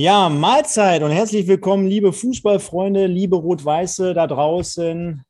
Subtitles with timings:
[0.00, 5.24] Ja, Mahlzeit und herzlich willkommen, liebe Fußballfreunde, liebe Rot-Weiße da draußen.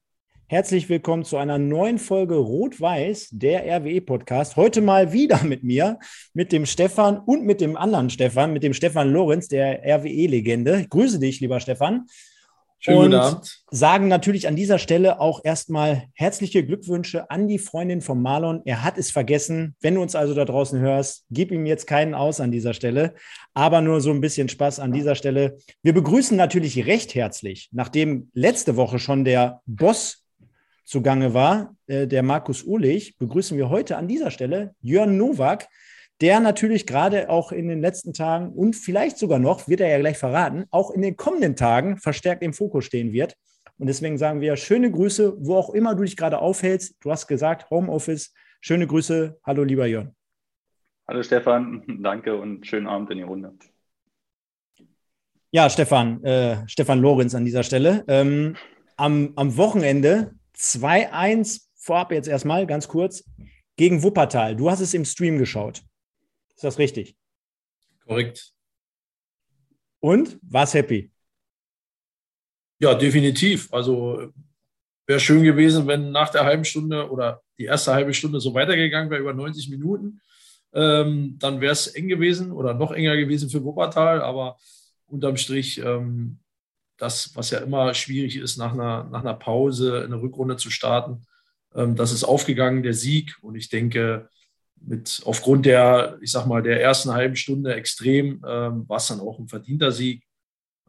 [0.47, 4.57] Herzlich willkommen zu einer neuen Folge Rot-Weiß, der RWE-Podcast.
[4.57, 5.99] Heute mal wieder mit mir,
[6.35, 10.85] mit dem Stefan und mit dem anderen Stefan, mit dem Stefan Lorenz, der RWE-Legende.
[10.87, 12.05] Grüße dich, lieber Stefan.
[12.81, 13.65] Schönen und Abend.
[13.71, 18.63] sagen natürlich an dieser Stelle auch erstmal herzliche Glückwünsche an die Freundin von Marlon.
[18.65, 19.75] Er hat es vergessen.
[19.81, 23.15] Wenn du uns also da draußen hörst, gib ihm jetzt keinen aus an dieser Stelle,
[23.53, 25.59] aber nur so ein bisschen Spaß an dieser Stelle.
[25.83, 30.25] Wir begrüßen natürlich recht herzlich, nachdem letzte Woche schon der Boss
[30.85, 35.69] zugange war, äh, der Markus Uhlich, begrüßen wir heute an dieser Stelle Jörn Nowak,
[36.21, 39.99] der natürlich gerade auch in den letzten Tagen und vielleicht sogar noch, wird er ja
[39.99, 43.37] gleich verraten, auch in den kommenden Tagen verstärkt im Fokus stehen wird.
[43.79, 46.97] Und deswegen sagen wir schöne Grüße, wo auch immer du dich gerade aufhältst.
[47.01, 48.35] Du hast gesagt, Homeoffice.
[48.61, 49.39] Schöne Grüße.
[49.45, 50.17] Hallo, lieber Jörn.
[51.07, 51.85] Hallo, Stefan.
[52.03, 53.53] Danke und schönen Abend in die Runde.
[55.53, 58.05] Ja, Stefan, äh, Stefan Lorenz an dieser Stelle.
[58.09, 58.57] Ähm,
[58.97, 63.25] am, am Wochenende 2-1 vorab jetzt erstmal, ganz kurz,
[63.77, 64.57] gegen Wuppertal.
[64.57, 65.83] Du hast es im Stream geschaut.
[66.59, 67.17] Ist das richtig?
[68.05, 68.53] Korrekt.
[70.01, 71.13] Und war's happy?
[72.81, 73.73] Ja, definitiv.
[73.73, 74.33] Also
[75.07, 79.09] wäre schön gewesen, wenn nach der halben Stunde oder die erste halbe Stunde so weitergegangen
[79.09, 80.21] wäre, über 90 Minuten.
[80.73, 84.21] Ähm, dann wäre es eng gewesen oder noch enger gewesen für Wuppertal.
[84.21, 84.57] Aber
[85.07, 86.41] unterm Strich, ähm,
[86.97, 91.25] das, was ja immer schwierig ist, nach einer, nach einer Pause eine Rückrunde zu starten,
[91.77, 93.37] ähm, das ist aufgegangen, der Sieg.
[93.43, 94.29] Und ich denke,
[94.81, 99.21] mit aufgrund der, ich sag mal, der ersten halben Stunde extrem, ähm, war es dann
[99.21, 100.25] auch ein verdienter Sieg.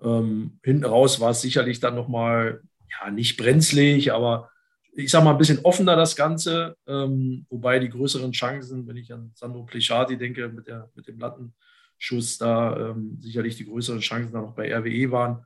[0.02, 4.50] Ähm, hinten raus war es sicherlich dann nochmal, ja, nicht brenzlig, aber
[4.94, 9.14] ich sag mal, ein bisschen offener das Ganze, ähm, wobei die größeren Chancen, wenn ich
[9.14, 14.34] an Sandro Plichati denke, mit, der, mit dem Lattenschuss, da ähm, sicherlich die größeren Chancen
[14.34, 15.46] dann noch bei RWE waren.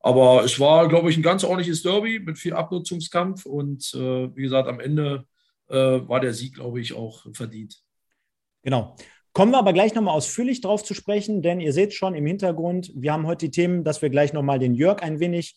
[0.00, 4.42] Aber es war, glaube ich, ein ganz ordentliches Derby mit viel Abnutzungskampf und äh, wie
[4.42, 5.26] gesagt, am Ende
[5.68, 7.82] war der Sieg, glaube ich, auch verdient.
[8.62, 8.96] Genau.
[9.32, 12.90] Kommen wir aber gleich nochmal ausführlich drauf zu sprechen, denn ihr seht schon im Hintergrund,
[12.94, 15.54] wir haben heute die Themen, dass wir gleich nochmal den Jörg ein wenig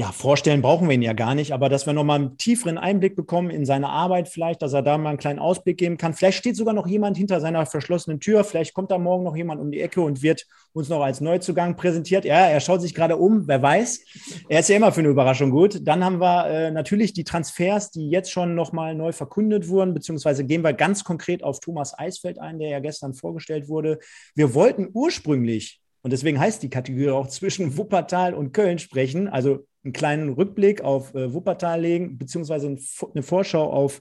[0.00, 3.16] ja, vorstellen brauchen wir ihn ja gar nicht, aber dass wir nochmal einen tieferen Einblick
[3.16, 6.14] bekommen in seine Arbeit vielleicht, dass er da mal einen kleinen Ausblick geben kann.
[6.14, 9.60] Vielleicht steht sogar noch jemand hinter seiner verschlossenen Tür, vielleicht kommt da morgen noch jemand
[9.60, 12.24] um die Ecke und wird uns noch als Neuzugang präsentiert.
[12.24, 14.06] Ja, er schaut sich gerade um, wer weiß.
[14.48, 15.86] Er ist ja immer für eine Überraschung gut.
[15.86, 20.46] Dann haben wir äh, natürlich die Transfers, die jetzt schon nochmal neu verkündet wurden, beziehungsweise
[20.46, 23.98] gehen wir ganz konkret auf Thomas Eisfeld ein, der ja gestern vorgestellt wurde.
[24.34, 29.28] Wir wollten ursprünglich und deswegen heißt die Kategorie auch zwischen Wuppertal und Köln sprechen.
[29.28, 32.76] Also einen kleinen Rückblick auf äh, Wuppertal legen, beziehungsweise
[33.14, 34.00] eine Vorschau auf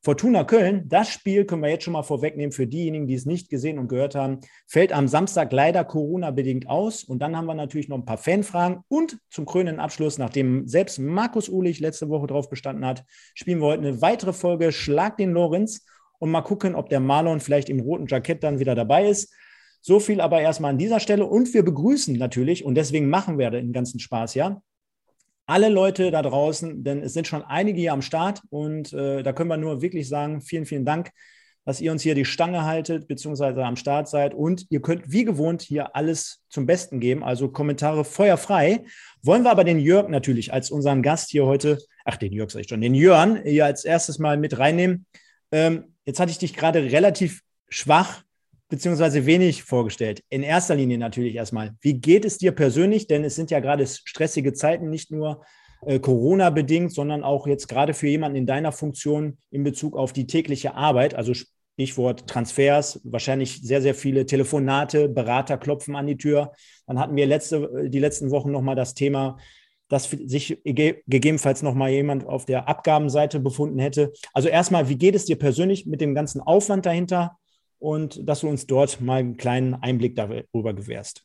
[0.00, 0.88] Fortuna Köln.
[0.88, 3.88] Das Spiel können wir jetzt schon mal vorwegnehmen für diejenigen, die es nicht gesehen und
[3.88, 4.38] gehört haben.
[4.66, 7.02] Fällt am Samstag leider Corona-bedingt aus.
[7.02, 8.84] Und dann haben wir natürlich noch ein paar Fanfragen.
[8.88, 13.04] Und zum krönenden Abschluss, nachdem selbst Markus Uhlich letzte Woche drauf bestanden hat,
[13.34, 15.84] spielen wir heute eine weitere Folge Schlag den Lorenz
[16.20, 19.34] und mal gucken, ob der Marlon vielleicht im roten Jackett dann wieder dabei ist.
[19.88, 21.24] So viel aber erstmal an dieser Stelle.
[21.24, 24.60] Und wir begrüßen natürlich, und deswegen machen wir den ganzen Spaß ja,
[25.46, 29.32] alle Leute da draußen, denn es sind schon einige hier am Start und äh, da
[29.32, 31.10] können wir nur wirklich sagen, vielen, vielen Dank,
[31.64, 35.24] dass ihr uns hier die Stange haltet, beziehungsweise am Start seid und ihr könnt wie
[35.24, 38.84] gewohnt hier alles zum Besten geben, also Kommentare feuerfrei.
[39.22, 42.60] Wollen wir aber den Jörg natürlich als unseren Gast hier heute, ach, den Jörg sag
[42.60, 45.06] ich schon, den Jörn hier als erstes mal mit reinnehmen.
[45.50, 47.40] Ähm, jetzt hatte ich dich gerade relativ
[47.70, 48.22] schwach
[48.68, 50.22] beziehungsweise wenig vorgestellt.
[50.28, 51.74] In erster Linie natürlich erstmal.
[51.80, 53.06] Wie geht es dir persönlich?
[53.06, 55.44] Denn es sind ja gerade stressige Zeiten, nicht nur
[55.86, 60.26] äh, Corona-bedingt, sondern auch jetzt gerade für jemanden in deiner Funktion in Bezug auf die
[60.26, 66.52] tägliche Arbeit, also Stichwort Transfers, wahrscheinlich sehr, sehr viele Telefonate, Berater klopfen an die Tür.
[66.86, 69.38] Dann hatten wir letzte, die letzten Wochen nochmal das Thema,
[69.88, 74.12] dass sich gegebenenfalls nochmal jemand auf der Abgabenseite befunden hätte.
[74.34, 77.37] Also erstmal, wie geht es dir persönlich mit dem ganzen Aufwand dahinter?
[77.78, 81.24] Und dass du uns dort mal einen kleinen Einblick darüber gewährst.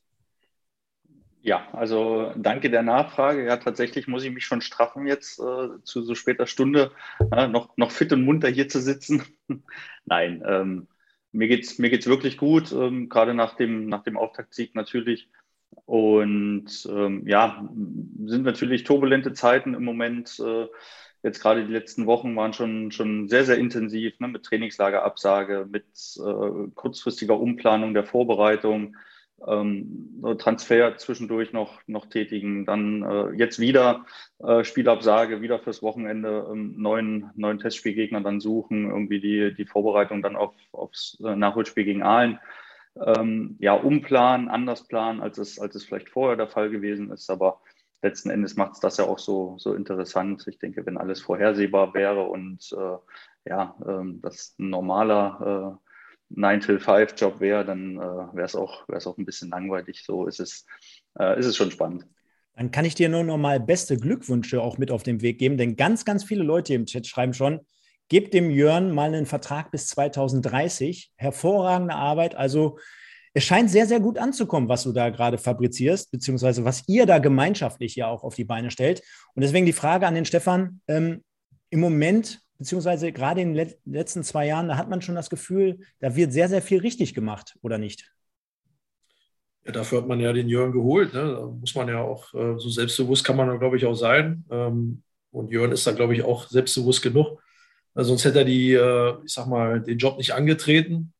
[1.41, 3.45] Ja, also danke der Nachfrage.
[3.45, 6.91] Ja, tatsächlich muss ich mich schon straffen jetzt äh, zu so später Stunde,
[7.33, 9.23] äh, noch, noch fit und munter hier zu sitzen.
[10.05, 10.87] Nein, ähm,
[11.33, 15.29] mir geht es mir geht's wirklich gut, ähm, gerade nach dem, nach dem Auftaktsieg natürlich.
[15.85, 17.67] Und ähm, ja,
[18.25, 20.39] sind natürlich turbulente Zeiten im Moment.
[20.39, 20.67] Äh,
[21.23, 25.85] jetzt gerade die letzten Wochen waren schon, schon sehr, sehr intensiv ne, mit Trainingslagerabsage, mit
[26.17, 28.97] äh, kurzfristiger Umplanung der Vorbereitung,
[29.47, 34.05] ähm, Transfer zwischendurch noch, noch tätigen, dann äh, jetzt wieder
[34.39, 40.21] äh, Spielabsage, wieder fürs Wochenende ähm, neuen, neuen Testspielgegner dann suchen, irgendwie die, die Vorbereitung
[40.21, 42.39] dann auf, aufs äh, Nachholspiel gegen Aalen.
[42.95, 47.29] ähm, ja, umplanen, anders planen, als es, als es vielleicht vorher der Fall gewesen ist.
[47.29, 47.59] Aber
[48.03, 50.45] letzten Endes macht es das ja auch so, so interessant.
[50.47, 55.79] Ich denke, wenn alles vorhersehbar wäre und äh, ja, ähm, das ein normaler
[56.31, 60.03] äh, 9-till-5-Job wäre, dann äh, wäre es auch, auch ein bisschen langweilig.
[60.05, 60.65] So ist es,
[61.19, 62.05] äh, ist es schon spannend.
[62.55, 65.57] Dann kann ich dir nur noch mal beste Glückwünsche auch mit auf den Weg geben,
[65.57, 67.61] denn ganz, ganz viele Leute im Chat schreiben schon,
[68.09, 71.13] gebt dem Jörn mal einen Vertrag bis 2030.
[71.15, 72.35] Hervorragende Arbeit.
[72.35, 72.77] Also
[73.33, 77.17] es scheint sehr, sehr gut anzukommen, was du da gerade fabrizierst, beziehungsweise was ihr da
[77.17, 79.01] gemeinschaftlich ja auch auf die Beine stellt.
[79.33, 81.23] Und deswegen die Frage an den Stefan, ähm,
[81.71, 85.79] im Moment, beziehungsweise gerade in den letzten zwei Jahren, da hat man schon das Gefühl,
[85.99, 88.11] da wird sehr, sehr viel richtig gemacht, oder nicht?
[89.65, 91.13] Ja, dafür hat man ja den Jörn geholt.
[91.13, 91.21] Ne?
[91.21, 94.45] Da muss man ja auch, äh, so selbstbewusst kann man, glaube ich, auch sein.
[94.51, 95.01] Ähm,
[95.31, 97.41] und Jörn ist da, glaube ich, auch selbstbewusst genug.
[97.95, 101.12] Also sonst hätte er die, äh, ich sag mal, den Job nicht angetreten,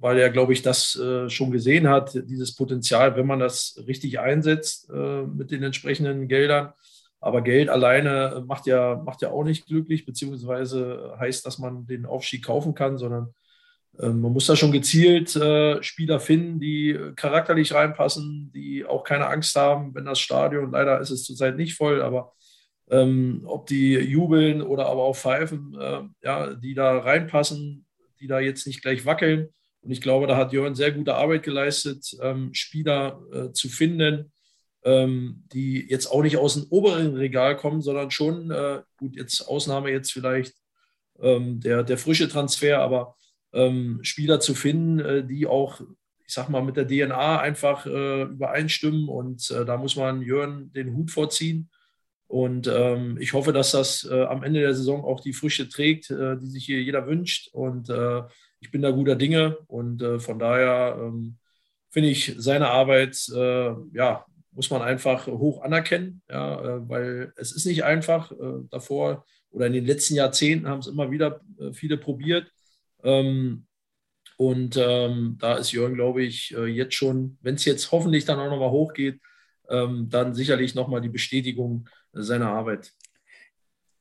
[0.00, 4.20] weil er, glaube ich, das äh, schon gesehen hat, dieses Potenzial, wenn man das richtig
[4.20, 6.72] einsetzt äh, mit den entsprechenden Geldern.
[7.20, 12.04] Aber Geld alleine macht ja, macht ja auch nicht glücklich, beziehungsweise heißt, dass man den
[12.04, 13.34] Aufstieg kaufen kann, sondern
[13.98, 15.30] ähm, man muss da schon gezielt
[15.80, 21.10] Spieler finden, die charakterlich reinpassen, die auch keine Angst haben, wenn das Stadion, leider ist
[21.10, 22.34] es zurzeit nicht voll, aber
[22.90, 27.86] ähm, ob die jubeln oder aber auch pfeifen, äh, ja, die da reinpassen,
[28.20, 29.48] die da jetzt nicht gleich wackeln.
[29.84, 34.32] Und ich glaube, da hat Jörn sehr gute Arbeit geleistet, ähm, Spieler äh, zu finden,
[34.82, 39.42] ähm, die jetzt auch nicht aus dem oberen Regal kommen, sondern schon, äh, gut, jetzt
[39.42, 40.54] Ausnahme jetzt vielleicht
[41.20, 43.16] ähm, der, der frische Transfer, aber
[43.52, 45.80] ähm, Spieler zu finden, äh, die auch,
[46.26, 49.08] ich sag mal, mit der DNA einfach äh, übereinstimmen.
[49.08, 51.70] Und äh, da muss man Jörn den Hut vorziehen.
[52.26, 56.10] Und ähm, ich hoffe, dass das äh, am Ende der Saison auch die Früchte trägt,
[56.10, 57.48] äh, die sich hier jeder wünscht.
[57.52, 58.22] Und äh,
[58.64, 59.58] ich bin da guter Dinge.
[59.66, 61.36] Und äh, von daher ähm,
[61.90, 67.52] finde ich seine Arbeit, äh, ja, muss man einfach hoch anerkennen, ja, äh, weil es
[67.52, 68.32] ist nicht einfach.
[68.70, 71.40] davor oder in den letzten Jahrzehnten haben es immer wieder
[71.72, 72.50] viele probiert.
[73.04, 73.66] Ähm,
[74.36, 78.50] und ähm, da ist Jörn, glaube ich, jetzt schon, wenn es jetzt hoffentlich dann auch
[78.50, 79.20] nochmal hochgeht,
[79.68, 82.92] ähm, dann sicherlich nochmal die Bestätigung seiner Arbeit.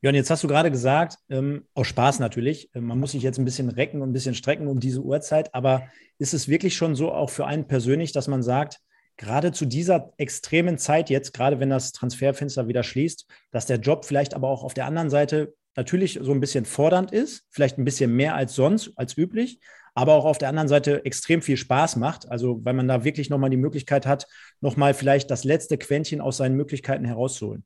[0.03, 3.37] Jörn, jetzt hast du gerade gesagt, ähm, aus Spaß natürlich, äh, man muss sich jetzt
[3.37, 5.83] ein bisschen recken und ein bisschen strecken um diese Uhrzeit, aber
[6.17, 8.81] ist es wirklich schon so auch für einen persönlich, dass man sagt,
[9.15, 14.03] gerade zu dieser extremen Zeit jetzt, gerade wenn das Transferfenster wieder schließt, dass der Job
[14.03, 17.85] vielleicht aber auch auf der anderen Seite natürlich so ein bisschen fordernd ist, vielleicht ein
[17.85, 19.61] bisschen mehr als sonst, als üblich,
[19.95, 22.29] aber auch auf der anderen Seite extrem viel Spaß macht.
[22.29, 24.27] Also weil man da wirklich nochmal die Möglichkeit hat,
[24.59, 27.63] nochmal vielleicht das letzte Quäntchen aus seinen Möglichkeiten herauszuholen.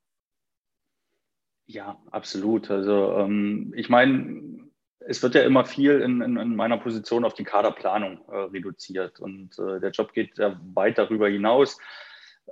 [1.70, 2.70] Ja, absolut.
[2.70, 4.68] Also ähm, ich meine,
[5.00, 9.20] es wird ja immer viel in, in, in meiner Position auf die Kaderplanung äh, reduziert
[9.20, 11.78] und äh, der Job geht ja weit darüber hinaus.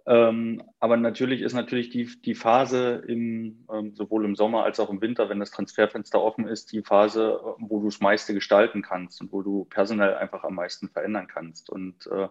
[0.05, 4.91] Ähm, aber natürlich ist natürlich die, die Phase im, ähm, sowohl im Sommer als auch
[4.91, 8.83] im Winter, wenn das Transferfenster offen ist, die Phase, äh, wo du das meiste gestalten
[8.83, 11.71] kannst und wo du personell einfach am meisten verändern kannst.
[11.71, 12.29] Und äh,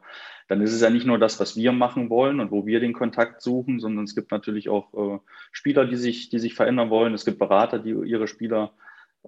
[0.48, 2.94] dann ist es ja nicht nur das, was wir machen wollen und wo wir den
[2.94, 5.20] Kontakt suchen, sondern es gibt natürlich auch äh,
[5.52, 7.14] Spieler, die sich, die sich verändern wollen.
[7.14, 8.74] Es gibt Berater, die ihre Spieler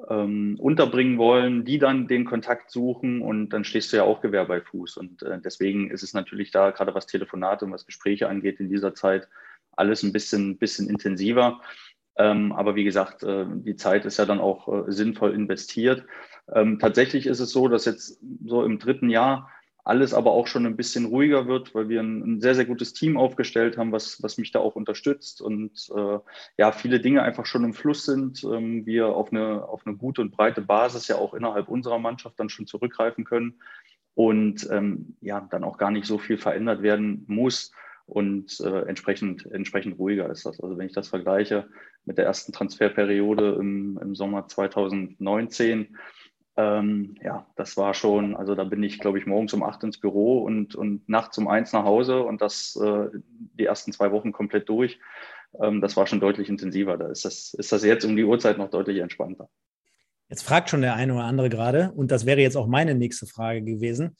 [0.09, 4.45] ähm, unterbringen wollen, die dann den Kontakt suchen und dann stehst du ja auch Gewehr
[4.45, 4.97] bei Fuß.
[4.97, 8.69] Und äh, deswegen ist es natürlich da, gerade was Telefonate und was Gespräche angeht, in
[8.69, 9.27] dieser Zeit
[9.71, 11.61] alles ein bisschen, bisschen intensiver.
[12.17, 16.03] Ähm, aber wie gesagt, äh, die Zeit ist ja dann auch äh, sinnvoll investiert.
[16.53, 19.51] Ähm, tatsächlich ist es so, dass jetzt so im dritten Jahr
[19.87, 22.93] alles aber auch schon ein bisschen ruhiger wird, weil wir ein, ein sehr, sehr gutes
[22.93, 26.19] Team aufgestellt haben, was, was mich da auch unterstützt und äh,
[26.57, 28.43] ja, viele Dinge einfach schon im Fluss sind.
[28.43, 32.39] Ähm, wir auf eine, auf eine gute und breite Basis ja auch innerhalb unserer Mannschaft
[32.39, 33.61] dann schon zurückgreifen können
[34.13, 37.71] und ähm, ja, dann auch gar nicht so viel verändert werden muss
[38.07, 40.59] und äh, entsprechend, entsprechend ruhiger ist das.
[40.59, 41.69] Also wenn ich das vergleiche
[42.03, 45.97] mit der ersten Transferperiode im, im Sommer 2019,
[46.57, 49.99] ähm, ja, das war schon, also da bin ich, glaube ich, morgens um acht ins
[49.99, 54.31] Büro und, und nachts um eins nach Hause und das äh, die ersten zwei Wochen
[54.31, 54.99] komplett durch.
[55.61, 56.97] Ähm, das war schon deutlich intensiver.
[56.97, 59.49] Da ist das, ist das jetzt um die Uhrzeit noch deutlich entspannter.
[60.29, 63.27] Jetzt fragt schon der eine oder andere gerade, und das wäre jetzt auch meine nächste
[63.27, 64.17] Frage gewesen.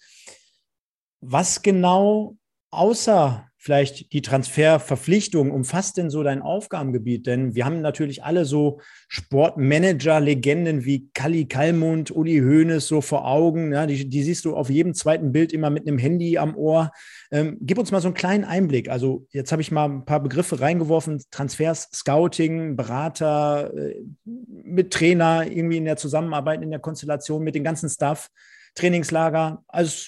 [1.20, 2.38] Was genau
[2.70, 7.28] außer vielleicht die Transferverpflichtung umfasst denn so dein Aufgabengebiet?
[7.28, 13.74] Denn wir haben natürlich alle so Sportmanager-Legenden wie Kalli Kalmund, Uli Hoeneß so vor Augen.
[13.74, 16.94] Ja, die, die, siehst du auf jedem zweiten Bild immer mit einem Handy am Ohr.
[17.30, 18.90] Ähm, gib uns mal so einen kleinen Einblick.
[18.90, 21.22] Also jetzt habe ich mal ein paar Begriffe reingeworfen.
[21.30, 27.66] Transfers, Scouting, Berater, äh, mit Trainer, irgendwie in der Zusammenarbeit, in der Konstellation mit dem
[27.66, 28.30] ganzen Staff,
[28.76, 29.62] Trainingslager.
[29.68, 30.08] Also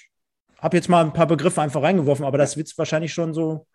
[0.61, 3.65] habe jetzt mal ein paar Begriffe einfach reingeworfen, aber das wird wahrscheinlich schon so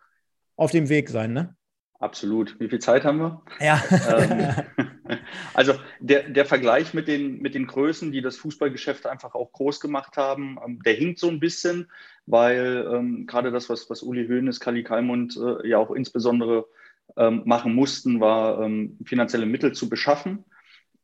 [0.56, 1.56] auf dem Weg sein, ne?
[2.00, 2.60] Absolut.
[2.60, 3.42] Wie viel Zeit haben wir?
[3.60, 3.82] Ja.
[3.90, 5.18] Ähm,
[5.54, 9.80] also der, der Vergleich mit den, mit den Größen, die das Fußballgeschäft einfach auch groß
[9.80, 11.90] gemacht haben, ähm, der hinkt so ein bisschen,
[12.26, 16.66] weil ähm, gerade das, was, was Uli Hoeneß, Kali Kalmund äh, ja auch insbesondere
[17.16, 20.44] ähm, machen mussten, war ähm, finanzielle Mittel zu beschaffen.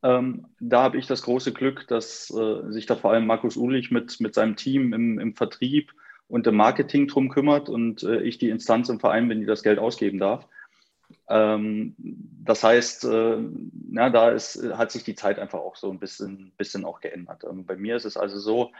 [0.02, 3.90] Ähm, da habe ich das große Glück, dass äh, sich da vor allem Markus Ulich
[3.90, 5.92] mit, mit seinem Team im, im Vertrieb
[6.26, 9.62] und im Marketing drum kümmert und äh, ich die Instanz im Verein bin, die das
[9.62, 10.47] Geld ausgeben darf.
[11.28, 13.38] Ähm, das heißt, äh,
[13.90, 17.45] na, da ist, hat sich die Zeit einfach auch so ein bisschen, bisschen auch geändert.
[17.45, 18.73] Ähm, bei mir ist es also so,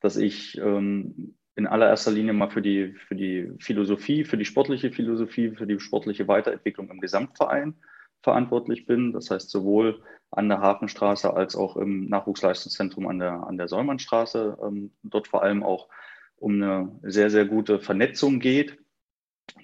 [0.00, 4.92] dass ich ähm, in allererster Linie mal für die, für die Philosophie, für die sportliche
[4.92, 7.74] Philosophie, für die sportliche Weiterentwicklung im Gesamtverein
[8.22, 9.12] verantwortlich bin.
[9.12, 14.58] Das heißt, sowohl an der Hafenstraße als auch im Nachwuchsleistungszentrum an der, an der Säumannstraße.
[14.62, 15.88] Ähm, dort vor allem auch
[16.36, 18.78] um eine sehr, sehr gute Vernetzung geht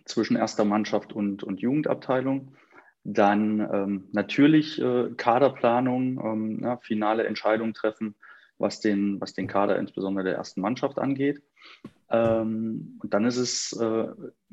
[0.04, 2.54] zwischen erster Mannschaft und, und Jugendabteilung.
[3.04, 8.14] Dann ähm, natürlich äh, Kaderplanung, ähm, ja, finale Entscheidungen treffen,
[8.58, 11.42] was den, was den Kader insbesondere der ersten Mannschaft angeht.
[12.10, 14.06] Ähm, und dann ist es äh,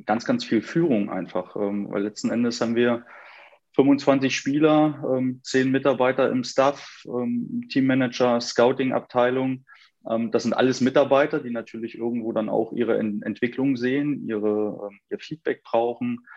[0.05, 3.05] ganz, ganz viel Führung einfach, ähm, weil letzten Endes haben wir
[3.79, 9.63] 25 Spieler, ähm, 10 Mitarbeiter im Staff, ähm, Teammanager, Scouting-Abteilung.
[10.09, 14.89] Ähm, das sind alles Mitarbeiter, die natürlich irgendwo dann auch ihre Ent Entwicklung sehen, ihre,
[14.89, 16.27] ähm, ihr Feedback brauchen.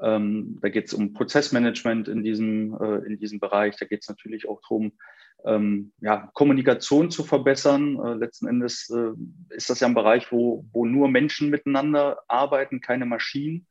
[0.00, 3.76] Ähm, da geht es um Prozessmanagement in diesem, äh, in diesem Bereich.
[3.76, 4.92] Da geht es natürlich auch darum,
[5.44, 7.98] ähm, ja, Kommunikation zu verbessern.
[7.98, 9.10] Äh, letzten Endes äh,
[9.50, 13.66] ist das ja ein Bereich, wo, wo nur Menschen miteinander arbeiten, keine Maschinen.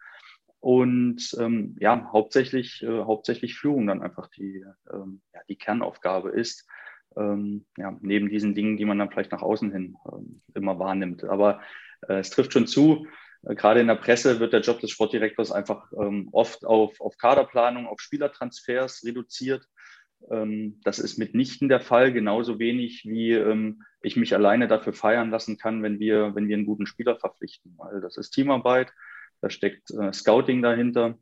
[0.62, 4.64] Und ähm, ja, hauptsächlich, äh, hauptsächlich Führung dann einfach die,
[4.94, 6.68] ähm, ja, die Kernaufgabe ist.
[7.18, 11.24] Ähm, ja, neben diesen Dingen, die man dann vielleicht nach außen hin ähm, immer wahrnimmt.
[11.24, 11.62] Aber
[12.08, 13.08] äh, es trifft schon zu,
[13.44, 17.18] äh, gerade in der Presse wird der Job des Sportdirektors einfach ähm, oft auf, auf
[17.18, 19.66] Kaderplanung, auf Spielertransfers reduziert.
[20.30, 25.32] Ähm, das ist mitnichten der Fall, genauso wenig wie ähm, ich mich alleine dafür feiern
[25.32, 27.74] lassen kann, wenn wir, wenn wir einen guten Spieler verpflichten.
[27.78, 28.94] Weil das ist Teamarbeit,
[29.42, 31.18] da steckt äh, Scouting dahinter.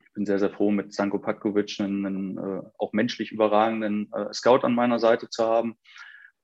[0.00, 4.32] Ich bin sehr, sehr froh, mit Sanko Patkovic einen, einen äh, auch menschlich überragenden äh,
[4.32, 5.76] Scout an meiner Seite zu haben.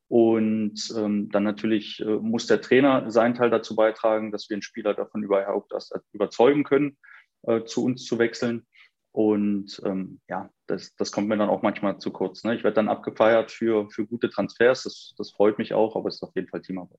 [0.08, 4.62] Und ähm, dann natürlich äh, muss der Trainer seinen Teil dazu beitragen, dass wir einen
[4.62, 6.98] Spieler davon überhaupt erst überzeugen können,
[7.44, 8.66] äh, zu uns zu wechseln.
[9.12, 12.44] Und ähm, ja, das, das kommt mir dann auch manchmal zu kurz.
[12.44, 12.54] Ne?
[12.54, 14.82] Ich werde dann abgefeiert für, für gute Transfers.
[14.82, 16.98] Das, das freut mich auch, aber es ist auf jeden Fall Teamarbeit.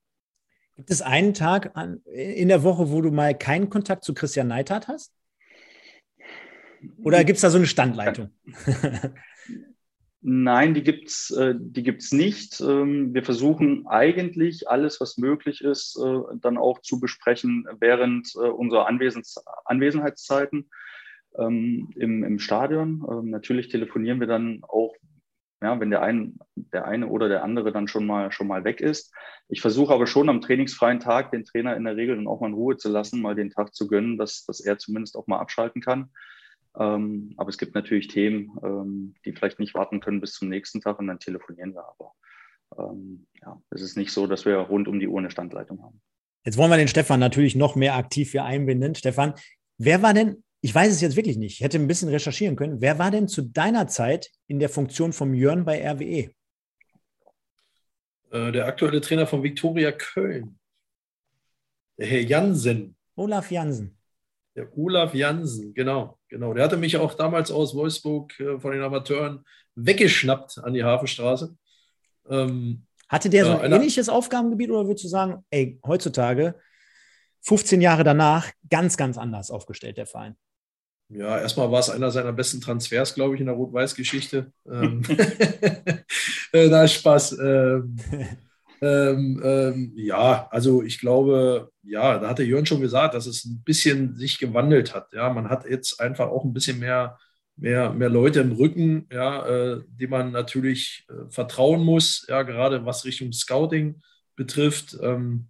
[0.75, 4.47] Gibt es einen Tag an, in der Woche, wo du mal keinen Kontakt zu Christian
[4.47, 5.13] Neidhardt hast?
[7.03, 8.29] Oder gibt es da so eine Standleitung?
[10.25, 12.61] Nein, die gibt es äh, die gibt's nicht.
[12.61, 18.47] Ähm, wir versuchen eigentlich alles, was möglich ist, äh, dann auch zu besprechen während äh,
[18.47, 20.69] unserer Anwesens Anwesenheitszeiten
[21.37, 23.05] ähm, im, im Stadion.
[23.09, 24.95] Ähm, natürlich telefonieren wir dann auch,
[25.63, 28.81] ja, wenn der, ein, der eine oder der andere dann schon mal, schon mal weg
[28.81, 29.13] ist.
[29.47, 32.47] Ich versuche aber schon am trainingsfreien Tag den Trainer in der Regel dann auch mal
[32.47, 35.39] in Ruhe zu lassen, mal den Tag zu gönnen, dass, dass er zumindest auch mal
[35.39, 36.09] abschalten kann.
[36.77, 40.81] Ähm, aber es gibt natürlich Themen, ähm, die vielleicht nicht warten können bis zum nächsten
[40.81, 41.85] Tag und dann telefonieren wir.
[41.85, 42.13] Aber
[42.77, 46.01] ähm, ja, es ist nicht so, dass wir rund um die Uhr eine Standleitung haben.
[46.45, 48.95] Jetzt wollen wir den Stefan natürlich noch mehr aktiv hier einbinden.
[48.95, 49.33] Stefan,
[49.77, 51.55] wer war denn ich weiß es jetzt wirklich nicht.
[51.55, 52.79] Ich hätte ein bisschen recherchieren können.
[52.79, 56.31] Wer war denn zu deiner Zeit in der Funktion vom Jörn bei RWE?
[58.31, 60.57] Äh, der aktuelle Trainer von Viktoria Köln.
[61.97, 62.95] Der Herr Jansen.
[63.15, 63.97] Olaf Jansen.
[64.55, 66.53] Der Olaf Jansen, genau, genau.
[66.53, 69.43] Der hatte mich auch damals aus Wolfsburg äh, von den Amateuren
[69.75, 71.57] weggeschnappt an die Hafenstraße.
[72.29, 76.55] Ähm, hatte der so ein äh, ähnliches Aufgabengebiet oder würdest du sagen, ey, heutzutage,
[77.41, 80.37] 15 Jahre danach, ganz, ganz anders aufgestellt, der Verein?
[81.15, 84.51] Ja, erstmal war es einer seiner besten Transfers, glaube ich, in der Rot-Weiß-Geschichte.
[84.69, 85.01] ähm,
[86.53, 87.37] äh, na, Spaß.
[87.39, 87.97] Ähm,
[88.81, 93.45] ähm, ähm, ja, also ich glaube, ja, da hat der Jörn schon gesagt, dass es
[93.45, 95.13] ein bisschen sich gewandelt hat.
[95.13, 97.17] Ja, man hat jetzt einfach auch ein bisschen mehr,
[97.55, 102.85] mehr, mehr Leute im Rücken, ja, äh, die man natürlich äh, vertrauen muss, ja, gerade
[102.85, 104.01] was Richtung Scouting
[104.35, 104.97] betrifft.
[105.01, 105.47] Ähm,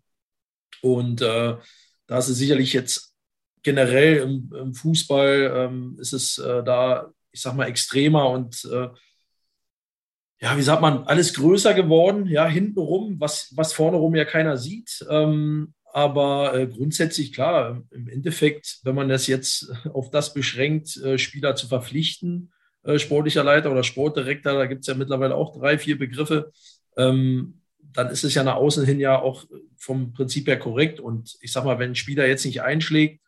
[0.82, 1.55] und äh,
[2.08, 3.12] da ist es sicherlich jetzt
[3.63, 8.89] generell im, im Fußball ähm, ist es äh, da, ich sag mal, extremer und äh,
[10.39, 14.58] ja, wie sagt man, alles größer geworden, ja, hintenrum, was, was vorne rum ja keiner
[14.58, 15.05] sieht.
[15.10, 21.17] Ähm, aber äh, grundsätzlich klar, im Endeffekt, wenn man das jetzt auf das beschränkt, äh,
[21.17, 22.51] Spieler zu verpflichten,
[22.84, 26.51] äh, sportlicher Leiter oder Sportdirektor, da gibt es ja mittlerweile auch drei, vier Begriffe,
[26.98, 29.46] ähm, dann ist es ja nach außen hin ja auch
[29.77, 31.00] vom Prinzip her korrekt.
[31.00, 33.23] Und ich sag mal, wenn ein Spieler jetzt nicht einschlägt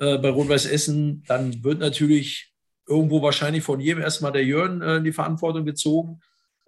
[0.00, 2.52] äh, bei Rot-Weiß Essen, dann wird natürlich
[2.88, 6.20] irgendwo wahrscheinlich von jedem erstmal der Jörn äh, in die Verantwortung gezogen.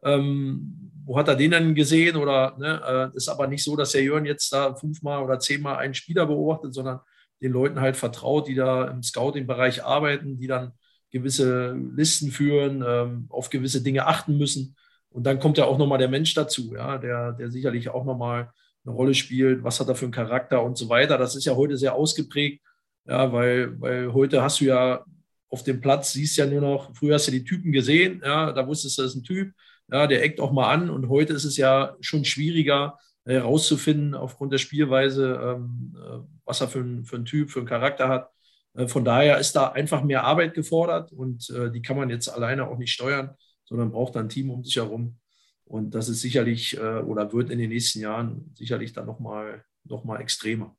[0.04, 2.16] Ähm, wo hat er den denn gesehen?
[2.16, 5.76] Oder ne, äh, ist aber nicht so, dass der Jörn jetzt da fünfmal oder zehnmal
[5.76, 7.00] einen Spieler beobachtet, sondern
[7.40, 10.72] den Leuten halt vertraut, die da im Scouting-Bereich arbeiten, die dann
[11.10, 14.76] gewisse Listen führen, ähm, auf gewisse Dinge achten müssen.
[15.08, 18.52] Und dann kommt ja auch nochmal der Mensch dazu, ja, der, der sicherlich auch nochmal
[18.84, 19.64] eine Rolle spielt.
[19.64, 21.18] Was hat er für einen Charakter und so weiter.
[21.18, 22.62] Das ist ja heute sehr ausgeprägt,
[23.06, 25.04] ja, weil, weil heute hast du ja
[25.48, 28.66] auf dem Platz, siehst ja nur noch, früher hast du die Typen gesehen, ja, da
[28.66, 29.52] wusstest du, das ist ein Typ,
[29.90, 30.88] ja, der eckt auch mal an.
[30.88, 36.68] Und heute ist es ja schon schwieriger herauszufinden, aufgrund der Spielweise, ähm, äh, was er
[36.68, 38.30] für ein, für ein Typ, für einen Charakter hat.
[38.74, 42.28] Äh, von daher ist da einfach mehr Arbeit gefordert und äh, die kann man jetzt
[42.28, 45.18] alleine auch nicht steuern, sondern braucht ein Team um sich herum.
[45.64, 50.20] Und das ist sicherlich oder wird in den nächsten Jahren sicherlich dann nochmal noch mal
[50.20, 50.76] extremer.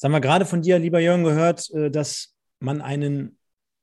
[0.00, 3.36] Jetzt haben wir gerade von dir, lieber Jürgen, gehört, dass man einen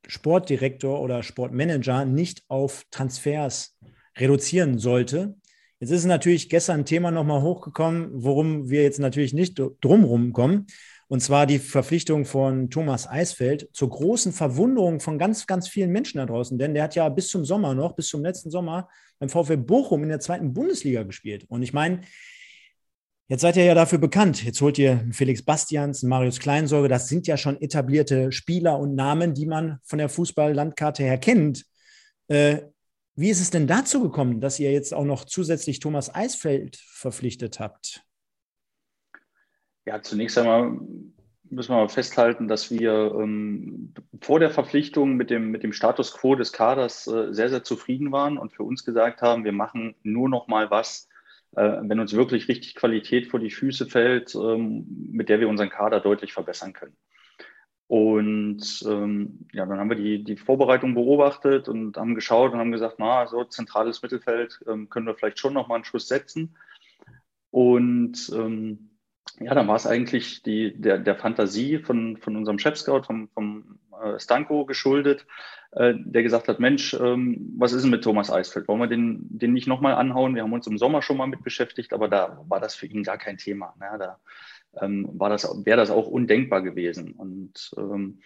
[0.08, 3.78] Sportdirektor oder Sportmanager nicht auf Transfers
[4.18, 5.36] reduzieren sollte.
[5.80, 10.66] Jetzt ist natürlich gestern ein Thema nochmal hochgekommen, worum wir jetzt natürlich nicht drumherum kommen.
[11.08, 16.18] Und zwar die Verpflichtung von Thomas Eisfeld zur großen Verwunderung von ganz, ganz vielen Menschen
[16.18, 16.58] da draußen.
[16.58, 20.02] Denn der hat ja bis zum Sommer noch, bis zum letzten Sommer beim VfL Bochum
[20.02, 21.46] in der zweiten Bundesliga gespielt.
[21.48, 22.02] Und ich meine,
[23.28, 24.44] jetzt seid ihr ja dafür bekannt.
[24.44, 26.88] Jetzt holt ihr Felix Bastians, Marius Kleinsorge.
[26.88, 31.66] Das sind ja schon etablierte Spieler und Namen, die man von der Fußball-Landkarte her kennt.
[32.28, 32.62] Äh,
[33.16, 37.60] wie ist es denn dazu gekommen, dass ihr jetzt auch noch zusätzlich Thomas Eisfeld verpflichtet
[37.60, 38.04] habt?
[39.86, 40.80] Ja, zunächst einmal
[41.50, 46.36] müssen wir festhalten, dass wir ähm, vor der Verpflichtung mit dem, mit dem Status quo
[46.36, 50.30] des Kaders äh, sehr, sehr zufrieden waren und für uns gesagt haben, wir machen nur
[50.30, 51.08] noch mal was,
[51.52, 56.00] wenn uns wirklich richtig Qualität vor die Füße fällt, ähm, mit der wir unseren Kader
[56.00, 56.96] deutlich verbessern können.
[57.88, 62.74] Und ähm, ja, dann haben wir die, die Vorbereitung beobachtet und haben geschaut und haben
[62.74, 66.58] gesagt, na, so zentrales Mittelfeld ähm, können wir vielleicht schon noch mal einen Schuss setzen.
[67.50, 68.87] Und ähm,
[69.40, 73.80] ja, dann war es eigentlich die, der, der Fantasie von, von unserem Chef-Scout, vom, vom
[74.02, 75.26] äh, Stanko geschuldet,
[75.72, 78.68] äh, der gesagt hat, Mensch, ähm, was ist denn mit Thomas Eisfeld?
[78.68, 80.36] Wollen wir den, den nicht nochmal anhauen?
[80.36, 83.04] Wir haben uns im Sommer schon mal mit beschäftigt, aber da war das für ihn
[83.04, 83.76] gar kein Thema.
[83.80, 83.98] Ne?
[84.00, 84.20] Da
[84.82, 87.12] ähm, war das, wäre das auch undenkbar gewesen.
[87.14, 88.20] Und ähm,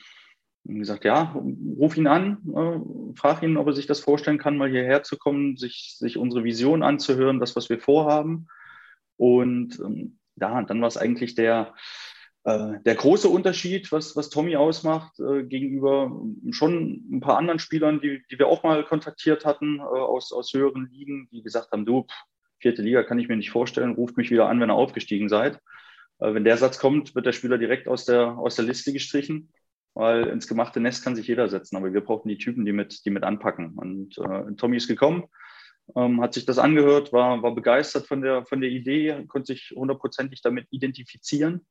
[0.64, 1.36] gesagt, ja,
[1.80, 5.18] ruf ihn an, äh, frag ihn, ob er sich das vorstellen kann, mal hierher zu
[5.18, 8.48] kommen, sich, sich unsere Vision anzuhören, das, was wir vorhaben.
[9.18, 11.74] Und ähm, ja, dann war es eigentlich der,
[12.44, 16.12] äh, der große Unterschied, was, was Tommy ausmacht, äh, gegenüber
[16.52, 20.54] schon ein paar anderen Spielern, die, die wir auch mal kontaktiert hatten äh, aus, aus
[20.54, 22.08] höheren Ligen, die gesagt haben, du,
[22.60, 25.60] vierte Liga kann ich mir nicht vorstellen, ruft mich wieder an, wenn ihr aufgestiegen seid.
[26.20, 29.52] Äh, wenn der Satz kommt, wird der Spieler direkt aus der, aus der Liste gestrichen,
[29.94, 31.76] weil ins gemachte Nest kann sich jeder setzen.
[31.76, 33.74] Aber wir brauchen die Typen, die mit, die mit anpacken.
[33.76, 35.26] Und äh, Tommy ist gekommen,
[35.96, 39.74] ähm, hat sich das angehört, war, war begeistert von der, von der Idee, konnte sich
[39.76, 41.66] hundertprozentig damit identifizieren.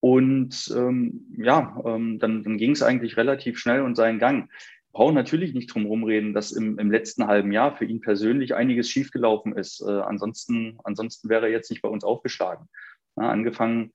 [0.00, 4.50] Und ähm, ja, ähm, dann, dann ging es eigentlich relativ schnell und seinen Gang.
[4.92, 8.90] Brauchen natürlich nicht drum rumreden, dass im, im letzten halben Jahr für ihn persönlich einiges
[8.90, 9.80] schiefgelaufen ist.
[9.80, 12.68] Äh, ansonsten, ansonsten wäre er jetzt nicht bei uns aufgeschlagen.
[13.16, 13.92] Ja, angefangen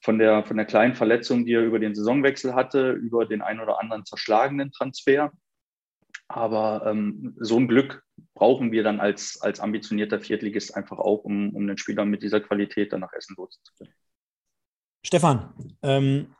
[0.00, 3.60] von der, von der kleinen Verletzung, die er über den Saisonwechsel hatte, über den ein
[3.60, 5.32] oder anderen zerschlagenen Transfer.
[6.28, 8.02] Aber ähm, so ein Glück
[8.34, 12.40] brauchen wir dann als, als ambitionierter Viertligist einfach auch, um, um den Spieler mit dieser
[12.40, 13.94] Qualität dann nach Essen loszubringen.
[15.04, 16.34] Stefan, ähm,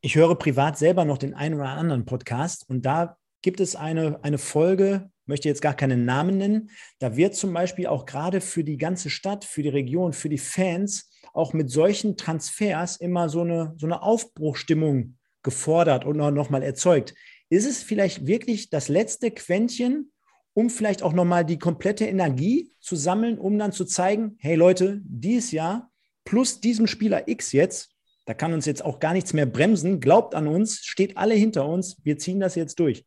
[0.00, 4.22] ich höre privat selber noch den einen oder anderen Podcast und da gibt es eine,
[4.22, 8.62] eine Folge, möchte jetzt gar keinen Namen nennen, da wird zum Beispiel auch gerade für
[8.62, 13.42] die ganze Stadt, für die Region, für die Fans auch mit solchen Transfers immer so
[13.42, 17.14] eine, so eine Aufbruchstimmung gefordert und nochmal erzeugt.
[17.48, 20.12] Ist es vielleicht wirklich das letzte Quäntchen,
[20.54, 25.00] um vielleicht auch nochmal die komplette Energie zu sammeln, um dann zu zeigen, hey Leute,
[25.04, 25.90] dieses Jahr
[26.24, 27.90] plus diesem Spieler X jetzt,
[28.24, 31.68] da kann uns jetzt auch gar nichts mehr bremsen, glaubt an uns, steht alle hinter
[31.68, 33.04] uns, wir ziehen das jetzt durch.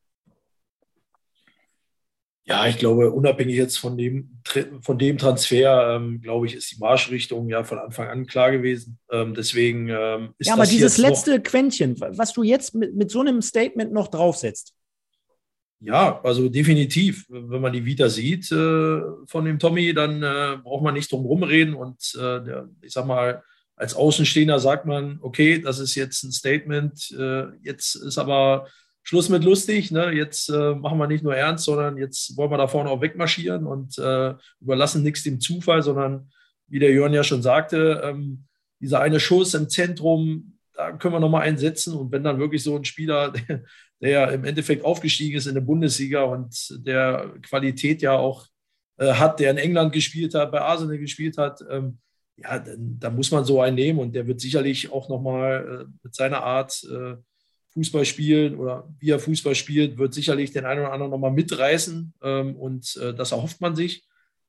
[2.45, 4.41] Ja, ich glaube, unabhängig jetzt von dem,
[4.81, 8.97] von dem Transfer, ähm, glaube ich, ist die Marschrichtung ja von Anfang an klar gewesen.
[9.11, 13.19] Ähm, deswegen ähm, ist Ja, aber dieses letzte Quäntchen, was du jetzt mit, mit so
[13.19, 14.73] einem Statement noch draufsetzt.
[15.81, 17.25] Ja, also definitiv.
[17.29, 21.25] Wenn man die Vita sieht äh, von dem Tommy, dann äh, braucht man nicht drum
[21.25, 21.73] rumreden.
[21.73, 23.43] Und äh, der, ich sag mal,
[23.75, 27.15] als Außenstehender sagt man, okay, das ist jetzt ein Statement.
[27.17, 28.67] Äh, jetzt ist aber
[29.03, 29.91] Schluss mit lustig.
[29.91, 30.11] Ne?
[30.11, 33.65] Jetzt äh, machen wir nicht nur ernst, sondern jetzt wollen wir da vorne auch wegmarschieren
[33.65, 36.29] und äh, überlassen nichts dem Zufall, sondern
[36.67, 38.45] wie der Jörn ja schon sagte, ähm,
[38.79, 41.93] dieser eine Schuss im Zentrum, da können wir nochmal einsetzen.
[41.93, 43.63] Und wenn dann wirklich so ein Spieler, der,
[44.01, 48.47] der im Endeffekt aufgestiegen ist in der Bundesliga und der Qualität ja auch
[48.97, 51.99] äh, hat, der in England gespielt hat, bei Arsenal gespielt hat, ähm,
[52.37, 56.15] ja, da muss man so einen nehmen und der wird sicherlich auch nochmal äh, mit
[56.15, 57.15] seiner Art äh,
[57.73, 62.13] Fußball spielen oder wie er Fußball spielt, wird sicherlich den einen oder anderen nochmal mitreißen
[62.23, 64.03] ähm, und äh, das erhofft man sich.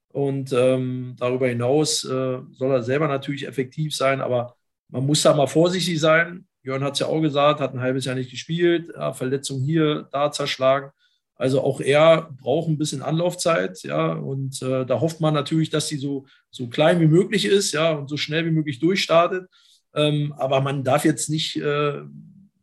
[0.09, 4.57] Und ähm, darüber hinaus äh, soll er selber natürlich effektiv sein, aber
[4.89, 6.47] man muss da mal vorsichtig sein.
[6.63, 10.09] Jörn hat es ja auch gesagt, hat ein halbes Jahr nicht gespielt, ja, Verletzung hier,
[10.11, 10.91] da zerschlagen.
[11.37, 15.89] Also auch er braucht ein bisschen Anlaufzeit, ja, und äh, da hofft man natürlich, dass
[15.89, 19.49] sie so, so klein wie möglich ist, ja, und so schnell wie möglich durchstartet.
[19.95, 22.03] Ähm, aber man darf jetzt nicht äh,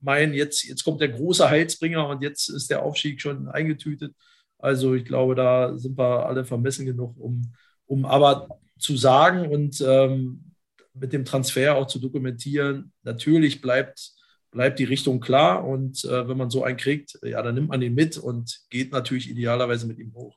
[0.07, 4.15] meinen, jetzt, jetzt kommt der große Heilsbringer und jetzt ist der Aufstieg schon eingetütet.
[4.57, 7.53] Also ich glaube, da sind wir alle vermessen genug, um,
[7.85, 10.53] um aber zu sagen und ähm,
[10.93, 14.17] mit dem Transfer auch zu dokumentieren, natürlich bleibt
[14.51, 15.65] bleibt die Richtung klar.
[15.65, 18.91] Und äh, wenn man so einen kriegt, ja, dann nimmt man ihn mit und geht
[18.91, 20.35] natürlich idealerweise mit ihm hoch.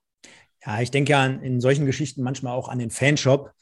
[0.64, 3.52] Ja, ich denke an in solchen Geschichten manchmal auch an den Fanshop.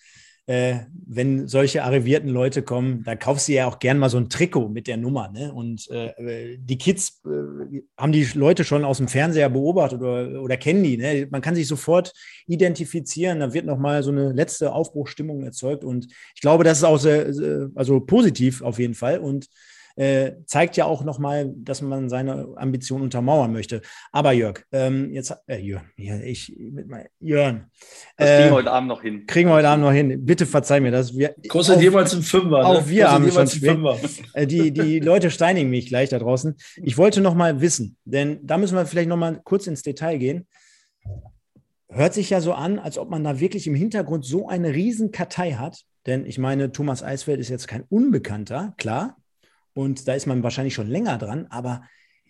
[0.49, 4.31] Äh, wenn solche arrivierten Leute kommen, da kaufst du ja auch gern mal so ein
[4.31, 5.31] Trikot mit der Nummer.
[5.31, 5.53] Ne?
[5.53, 10.57] Und äh, die Kids äh, haben die Leute schon aus dem Fernseher beobachtet oder, oder
[10.57, 10.97] kennen die.
[10.97, 11.29] Ne?
[11.31, 12.15] Man kann sich sofort
[12.47, 13.41] identifizieren.
[13.41, 15.85] Da wird nochmal so eine letzte Aufbruchstimmung erzeugt.
[15.85, 17.31] Und ich glaube, das ist auch sehr,
[17.75, 19.19] also positiv auf jeden Fall.
[19.19, 19.49] Und
[19.99, 23.83] äh, zeigt ja auch nochmal, dass man seine Ambition untermauern möchte.
[24.13, 27.67] Aber Jörg, ähm, jetzt, äh, Jörn, ich, mit mein, Jörn.
[28.17, 29.27] Das kriegen wir äh, heute Abend noch hin.
[29.27, 30.25] Kriegen wir heute Abend noch hin.
[30.25, 31.17] Bitte verzeih mir das.
[31.19, 32.59] Wir, Kostet jeweils ein Fünfer.
[32.61, 32.67] Ne?
[32.67, 33.99] Auch wir Kostet haben schon Fünfer.
[34.35, 36.55] Äh, die, die Leute steinigen mich gleich da draußen.
[36.77, 40.19] Ich wollte noch mal wissen, denn da müssen wir vielleicht noch mal kurz ins Detail
[40.19, 40.47] gehen
[41.91, 45.55] hört sich ja so an, als ob man da wirklich im Hintergrund so eine Riesenkartei
[45.55, 45.85] hat.
[46.05, 49.17] Denn ich meine, Thomas Eisfeld ist jetzt kein Unbekannter, klar
[49.75, 51.83] und da ist man wahrscheinlich schon länger dran, aber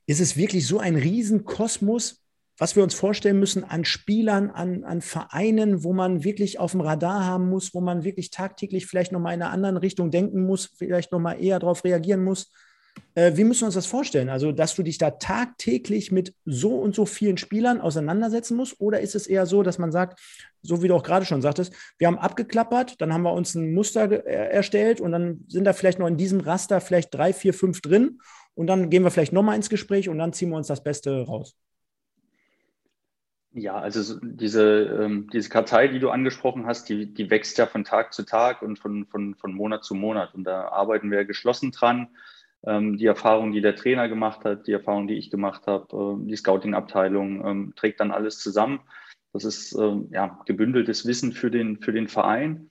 [0.06, 2.24] ist es wirklich so ein Riesenkosmos,
[2.58, 6.80] was wir uns vorstellen müssen an Spielern, an, an Vereinen, wo man wirklich auf dem
[6.80, 10.74] Radar haben muss, wo man wirklich tagtäglich vielleicht nochmal in einer anderen Richtung denken muss,
[10.76, 12.50] vielleicht nochmal eher darauf reagieren muss?
[13.14, 14.28] Äh, wie müssen wir uns das vorstellen?
[14.28, 18.80] Also, dass du dich da tagtäglich mit so und so vielen Spielern auseinandersetzen musst?
[18.80, 20.20] Oder ist es eher so, dass man sagt,
[20.62, 23.74] so wie du auch gerade schon sagtest, wir haben abgeklappert, dann haben wir uns ein
[23.74, 27.54] Muster äh, erstellt und dann sind da vielleicht noch in diesem Raster vielleicht drei, vier,
[27.54, 28.20] fünf drin
[28.54, 31.22] und dann gehen wir vielleicht nochmal ins Gespräch und dann ziehen wir uns das Beste
[31.22, 31.56] raus?
[33.52, 34.62] Ja, also diese,
[35.02, 38.62] ähm, diese Kartei, die du angesprochen hast, die, die wächst ja von Tag zu Tag
[38.62, 40.34] und von, von, von Monat zu Monat.
[40.34, 42.08] Und da arbeiten wir geschlossen dran
[42.62, 46.36] die Erfahrung, die der Trainer gemacht hat, die Erfahrung, die ich gemacht habe, äh, die
[46.36, 48.80] Scouting-Abteilung, ähm, trägt dann alles zusammen.
[49.32, 52.70] Das ist ähm, ja, gebündeltes Wissen für den, für den Verein.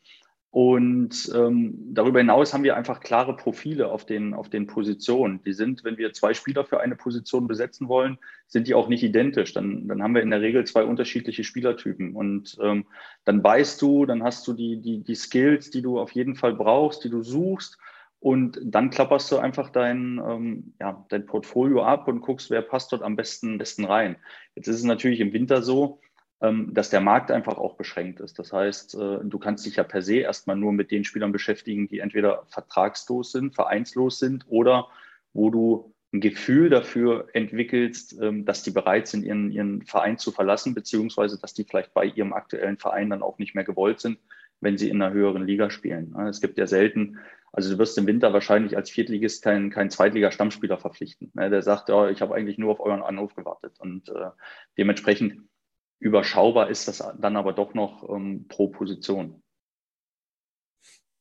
[0.50, 5.42] Und ähm, darüber hinaus haben wir einfach klare Profile auf den, auf den Positionen.
[5.44, 9.04] Die sind, wenn wir zwei Spieler für eine Position besetzen wollen, sind die auch nicht
[9.04, 9.54] identisch.
[9.54, 12.16] Dann, dann haben wir in der Regel zwei unterschiedliche Spielertypen.
[12.16, 12.86] Und ähm,
[13.24, 16.56] dann weißt du, dann hast du die, die, die Skills, die du auf jeden Fall
[16.56, 17.78] brauchst, die du suchst.
[18.28, 22.92] Und dann klapperst du einfach dein, ähm, ja, dein Portfolio ab und guckst, wer passt
[22.92, 24.18] dort am besten, besten rein.
[24.54, 26.02] Jetzt ist es natürlich im Winter so,
[26.42, 28.38] ähm, dass der Markt einfach auch beschränkt ist.
[28.38, 31.88] Das heißt, äh, du kannst dich ja per se erstmal nur mit den Spielern beschäftigen,
[31.88, 34.90] die entweder vertragslos sind, vereinslos sind oder
[35.32, 40.34] wo du ein Gefühl dafür entwickelst, ähm, dass die bereit sind, ihren, ihren Verein zu
[40.34, 44.20] verlassen, beziehungsweise dass die vielleicht bei ihrem aktuellen Verein dann auch nicht mehr gewollt sind,
[44.60, 46.14] wenn sie in einer höheren Liga spielen.
[46.28, 47.20] Es gibt ja selten
[47.58, 51.32] also du wirst im Winter wahrscheinlich als Viertligist keinen kein Zweitliga-Stammspieler verpflichten.
[51.34, 51.50] Ne?
[51.50, 53.80] Der sagt, ja, ich habe eigentlich nur auf euren Anruf gewartet.
[53.80, 54.30] Und äh,
[54.78, 55.50] dementsprechend
[55.98, 59.42] überschaubar ist das dann aber doch noch ähm, pro Position.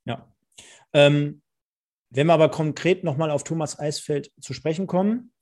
[0.04, 0.30] Ja.
[0.92, 1.40] Ähm,
[2.10, 5.32] wenn wir aber konkret nochmal auf Thomas Eisfeld zu sprechen kommen,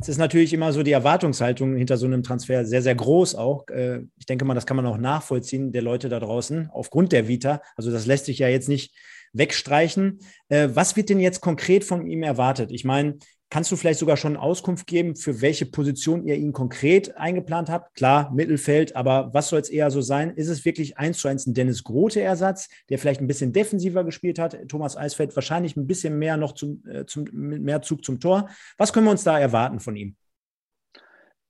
[0.00, 3.66] es ist natürlich immer so die Erwartungshaltung hinter so einem Transfer sehr, sehr groß auch.
[3.68, 7.28] Äh, ich denke mal, das kann man auch nachvollziehen der Leute da draußen aufgrund der
[7.28, 7.62] Vita.
[7.76, 8.94] Also das lässt sich ja jetzt nicht
[9.32, 10.20] wegstreichen.
[10.48, 12.70] Äh, was wird denn jetzt konkret von ihm erwartet?
[12.70, 13.18] Ich meine,
[13.50, 17.94] kannst du vielleicht sogar schon Auskunft geben, für welche Position ihr ihn konkret eingeplant habt?
[17.94, 20.30] Klar, Mittelfeld, aber was soll es eher so sein?
[20.34, 24.38] Ist es wirklich eins zu eins ein Dennis Grote-Ersatz, der vielleicht ein bisschen defensiver gespielt
[24.38, 24.56] hat?
[24.68, 28.48] Thomas Eisfeld wahrscheinlich ein bisschen mehr noch zum, äh, zum mehr Zug zum Tor.
[28.76, 30.16] Was können wir uns da erwarten von ihm?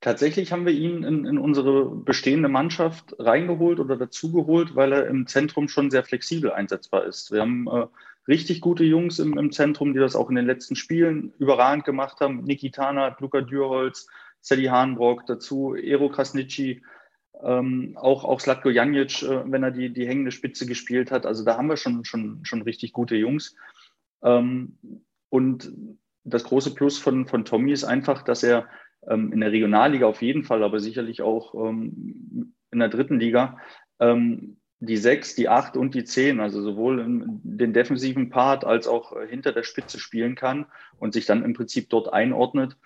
[0.04, 5.26] Tatsächlich haben wir ihn in, in, unsere bestehende Mannschaft reingeholt oder dazugeholt, weil er im
[5.26, 7.32] Zentrum schon sehr flexibel einsetzbar ist.
[7.32, 7.86] Wir haben äh,
[8.28, 12.20] richtig gute Jungs im, im Zentrum, die das auch in den letzten Spielen überragend gemacht
[12.20, 12.44] haben.
[12.44, 14.06] Niki Tana, Luca Dürholz,
[14.40, 16.82] Sally Hahnbrock, dazu Ero Krasnitschi,
[17.42, 21.26] ähm, auch, auch Slatko Janic, äh, wenn er die, die hängende Spitze gespielt hat.
[21.26, 23.56] Also da haben wir schon, schon, schon richtig gute Jungs.
[24.22, 24.78] Ähm,
[25.28, 25.72] und
[26.24, 28.68] das große Plus von, von Tommy ist einfach, dass er
[29.08, 33.58] ähm, in der Regionalliga auf jeden Fall, aber sicherlich auch ähm, in der dritten Liga
[34.00, 37.04] ähm, die sechs, die acht und die zehn, also sowohl
[37.42, 40.66] den defensiven Part als auch hinter der Spitze spielen kann
[40.98, 42.76] und sich dann im Prinzip dort einordnet,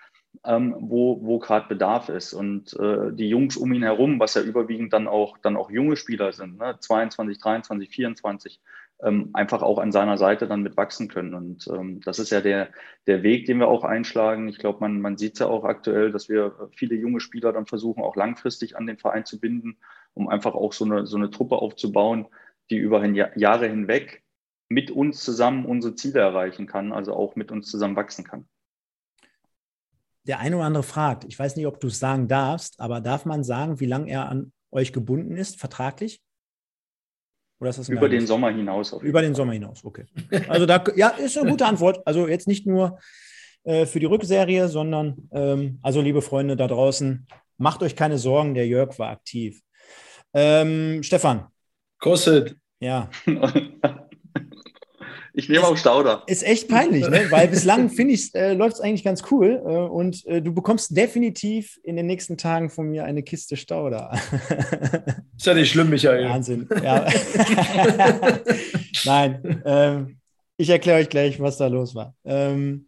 [0.45, 2.33] ähm, wo, wo gerade Bedarf ist.
[2.33, 5.95] Und äh, die Jungs um ihn herum, was ja überwiegend dann auch, dann auch junge
[5.95, 6.77] Spieler sind, ne?
[6.79, 8.61] 22, 23, 24,
[9.01, 11.33] ähm, einfach auch an seiner Seite dann mitwachsen können.
[11.33, 12.69] Und ähm, das ist ja der,
[13.07, 14.47] der Weg, den wir auch einschlagen.
[14.47, 17.65] Ich glaube, man, man sieht es ja auch aktuell, dass wir viele junge Spieler dann
[17.65, 19.77] versuchen, auch langfristig an den Verein zu binden,
[20.13, 22.27] um einfach auch so eine, so eine Truppe aufzubauen,
[22.69, 24.23] die über Jahre hinweg
[24.69, 28.47] mit uns zusammen unsere Ziele erreichen kann, also auch mit uns zusammen wachsen kann.
[30.27, 33.25] Der eine oder andere fragt, ich weiß nicht, ob du es sagen darfst, aber darf
[33.25, 36.21] man sagen, wie lange er an euch gebunden ist, vertraglich?
[37.59, 38.93] Oder ist das Über den Sommer hinaus.
[39.01, 40.05] Über den Sommer hinaus, okay.
[40.47, 42.05] Also da, ja, ist eine gute Antwort.
[42.05, 42.99] Also jetzt nicht nur
[43.63, 48.53] äh, für die Rückserie, sondern ähm, also liebe Freunde da draußen, macht euch keine Sorgen,
[48.53, 49.61] der Jörg war aktiv.
[50.33, 51.47] Ähm, Stefan.
[51.99, 52.55] Kostet.
[52.79, 53.09] Ja.
[55.39, 56.23] Ich nehme auch Stauder.
[56.27, 57.27] Ist echt peinlich, ne?
[57.29, 60.95] weil bislang finde ich, äh, läuft es eigentlich ganz cool äh, und äh, du bekommst
[60.97, 64.11] definitiv in den nächsten Tagen von mir eine Kiste Stauder.
[65.37, 66.27] ist ja nicht schlimm, Michael.
[66.27, 66.67] Wahnsinn.
[66.83, 67.07] Ja.
[69.05, 70.17] Nein, ähm,
[70.57, 72.13] ich erkläre euch gleich, was da los war.
[72.25, 72.87] Ähm,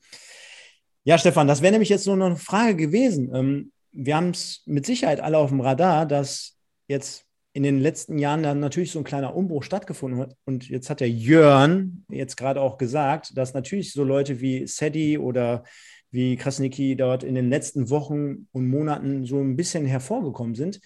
[1.06, 3.34] ja, Stefan, das wäre nämlich jetzt nur noch eine Frage gewesen.
[3.34, 8.18] Ähm, wir haben es mit Sicherheit alle auf dem Radar, dass jetzt in den letzten
[8.18, 10.36] Jahren dann natürlich so ein kleiner Umbruch stattgefunden hat.
[10.46, 15.18] Und jetzt hat der Jörn jetzt gerade auch gesagt, dass natürlich so Leute wie Sedi
[15.18, 15.64] oder
[16.12, 20.80] wie Krasniki dort in den letzten Wochen und Monaten so ein bisschen hervorgekommen sind.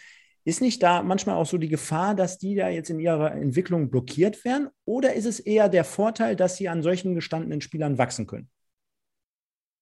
[0.43, 3.89] Ist nicht da manchmal auch so die Gefahr, dass die da jetzt in ihrer Entwicklung
[3.89, 4.69] blockiert werden?
[4.85, 8.49] Oder ist es eher der Vorteil, dass sie an solchen gestandenen Spielern wachsen können?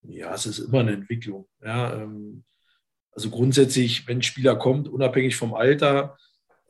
[0.04, 1.48] Ja, es ist immer eine Entwicklung.
[1.62, 2.44] Ja, ähm,
[3.12, 6.18] also grundsätzlich, wenn ein Spieler kommt, unabhängig vom Alter,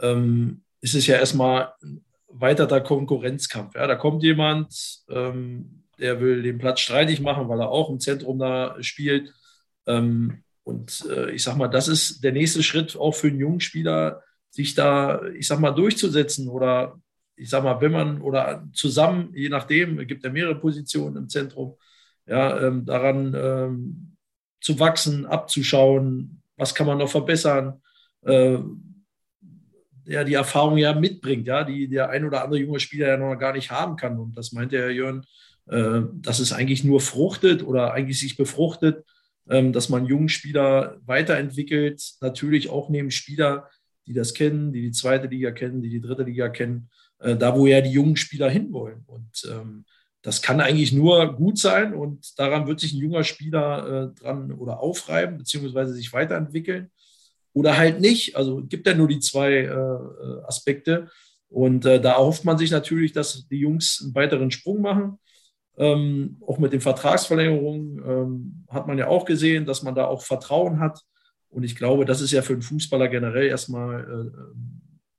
[0.03, 1.73] ähm, ist es ja erstmal
[2.27, 3.75] weiter der Konkurrenzkampf.
[3.75, 7.99] Ja, da kommt jemand, ähm, der will den Platz streitig machen, weil er auch im
[7.99, 9.33] Zentrum da spielt.
[9.87, 13.59] Ähm, und äh, ich sag mal, das ist der nächste Schritt auch für einen jungen
[13.59, 16.99] Spieler, sich da, ich sag mal, durchzusetzen oder
[17.35, 21.29] ich sag mal, wenn man oder zusammen, je nachdem, es gibt ja mehrere Positionen im
[21.29, 21.75] Zentrum,
[22.27, 24.15] ja, ähm, daran ähm,
[24.61, 27.81] zu wachsen, abzuschauen, was kann man noch verbessern,
[28.21, 28.57] äh,
[30.05, 33.35] ja, die Erfahrung ja mitbringt, ja, die der ein oder andere junge Spieler ja noch
[33.35, 34.19] gar nicht haben kann.
[34.19, 35.25] Und das meinte Herr Jörn,
[35.67, 39.05] äh, dass es eigentlich nur fruchtet oder eigentlich sich befruchtet,
[39.49, 43.69] ähm, dass man jungen Spieler weiterentwickelt, natürlich auch neben Spieler,
[44.05, 46.89] die das kennen, die die zweite Liga kennen, die die dritte Liga kennen,
[47.19, 49.03] äh, da wo ja die jungen Spieler hinwollen.
[49.05, 49.85] Und ähm,
[50.21, 54.53] das kann eigentlich nur gut sein und daran wird sich ein junger Spieler äh, dran
[54.53, 56.91] oder aufreiben, beziehungsweise sich weiterentwickeln
[57.53, 58.35] oder halt nicht.
[58.35, 61.09] Also gibt ja nur die zwei äh, äh, Aspekte.
[61.49, 65.19] Und äh, da erhofft man sich natürlich, dass die Jungs einen weiteren Sprung machen.
[65.77, 70.23] Ähm, auch mit den Vertragsverlängerungen ähm, hat man ja auch gesehen, dass man da auch
[70.23, 70.99] Vertrauen hat.
[71.49, 74.57] Und ich glaube, das ist ja für einen Fußballer generell erstmal äh,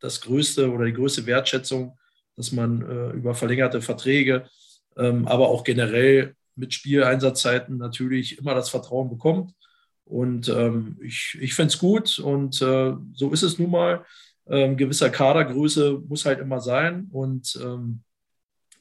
[0.00, 1.96] das größte oder die größte Wertschätzung,
[2.36, 4.48] dass man äh, über verlängerte Verträge,
[4.96, 9.52] ähm, aber auch generell mit Spieleinsatzzeiten natürlich immer das Vertrauen bekommt.
[10.04, 14.04] Und ähm, ich, ich finde es gut und äh, so ist es nun mal.
[14.46, 17.08] Ähm, gewisser Kadergröße muss halt immer sein.
[17.10, 18.02] Und ähm,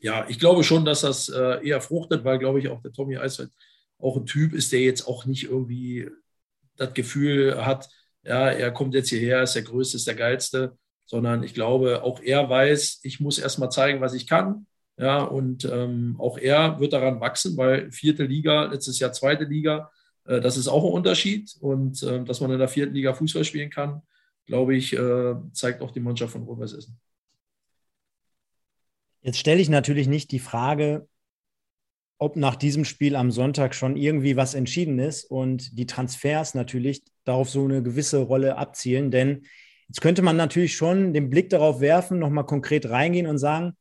[0.02, 3.18] ja, ich glaube schon, dass das äh, eher fruchtet, weil, glaube ich, auch der Tommy
[3.18, 3.52] Eisfeld
[4.00, 6.10] auch ein Typ ist, der jetzt auch nicht irgendwie
[6.76, 7.88] das Gefühl hat,
[8.24, 12.20] ja, er kommt jetzt hierher, ist der Größte, ist der Geilste, sondern ich glaube, auch
[12.22, 14.66] er weiß, ich muss erstmal zeigen, was ich kann.
[14.98, 19.90] Ja, und ähm, auch er wird daran wachsen, weil vierte Liga, letztes Jahr zweite Liga,
[20.26, 21.56] das ist auch ein Unterschied.
[21.60, 24.02] Und äh, dass man in der vierten Liga Fußball spielen kann,
[24.46, 27.00] glaube ich, äh, zeigt auch die Mannschaft von Rot-Weiß Essen.
[29.22, 31.08] Jetzt stelle ich natürlich nicht die Frage,
[32.18, 37.04] ob nach diesem Spiel am Sonntag schon irgendwie was entschieden ist und die Transfers natürlich
[37.24, 39.12] darauf so eine gewisse Rolle abzielen.
[39.12, 39.46] Denn
[39.88, 43.74] jetzt könnte man natürlich schon den Blick darauf werfen, nochmal konkret reingehen und sagen,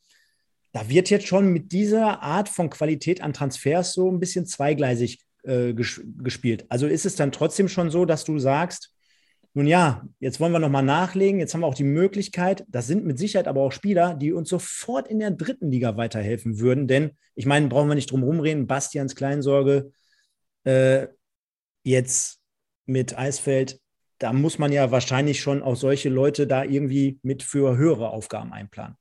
[0.72, 5.20] da wird jetzt schon mit dieser Art von Qualität an Transfers so ein bisschen zweigleisig
[5.42, 6.66] äh, gespielt.
[6.68, 8.94] Also ist es dann trotzdem schon so, dass du sagst,
[9.54, 11.38] Nun ja, jetzt wollen wir nochmal nachlegen.
[11.38, 14.48] Jetzt haben wir auch die Möglichkeit, das sind mit Sicherheit aber auch Spieler, die uns
[14.48, 16.88] sofort in der dritten Liga weiterhelfen würden.
[16.88, 19.92] Denn ich meine, brauchen wir nicht drum rumreden, Bastians Kleinsorge
[20.64, 21.08] äh,
[21.84, 22.40] jetzt
[22.86, 23.80] mit Eisfeld,
[24.18, 28.52] da muss man ja wahrscheinlich schon auch solche Leute da irgendwie mit für höhere Aufgaben
[28.52, 28.96] einplanen.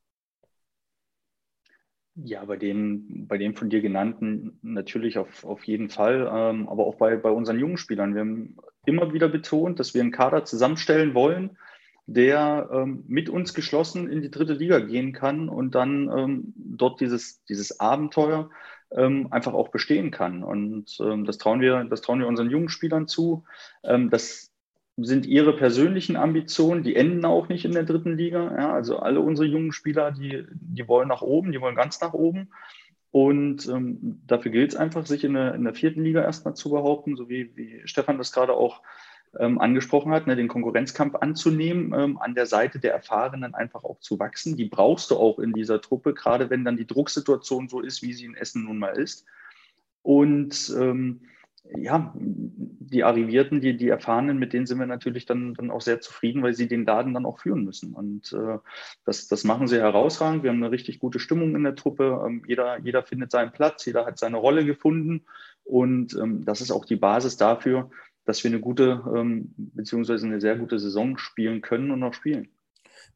[2.16, 6.86] Ja, bei den, bei den von dir genannten natürlich auf, auf jeden Fall, ähm, aber
[6.86, 8.14] auch bei, bei unseren jungen Spielern.
[8.14, 11.58] Wir haben immer wieder betont, dass wir einen Kader zusammenstellen wollen,
[12.08, 17.00] der ähm, mit uns geschlossen in die dritte Liga gehen kann und dann ähm, dort
[17.00, 18.50] dieses, dieses Abenteuer
[18.94, 20.44] ähm, einfach auch bestehen kann.
[20.44, 23.46] Und ähm, das, trauen wir, das trauen wir unseren jungen Spielern zu.
[23.84, 24.51] Ähm, das
[25.04, 28.56] sind ihre persönlichen Ambitionen, die enden auch nicht in der dritten Liga.
[28.58, 32.14] Ja, also alle unsere jungen Spieler, die, die wollen nach oben, die wollen ganz nach
[32.14, 32.50] oben.
[33.12, 36.70] Und ähm, dafür gilt es einfach, sich in der, in der vierten Liga erstmal zu
[36.70, 38.82] behaupten, so wie, wie Stefan das gerade auch
[39.38, 44.00] ähm, angesprochen hat, ne, den Konkurrenzkampf anzunehmen, ähm, an der Seite der Erfahrenen einfach auch
[44.00, 44.56] zu wachsen.
[44.56, 48.14] Die brauchst du auch in dieser Truppe, gerade wenn dann die Drucksituation so ist, wie
[48.14, 49.26] sie in Essen nun mal ist.
[50.04, 51.22] Und ähm,
[51.64, 56.02] ja, die Arrivierten, die, die Erfahrenen, mit denen sind wir natürlich dann, dann auch sehr
[56.02, 57.94] zufrieden, weil sie den Laden dann auch führen müssen.
[57.94, 58.58] Und äh,
[59.06, 60.44] das, das machen sie herausragend.
[60.44, 62.24] Wir haben eine richtig gute Stimmung in der Truppe.
[62.26, 65.26] Ähm, jeder, jeder findet seinen Platz, jeder hat seine Rolle gefunden.
[65.64, 67.90] Und ähm, das ist auch die Basis dafür,
[68.26, 72.50] dass wir eine gute, ähm, beziehungsweise eine sehr gute Saison spielen können und auch spielen.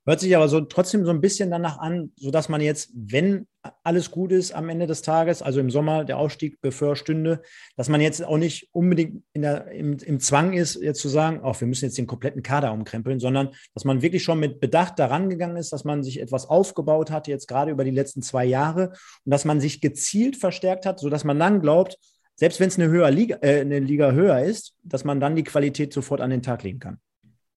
[0.08, 3.48] Hört sich aber so trotzdem so ein bisschen danach an, sodass man jetzt, wenn
[3.84, 7.42] alles gut ist am Ende des Tages, also im Sommer der Ausstieg bevorstünde,
[7.76, 11.42] dass man jetzt auch nicht unbedingt in der, im, im Zwang ist, jetzt zu sagen,
[11.42, 15.00] auch wir müssen jetzt den kompletten Kader umkrempeln, sondern dass man wirklich schon mit Bedacht
[15.00, 18.46] daran gegangen ist, dass man sich etwas aufgebaut hat, jetzt gerade über die letzten zwei
[18.46, 21.98] Jahre und dass man sich gezielt verstärkt hat, sodass man dann glaubt,
[22.36, 22.94] selbst wenn es eine,
[23.42, 26.80] äh, eine Liga höher ist, dass man dann die Qualität sofort an den Tag legen
[26.80, 27.00] kann.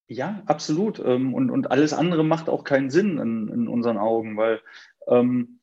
[0.09, 0.99] Ja, absolut.
[0.99, 4.61] Ähm, und, und alles andere macht auch keinen Sinn in, in unseren Augen, weil
[5.07, 5.61] ähm,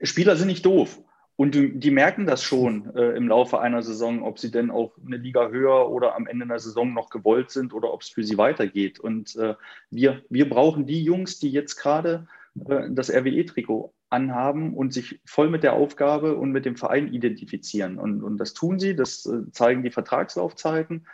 [0.00, 1.00] Spieler sind nicht doof.
[1.34, 4.92] Und die, die merken das schon äh, im Laufe einer Saison, ob sie denn auch
[5.04, 8.22] eine Liga höher oder am Ende einer Saison noch gewollt sind oder ob es für
[8.22, 9.00] sie weitergeht.
[9.00, 9.54] Und äh,
[9.90, 12.28] wir, wir brauchen die Jungs, die jetzt gerade
[12.68, 17.98] äh, das RWE-Trikot anhaben und sich voll mit der Aufgabe und mit dem Verein identifizieren.
[17.98, 21.06] Und, und das tun sie, das äh, zeigen die Vertragslaufzeiten.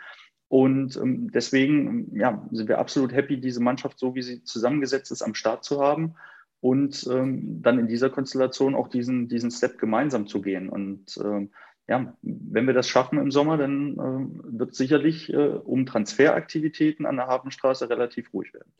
[0.49, 5.21] Und ähm, deswegen ja, sind wir absolut happy, diese Mannschaft, so wie sie zusammengesetzt ist,
[5.21, 6.15] am Start zu haben
[6.59, 10.67] und ähm, dann in dieser Konstellation auch diesen, diesen Step gemeinsam zu gehen.
[10.67, 11.51] Und ähm,
[11.87, 17.15] ja, wenn wir das schaffen im Sommer, dann äh, wird sicherlich äh, um Transferaktivitäten an
[17.15, 18.71] der Hafenstraße relativ ruhig werden.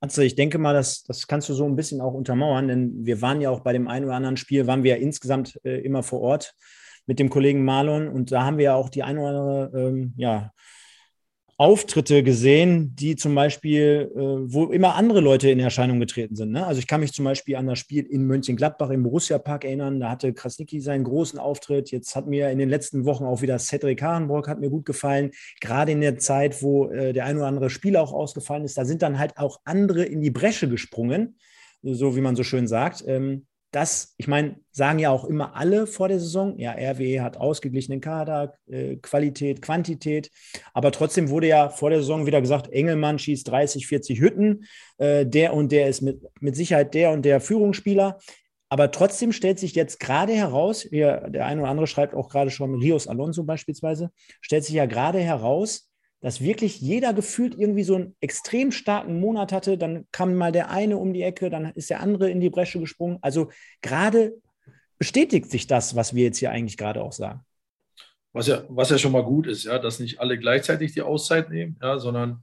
[0.00, 3.20] Also ich denke mal, das, das kannst du so ein bisschen auch untermauern, denn wir
[3.22, 6.02] waren ja auch bei dem einen oder anderen Spiel, waren wir ja insgesamt äh, immer
[6.02, 6.54] vor Ort
[7.06, 10.14] mit dem Kollegen Marlon und da haben wir ja auch die eine oder andere ähm,
[10.16, 10.50] ja,
[11.56, 16.50] Auftritte gesehen, die zum Beispiel, äh, wo immer andere Leute in Erscheinung getreten sind.
[16.50, 16.66] Ne?
[16.66, 20.00] Also ich kann mich zum Beispiel an das Spiel in Mönchengladbach im Borussia-Park erinnern.
[20.00, 21.92] Da hatte Krasnicki seinen großen Auftritt.
[21.92, 25.30] Jetzt hat mir in den letzten Wochen auch wieder Cedric Harenbrock hat mir gut gefallen.
[25.60, 28.84] Gerade in der Zeit, wo äh, der ein oder andere Spieler auch ausgefallen ist, da
[28.84, 31.36] sind dann halt auch andere in die Bresche gesprungen,
[31.82, 33.04] so wie man so schön sagt.
[33.06, 37.36] Ähm, das, ich meine, sagen ja auch immer alle vor der Saison, ja, RWE hat
[37.36, 40.30] ausgeglichenen Kader, äh, Qualität, Quantität,
[40.72, 44.64] aber trotzdem wurde ja vor der Saison wieder gesagt, Engelmann schießt 30, 40 Hütten,
[44.98, 48.18] äh, der und der ist mit, mit Sicherheit der und der Führungsspieler.
[48.68, 52.50] Aber trotzdem stellt sich jetzt gerade heraus, hier, der eine oder andere schreibt auch gerade
[52.50, 54.10] schon Rios Alonso beispielsweise,
[54.40, 55.90] stellt sich ja gerade heraus,
[56.24, 59.76] dass wirklich jeder gefühlt irgendwie so einen extrem starken Monat hatte.
[59.76, 62.80] Dann kam mal der eine um die Ecke, dann ist der andere in die Bresche
[62.80, 63.18] gesprungen.
[63.20, 63.50] Also
[63.82, 64.32] gerade
[64.98, 67.42] bestätigt sich das, was wir jetzt hier eigentlich gerade auch sagen.
[68.32, 71.50] Was ja, was ja schon mal gut ist, ja, dass nicht alle gleichzeitig die Auszeit
[71.50, 72.42] nehmen, ja, sondern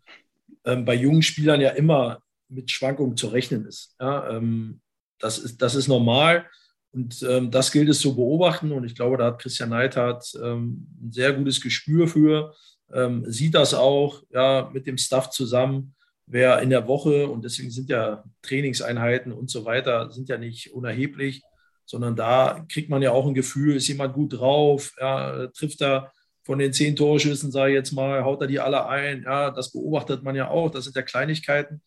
[0.63, 3.95] ähm, bei jungen Spielern ja immer mit Schwankungen zu rechnen ist.
[3.99, 4.79] Ja, ähm,
[5.17, 6.45] das, ist das ist normal
[6.91, 8.73] und ähm, das gilt es zu beobachten.
[8.73, 12.53] Und ich glaube, da hat Christian Neidhardt ähm, ein sehr gutes Gespür für
[12.93, 17.71] ähm, sieht das auch ja, mit dem Staff zusammen, wer in der Woche, und deswegen
[17.71, 21.41] sind ja Trainingseinheiten und so weiter, sind ja nicht unerheblich,
[21.85, 26.11] sondern da kriegt man ja auch ein Gefühl, ist jemand gut drauf, ja, trifft er
[26.43, 29.71] von den zehn Torschüssen, sage ich jetzt mal, haut er die alle ein, ja, das
[29.71, 31.81] beobachtet man ja auch, das sind ja Kleinigkeiten.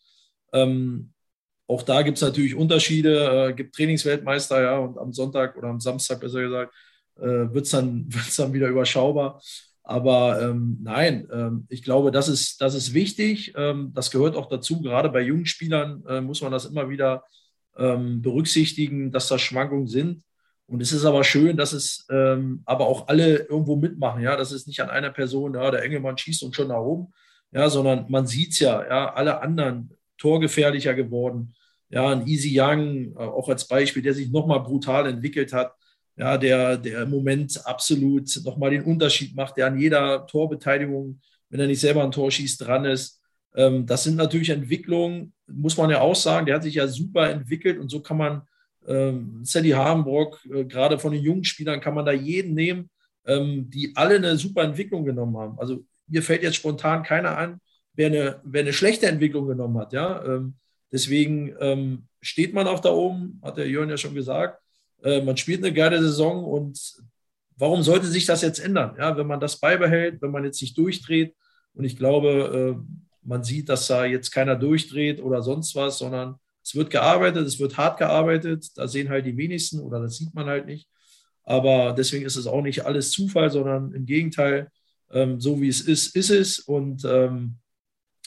[0.52, 1.12] Ähm,
[1.66, 5.80] auch da gibt es natürlich Unterschiede, äh, gibt Trainingsweltmeister, ja, und am Sonntag oder am
[5.80, 6.74] Samstag, besser gesagt,
[7.16, 9.40] äh, wird es dann, dann wieder überschaubar.
[9.87, 13.53] Aber ähm, nein, ähm, ich glaube, das ist, das ist wichtig.
[13.55, 14.80] Ähm, das gehört auch dazu.
[14.80, 17.24] Gerade bei jungen Spielern äh, muss man das immer wieder
[17.76, 20.22] ähm, berücksichtigen, dass da Schwankungen sind.
[20.66, 24.22] Und es ist aber schön, dass es ähm, aber auch alle irgendwo mitmachen.
[24.22, 27.12] Ja, das ist nicht an einer Person, ja, der Engelmann schießt und schon nach oben.
[27.53, 31.55] ja, sondern man sieht es ja, ja, alle anderen torgefährlicher geworden.
[31.91, 35.74] Ja, ein Easy Young, äh, auch als Beispiel, der sich nochmal brutal entwickelt hat,
[36.16, 41.60] ja, der, der im Moment absolut nochmal den Unterschied macht, der an jeder Torbeteiligung, wenn
[41.60, 43.20] er nicht selber ein Tor schießt, dran ist.
[43.54, 47.30] Ähm, das sind natürlich Entwicklungen, muss man ja auch sagen, der hat sich ja super
[47.30, 48.42] entwickelt und so kann man
[48.86, 52.90] ähm, Sally Hagenbrock, äh, gerade von den jungen Spielern, kann man da jeden nehmen,
[53.26, 55.58] ähm, die alle eine super Entwicklung genommen haben.
[55.58, 57.60] Also mir fällt jetzt spontan keiner an,
[57.94, 59.92] wer eine, wer eine schlechte Entwicklung genommen hat.
[59.92, 60.24] Ja?
[60.24, 60.54] Ähm,
[60.92, 64.60] deswegen ähm, steht man auch da oben, hat der Jörn ja schon gesagt.
[65.05, 66.80] Äh, man spielt eine geile Saison und
[67.57, 68.96] warum sollte sich das jetzt ändern?
[68.98, 71.34] Ja, wenn man das beibehält, wenn man jetzt nicht durchdreht.
[71.74, 76.36] Und ich glaube, äh, man sieht, dass da jetzt keiner durchdreht oder sonst was, sondern
[76.62, 78.66] es wird gearbeitet, es wird hart gearbeitet.
[78.76, 80.88] Da sehen halt die wenigsten oder das sieht man halt nicht.
[81.42, 84.70] Aber deswegen ist es auch nicht alles Zufall, sondern im Gegenteil,
[85.12, 86.59] ähm, so wie es ist, ist es.
[86.59, 87.57] Und ähm,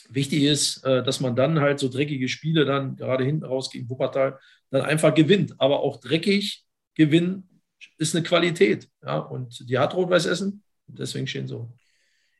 [0.08, 3.90] wichtig ist, äh, dass man dann halt so dreckige Spiele dann gerade hinten raus gegen
[3.90, 4.38] Wuppertal
[4.70, 5.54] dann einfach gewinnt.
[5.58, 6.64] Aber auch dreckig
[6.98, 7.48] gewinnen
[7.96, 8.88] ist eine Qualität.
[9.02, 9.18] Ja?
[9.18, 10.62] Und die hat Rot-Weiß Essen.
[10.86, 11.70] Deswegen stehen so.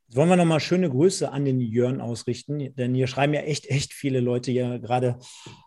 [0.09, 3.67] Jetzt wollen wir nochmal schöne Grüße an den Jörn ausrichten, denn hier schreiben ja echt,
[3.67, 5.19] echt viele Leute hier gerade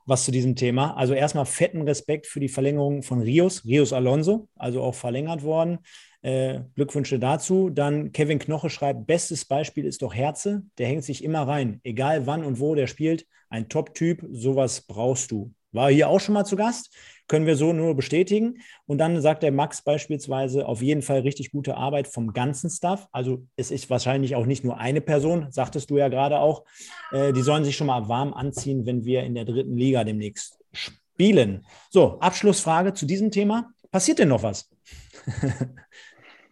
[0.07, 0.97] was zu diesem Thema.
[0.97, 5.79] Also erstmal fetten Respekt für die Verlängerung von Rios, Rios Alonso, also auch verlängert worden.
[6.23, 7.69] Äh, Glückwünsche dazu.
[7.69, 12.25] Dann Kevin Knoche schreibt, bestes Beispiel ist doch Herze, der hängt sich immer rein, egal
[12.25, 13.27] wann und wo der spielt.
[13.49, 15.53] Ein Top-Typ, sowas brauchst du.
[15.71, 16.93] War hier auch schon mal zu Gast,
[17.31, 18.59] können wir so nur bestätigen.
[18.87, 23.07] Und dann sagt der Max beispielsweise auf jeden Fall richtig gute Arbeit vom ganzen Staff.
[23.13, 26.65] Also es ist wahrscheinlich auch nicht nur eine Person, sagtest du ja gerade auch.
[27.13, 30.59] Äh, die sollen sich schon mal warm anziehen, wenn wir in der dritten Liga demnächst
[30.73, 31.65] spielen.
[31.89, 33.71] So, Abschlussfrage zu diesem Thema.
[33.93, 34.69] Passiert denn noch was?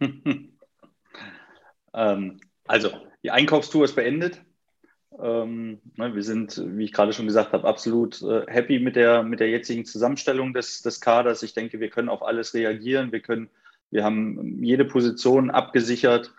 [1.92, 2.90] ähm, also,
[3.22, 4.42] die Einkaufstour ist beendet.
[5.18, 9.22] Ähm, ne, wir sind, wie ich gerade schon gesagt habe, absolut äh, happy mit der,
[9.22, 11.42] mit der jetzigen Zusammenstellung des, des Kaders.
[11.42, 13.10] Ich denke, wir können auf alles reagieren.
[13.10, 13.50] Wir können,
[13.90, 16.32] wir haben jede Position abgesichert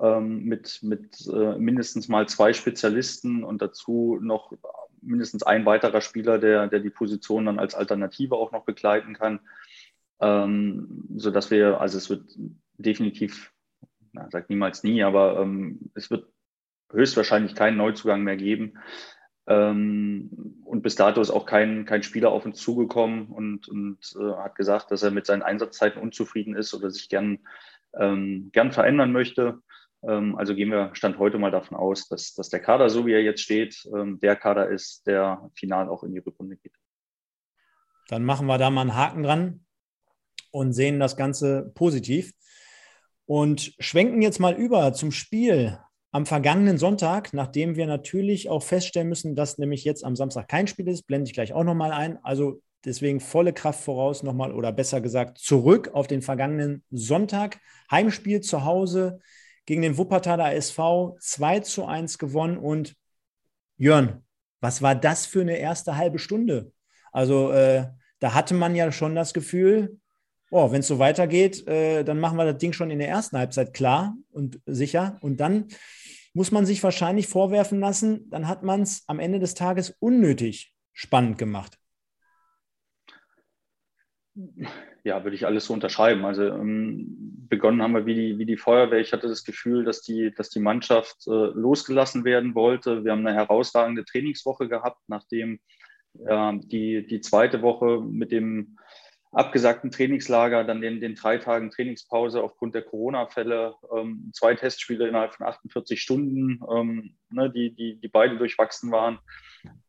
[0.00, 4.52] ähm, mit, mit äh, mindestens mal zwei Spezialisten und dazu noch
[5.02, 9.40] mindestens ein weiterer Spieler, der, der die Position dann als Alternative auch noch begleiten kann.
[10.20, 12.24] Ähm, so dass wir, also es wird
[12.78, 13.52] definitiv,
[14.12, 15.46] na, sagt niemals nie, aber
[15.94, 16.26] es wird
[16.92, 18.78] höchstwahrscheinlich keinen Neuzugang mehr geben.
[19.48, 24.34] Ähm, und bis dato ist auch kein, kein Spieler auf uns zugekommen und, und äh,
[24.36, 27.38] hat gesagt, dass er mit seinen Einsatzzeiten unzufrieden ist oder sich gern,
[27.98, 29.60] ähm, gern verändern möchte.
[30.02, 33.12] Ähm, also gehen wir Stand heute mal davon aus, dass, dass der Kader, so wie
[33.12, 36.74] er jetzt steht, ähm, der Kader ist, der final auch in die Rückrunde geht.
[38.08, 39.64] Dann machen wir da mal einen Haken dran
[40.50, 42.32] und sehen das Ganze positiv.
[43.26, 45.78] Und schwenken jetzt mal über zum Spiel
[46.12, 50.66] am vergangenen Sonntag, nachdem wir natürlich auch feststellen müssen, dass nämlich jetzt am Samstag kein
[50.66, 52.18] Spiel ist, blende ich gleich auch nochmal ein.
[52.24, 57.58] Also deswegen volle Kraft voraus nochmal oder besser gesagt zurück auf den vergangenen Sonntag.
[57.90, 59.20] Heimspiel zu Hause
[59.66, 62.56] gegen den Wuppertaler SV 2 zu 1 gewonnen.
[62.56, 62.94] Und
[63.76, 64.24] Jörn,
[64.60, 66.72] was war das für eine erste halbe Stunde?
[67.12, 67.88] Also äh,
[68.20, 69.98] da hatte man ja schon das Gefühl,
[70.50, 73.38] oh, wenn es so weitergeht, äh, dann machen wir das Ding schon in der ersten
[73.38, 75.18] Halbzeit klar und sicher.
[75.20, 75.68] Und dann
[76.34, 80.74] muss man sich wahrscheinlich vorwerfen lassen, dann hat man es am Ende des Tages unnötig
[80.92, 81.78] spannend gemacht.
[85.02, 86.26] Ja, würde ich alles so unterschreiben.
[86.26, 89.00] Also ähm, begonnen haben wir wie die, wie die Feuerwehr.
[89.00, 93.04] Ich hatte das Gefühl, dass die, dass die Mannschaft äh, losgelassen werden wollte.
[93.04, 95.58] Wir haben eine herausragende Trainingswoche gehabt, nachdem
[96.26, 98.76] äh, die, die zweite Woche mit dem
[99.36, 105.34] abgesagten Trainingslager, dann den, den drei Tagen Trainingspause aufgrund der Corona-Fälle, ähm, zwei Testspiele innerhalb
[105.34, 109.18] von 48 Stunden, ähm, ne, die, die, die beide durchwachsen waren.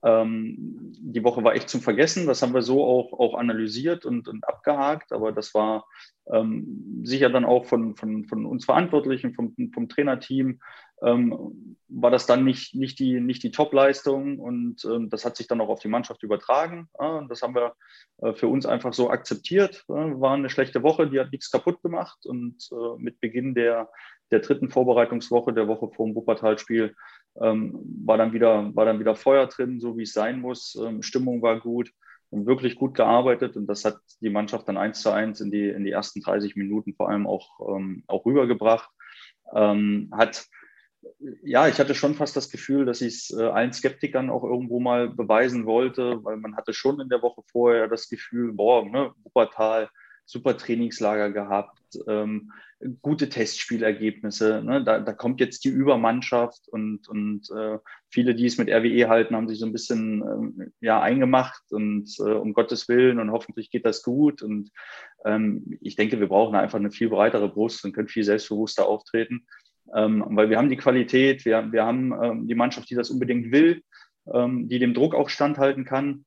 [0.04, 2.28] Ähm, die Woche war echt zum Vergessen.
[2.28, 5.14] Das haben wir so auch, auch analysiert und, und abgehakt.
[5.14, 5.86] Aber das war
[6.30, 10.60] ähm, sicher dann auch von, von, von uns Verantwortlichen, vom, vom Trainerteam,
[11.04, 14.40] ähm, war das dann nicht, nicht die, nicht die Top-Leistung.
[14.40, 16.90] Und ähm, das hat sich dann auch auf die Mannschaft übertragen.
[17.00, 17.74] Ja, das haben wir
[18.22, 19.86] äh, für uns einfach so akzeptiert.
[19.88, 22.26] Ja, war eine schlechte Woche, die hat nichts kaputt gemacht.
[22.26, 23.90] Und äh, mit Beginn der,
[24.32, 26.96] der dritten Vorbereitungswoche, der Woche vor dem Wuppertal-Spiel,
[27.40, 30.76] ähm, war, dann wieder, war dann wieder Feuer drin, so wie es sein muss.
[30.76, 31.92] Ähm, Stimmung war gut
[32.30, 35.70] und wirklich gut gearbeitet und das hat die Mannschaft dann eins zu eins in die,
[35.70, 38.90] in die ersten 30 Minuten vor allem auch, ähm, auch rübergebracht.
[39.54, 40.46] Ähm, hat,
[41.44, 44.80] ja, ich hatte schon fast das Gefühl, dass ich es äh, allen Skeptikern auch irgendwo
[44.80, 49.12] mal beweisen wollte, weil man hatte schon in der Woche vorher das Gefühl, boah, ne,
[49.24, 49.90] Wuppertal,
[50.26, 52.52] super Trainingslager gehabt, ähm,
[53.02, 54.62] gute Testspielergebnisse.
[54.64, 54.84] Ne?
[54.84, 57.80] Da, da kommt jetzt die Übermannschaft und, und äh,
[58.10, 62.14] viele, die es mit RWE halten, haben sich so ein bisschen ähm, ja, eingemacht und
[62.20, 64.44] äh, um Gottes Willen und hoffentlich geht das gut.
[64.44, 64.70] Und
[65.26, 69.48] ähm, ich denke, wir brauchen einfach eine viel breitere Brust und können viel selbstbewusster auftreten.
[69.96, 73.52] Ähm, weil wir haben die Qualität, wir, wir haben ähm, die Mannschaft, die das unbedingt
[73.52, 73.84] will,
[74.34, 76.26] ähm, die dem Druck auch standhalten kann.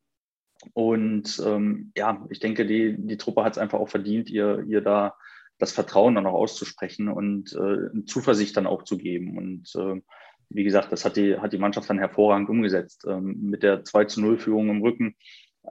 [0.75, 4.81] Und ähm, ja, ich denke, die, die Truppe hat es einfach auch verdient, ihr, ihr
[4.81, 5.15] da
[5.59, 9.37] das Vertrauen dann auch auszusprechen und äh, Zuversicht dann auch zu geben.
[9.37, 10.01] Und äh,
[10.49, 13.05] wie gesagt, das hat die, hat die Mannschaft dann hervorragend umgesetzt.
[13.07, 15.17] Ähm, mit der 2 zu 0 Führung im Rücken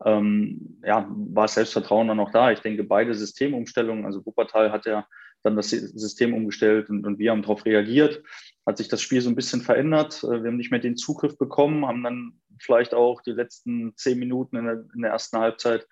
[0.05, 2.51] ähm, ja, war Selbstvertrauen dann auch da.
[2.51, 5.07] Ich denke, beide Systemumstellungen, also Wuppertal hat ja
[5.43, 8.23] dann das System umgestellt und, und wir haben darauf reagiert.
[8.65, 10.23] Hat sich das Spiel so ein bisschen verändert.
[10.23, 14.19] Äh, wir haben nicht mehr den Zugriff bekommen, haben dann vielleicht auch die letzten zehn
[14.19, 15.87] Minuten in der, in der ersten Halbzeit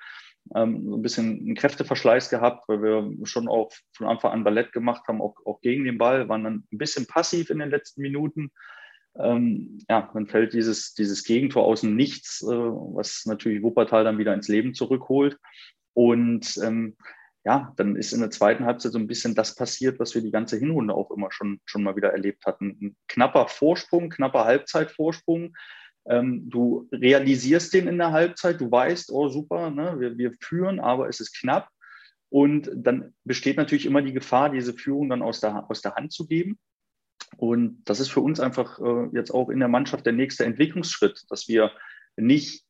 [0.56, 4.72] ähm, so ein bisschen einen Kräfteverschleiß gehabt, weil wir schon auch von Anfang an Ballett
[4.72, 8.02] gemacht haben, auch, auch gegen den Ball, waren dann ein bisschen passiv in den letzten
[8.02, 8.52] Minuten.
[9.20, 14.20] Ähm, ja, dann fällt dieses, dieses Gegentor aus dem Nichts, äh, was natürlich Wuppertal dann
[14.20, 15.38] wieder ins Leben zurückholt.
[15.94, 16.96] Und ähm,
[17.48, 20.32] ja, dann ist in der zweiten Halbzeit so ein bisschen das passiert, was wir die
[20.32, 22.78] ganze Hinrunde auch immer schon, schon mal wieder erlebt hatten.
[22.82, 25.56] Ein knapper Vorsprung, knapper Halbzeitvorsprung,
[26.10, 30.82] ähm, du realisierst den in der Halbzeit, du weißt, oh super, ne, wir, wir führen,
[30.82, 31.70] aber es ist knapp.
[32.28, 36.12] Und dann besteht natürlich immer die Gefahr, diese Führung dann aus der, aus der Hand
[36.12, 36.60] zu geben.
[37.38, 41.24] Und das ist für uns einfach äh, jetzt auch in der Mannschaft der nächste Entwicklungsschritt,
[41.30, 41.72] dass wir
[42.18, 42.67] nicht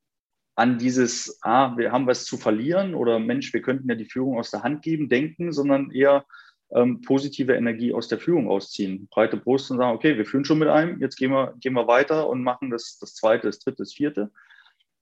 [0.58, 4.40] an dieses, ah, wir haben was zu verlieren oder Mensch, wir könnten ja die Führung
[4.40, 6.26] aus der Hand geben, denken, sondern eher,
[6.72, 9.08] ähm, positive Energie aus der Führung ausziehen.
[9.10, 11.88] Breite Brust und sagen, okay, wir führen schon mit einem, jetzt gehen wir, gehen wir
[11.88, 14.32] weiter und machen das, das zweite, das dritte, das vierte,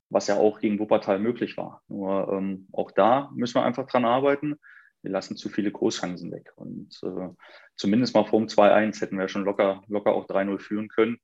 [0.10, 1.82] was ja auch gegen Wuppertal möglich war.
[1.88, 4.60] Nur ähm, auch da müssen wir einfach dran arbeiten.
[5.01, 6.51] Wir lassen zu viele Großchancen weg.
[6.56, 7.30] Und äh,
[7.76, 11.18] zumindest mal vor dem 2-1 hätten wir schon locker, locker auch 3-0 führen können.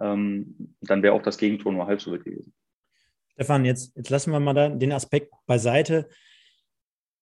[0.00, 2.54] Ähm, dann wäre auch das Gegentor nur halb so wild gewesen.
[3.36, 6.08] Stefan, jetzt, jetzt lassen wir mal da den Aspekt beiseite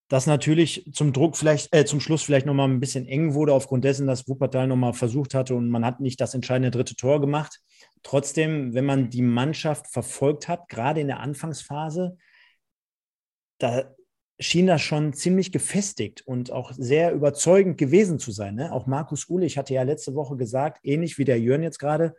[0.09, 3.85] dass natürlich zum Druck vielleicht, äh, zum Schluss vielleicht nochmal ein bisschen eng wurde, aufgrund
[3.85, 7.61] dessen, dass Wuppertal nochmal versucht hatte und man hat nicht das entscheidende dritte Tor gemacht.
[8.03, 12.17] Trotzdem, wenn man die Mannschaft verfolgt hat, gerade in der Anfangsphase,
[13.59, 13.95] da
[14.39, 18.57] schien das schon ziemlich gefestigt und auch sehr überzeugend gewesen zu sein.
[18.57, 18.73] Ne?
[18.73, 22.15] Auch Markus Ulich hatte ja letzte Woche gesagt, ähnlich wie der Jörn jetzt gerade,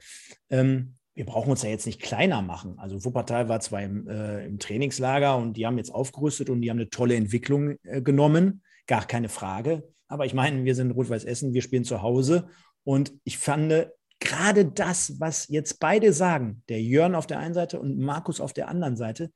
[0.49, 2.77] ähm, wir brauchen uns ja jetzt nicht kleiner machen.
[2.77, 6.69] Also Wuppertal war zwar im, äh, im, Trainingslager und die haben jetzt aufgerüstet und die
[6.69, 9.87] haben eine tolle Entwicklung äh, genommen, gar keine Frage.
[10.07, 12.49] Aber ich meine, wir sind Rot-Weiß Essen, wir spielen zu Hause
[12.83, 13.87] und ich fand
[14.19, 18.53] gerade das, was jetzt beide sagen, der Jörn auf der einen Seite und Markus auf
[18.53, 19.31] der anderen Seite,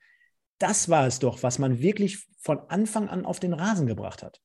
[0.60, 4.42] das war es doch, was man wirklich von Anfang an auf den Rasen gebracht hat.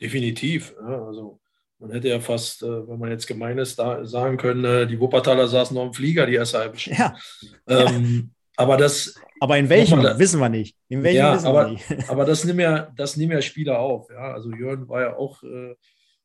[0.00, 0.74] Definitiv.
[0.78, 1.40] Also
[1.84, 4.98] man hätte ja fast, äh, wenn man jetzt gemein ist, da sagen können, äh, die
[4.98, 6.98] Wuppertaler saßen noch im Flieger die erste halbe Stunde.
[6.98, 7.16] Ja.
[7.66, 9.14] Ähm, aber das.
[9.40, 10.76] Aber in welchem da, wissen wir nicht.
[10.88, 11.84] In welchem ja, wissen aber, wir nicht.
[12.08, 14.08] aber das nehmen ja, das nehmen ja Spieler auf.
[14.10, 14.32] Ja?
[14.32, 15.72] Also Jörn war ja auch äh,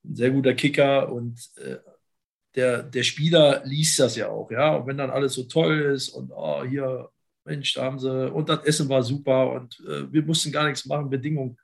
[0.05, 1.77] ein sehr guter Kicker und äh,
[2.55, 4.75] der, der Spieler liest das ja auch, ja.
[4.75, 7.09] Und wenn dann alles so toll ist und oh, hier,
[7.45, 10.85] Mensch, da haben sie, und das Essen war super und äh, wir mussten gar nichts
[10.85, 11.57] machen, Bedingungen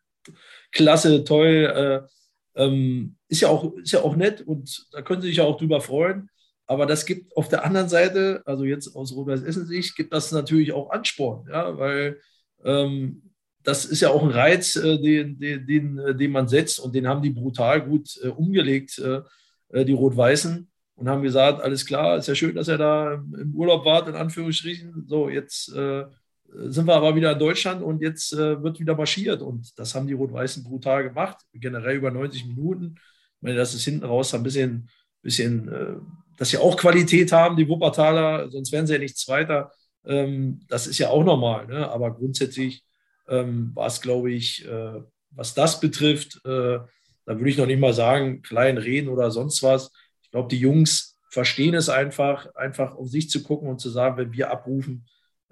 [0.71, 2.07] klasse, toll.
[2.55, 5.43] Äh, ähm, ist, ja auch, ist ja auch nett und da können Sie sich ja
[5.43, 6.29] auch drüber freuen.
[6.67, 10.73] Aber das gibt auf der anderen Seite, also jetzt aus Roberts Essen-Sicht, gibt das natürlich
[10.73, 12.19] auch Ansporn, ja, weil
[12.63, 13.21] ähm,
[13.61, 16.95] das ist ja auch ein Reiz, äh, den, den, den, äh, den, man setzt und
[16.95, 19.21] den haben die brutal gut äh, umgelegt, äh,
[19.69, 23.53] äh, die Rot-Weißen, und haben gesagt, alles klar, ist ja schön, dass er da im
[23.53, 25.05] Urlaub war, in Anführungsstrichen.
[25.07, 26.05] So, jetzt äh,
[26.57, 29.41] sind wir aber wieder in Deutschland und jetzt äh, wird wieder marschiert.
[29.41, 32.95] Und das haben die Rot-Weißen brutal gemacht, generell über 90 Minuten.
[32.97, 34.89] Ich meine, das ist hinten raus ein bisschen,
[35.21, 35.95] bisschen äh,
[36.37, 39.71] dass sie auch Qualität haben, die Wuppertaler, sonst wären sie ja nicht Zweiter.
[40.05, 41.67] Ähm, das ist ja auch normal.
[41.67, 41.89] Ne?
[41.89, 42.83] Aber grundsätzlich
[43.27, 45.01] ähm, war es, glaube ich, äh,
[45.31, 46.79] was das betrifft, äh,
[47.27, 49.91] da würde ich noch nicht mal sagen, klein reden oder sonst was.
[50.21, 54.17] Ich glaube, die Jungs verstehen es einfach, einfach auf sich zu gucken und zu sagen,
[54.17, 55.05] wenn wir abrufen,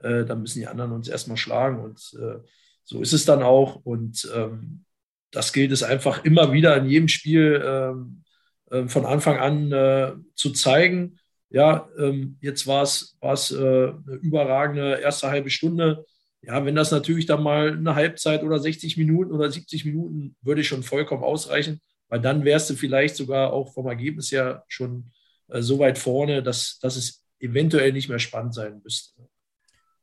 [0.04, 1.80] äh, dann müssen die anderen uns erstmal schlagen.
[1.80, 2.40] Und äh,
[2.84, 3.78] so ist es dann auch.
[3.84, 4.86] Und ähm,
[5.32, 8.24] das gilt es einfach immer wieder in jedem Spiel ähm,
[8.70, 11.18] äh, von Anfang an äh, zu zeigen.
[11.50, 13.16] Ja, ähm, jetzt war es
[13.52, 16.06] äh, eine überragende erste halbe Stunde.
[16.42, 20.64] Ja, wenn das natürlich dann mal eine Halbzeit oder 60 Minuten oder 70 Minuten würde
[20.64, 21.80] schon vollkommen ausreichen,
[22.10, 25.12] weil dann wärst du vielleicht sogar auch vom Ergebnis her schon
[25.48, 29.22] äh, so weit vorne, dass, dass es eventuell nicht mehr spannend sein müsste.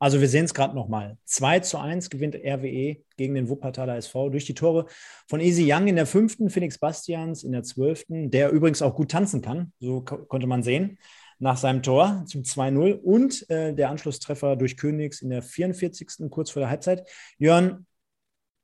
[0.01, 1.19] Also wir sehen es gerade nochmal.
[1.25, 4.87] 2 zu 1 gewinnt RWE gegen den Wuppertaler SV durch die Tore
[5.27, 9.11] von Easy Young in der fünften, Felix Bastians in der zwölften, der übrigens auch gut
[9.11, 10.97] tanzen kann, so konnte man sehen,
[11.37, 16.31] nach seinem Tor zum 2-0 und äh, der Anschlusstreffer durch Königs in der 44.
[16.31, 17.07] kurz vor der Halbzeit.
[17.37, 17.85] Jörn,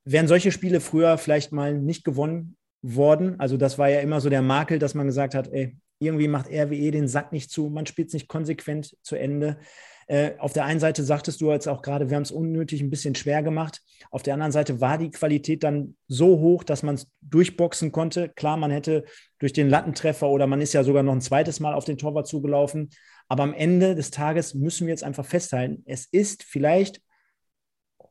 [0.05, 3.39] wären solche Spiele früher vielleicht mal nicht gewonnen worden?
[3.39, 6.49] Also das war ja immer so der Makel, dass man gesagt hat, ey, irgendwie macht
[6.49, 9.59] RWE den Sack nicht zu, man spielt es nicht konsequent zu Ende.
[10.07, 12.89] Äh, auf der einen Seite sagtest du jetzt auch gerade, wir haben es unnötig ein
[12.89, 13.81] bisschen schwer gemacht.
[14.09, 18.29] Auf der anderen Seite war die Qualität dann so hoch, dass man es durchboxen konnte.
[18.29, 19.03] Klar, man hätte
[19.37, 22.27] durch den Lattentreffer oder man ist ja sogar noch ein zweites Mal auf den Torwart
[22.27, 22.89] zugelaufen.
[23.27, 27.01] Aber am Ende des Tages müssen wir jetzt einfach festhalten, es ist vielleicht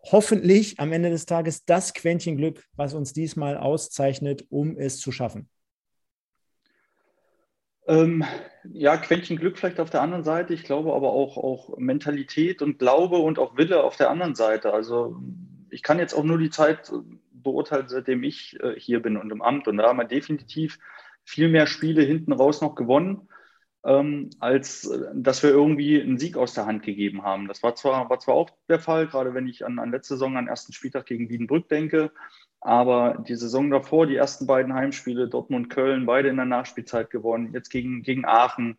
[0.02, 5.10] hoffentlich am Ende des Tages das Quäntchen Glück, was uns diesmal auszeichnet, um es zu
[5.10, 5.48] schaffen.
[7.86, 8.24] Ähm,
[8.72, 10.54] ja, Quäntchen Glück vielleicht auf der anderen Seite.
[10.54, 14.72] Ich glaube aber auch, auch Mentalität und Glaube und auch Wille auf der anderen Seite.
[14.72, 15.16] Also
[15.70, 16.92] ich kann jetzt auch nur die Zeit
[17.32, 19.68] beurteilen, seitdem ich äh, hier bin und im Amt.
[19.68, 20.78] Und da haben wir definitiv
[21.24, 23.28] viel mehr Spiele hinten raus noch gewonnen,
[23.84, 27.46] ähm, als äh, dass wir irgendwie einen Sieg aus der Hand gegeben haben.
[27.46, 30.36] Das war zwar, war zwar auch der Fall, gerade wenn ich an, an letzte Saison,
[30.36, 32.10] an ersten Spieltag gegen Wiedenbrück denke.
[32.60, 37.52] Aber die Saison davor, die ersten beiden Heimspiele, Dortmund, Köln, beide in der Nachspielzeit gewonnen,
[37.52, 38.76] jetzt gegen, gegen Aachen.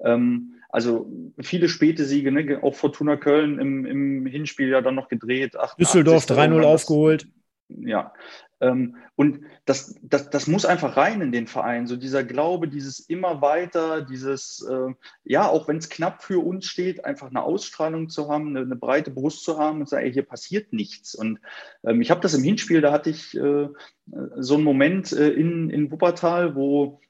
[0.00, 1.10] Ähm, also
[1.40, 2.60] viele späte Siege, ne?
[2.62, 5.56] auch Fortuna Köln im, im Hinspiel ja dann noch gedreht.
[5.78, 7.28] Düsseldorf 3-0 aufgeholt.
[7.68, 8.12] Ja,
[8.60, 11.86] und das, das, das muss einfach rein in den Verein.
[11.86, 14.94] So dieser Glaube, dieses immer weiter, dieses, äh,
[15.24, 18.76] ja, auch wenn es knapp für uns steht, einfach eine Ausstrahlung zu haben, eine, eine
[18.76, 21.14] breite Brust zu haben und sagen, ey, hier passiert nichts.
[21.14, 21.40] Und
[21.84, 23.68] ähm, ich habe das im Hinspiel, da hatte ich äh,
[24.36, 27.00] so einen Moment äh, in, in Wuppertal, wo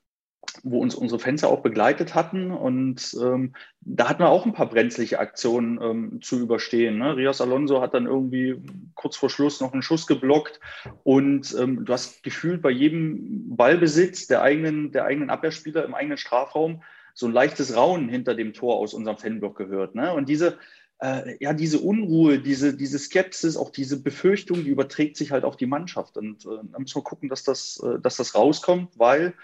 [0.63, 2.51] wo uns unsere Fenster auch begleitet hatten.
[2.51, 6.99] Und ähm, da hatten wir auch ein paar brenzliche Aktionen ähm, zu überstehen.
[6.99, 7.17] Ne?
[7.17, 8.57] Rios Alonso hat dann irgendwie
[8.95, 10.61] kurz vor Schluss noch einen Schuss geblockt.
[11.03, 16.19] Und ähm, du hast gefühlt bei jedem Ballbesitz der eigenen, der eigenen Abwehrspieler im eigenen
[16.19, 16.83] Strafraum
[17.15, 19.95] so ein leichtes Raunen hinter dem Tor aus unserem Fanblock gehört.
[19.95, 20.13] Ne?
[20.13, 20.59] Und diese,
[21.01, 25.57] äh, ja, diese Unruhe, diese, diese Skepsis, auch diese Befürchtung, die überträgt sich halt auf
[25.57, 26.17] die Mannschaft.
[26.17, 29.35] Und äh, da müssen wir gucken, dass das, äh, dass das rauskommt, weil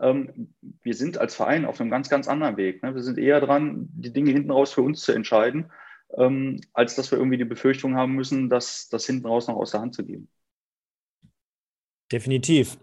[0.00, 2.82] ähm, wir sind als Verein auf einem ganz, ganz anderen Weg.
[2.82, 2.94] Ne?
[2.94, 5.70] Wir sind eher dran, die Dinge hinten raus für uns zu entscheiden,
[6.16, 9.72] ähm, als dass wir irgendwie die Befürchtung haben müssen, dass das hinten raus noch aus
[9.72, 10.28] der Hand zu geben.
[12.10, 12.78] Definitiv.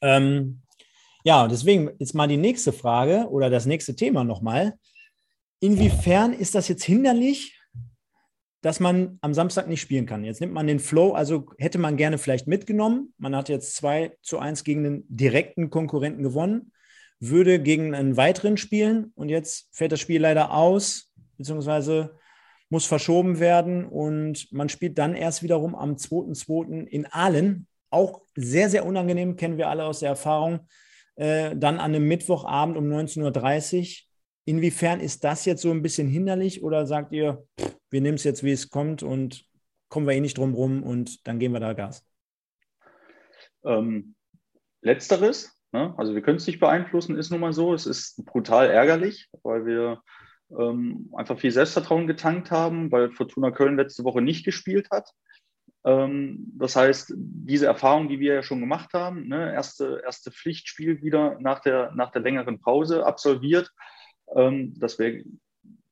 [0.00, 0.62] Ähm,
[1.24, 4.74] ja, deswegen jetzt mal die nächste Frage oder das nächste Thema nochmal.
[5.60, 7.57] Inwiefern ist das jetzt hinderlich
[8.60, 10.24] dass man am Samstag nicht spielen kann.
[10.24, 13.14] Jetzt nimmt man den Flow, also hätte man gerne vielleicht mitgenommen.
[13.18, 16.72] Man hat jetzt 2 zu 1 gegen den direkten Konkurrenten gewonnen,
[17.20, 22.16] würde gegen einen weiteren spielen und jetzt fällt das Spiel leider aus, beziehungsweise
[22.70, 26.86] muss verschoben werden und man spielt dann erst wiederum am 2.2.
[26.86, 27.66] in Aalen.
[27.90, 30.60] Auch sehr, sehr unangenehm, kennen wir alle aus der Erfahrung.
[31.16, 34.07] Äh, dann an einem Mittwochabend um 19.30 Uhr.
[34.48, 37.46] Inwiefern ist das jetzt so ein bisschen hinderlich oder sagt ihr,
[37.90, 39.44] wir nehmen es jetzt, wie es kommt und
[39.90, 42.02] kommen wir eh nicht drum rum und dann geben wir da Gas?
[43.62, 44.14] Ähm,
[44.80, 45.92] letzteres, ne?
[45.98, 47.74] also wir können es nicht beeinflussen, ist nun mal so.
[47.74, 50.00] Es ist brutal ärgerlich, weil wir
[50.58, 55.12] ähm, einfach viel Selbstvertrauen getankt haben, weil Fortuna Köln letzte Woche nicht gespielt hat.
[55.84, 59.52] Ähm, das heißt, diese Erfahrung, die wir ja schon gemacht haben, ne?
[59.52, 63.74] erste, erste Pflichtspiel wieder nach der, nach der längeren Pause absolviert,
[64.34, 65.22] ähm, das wäre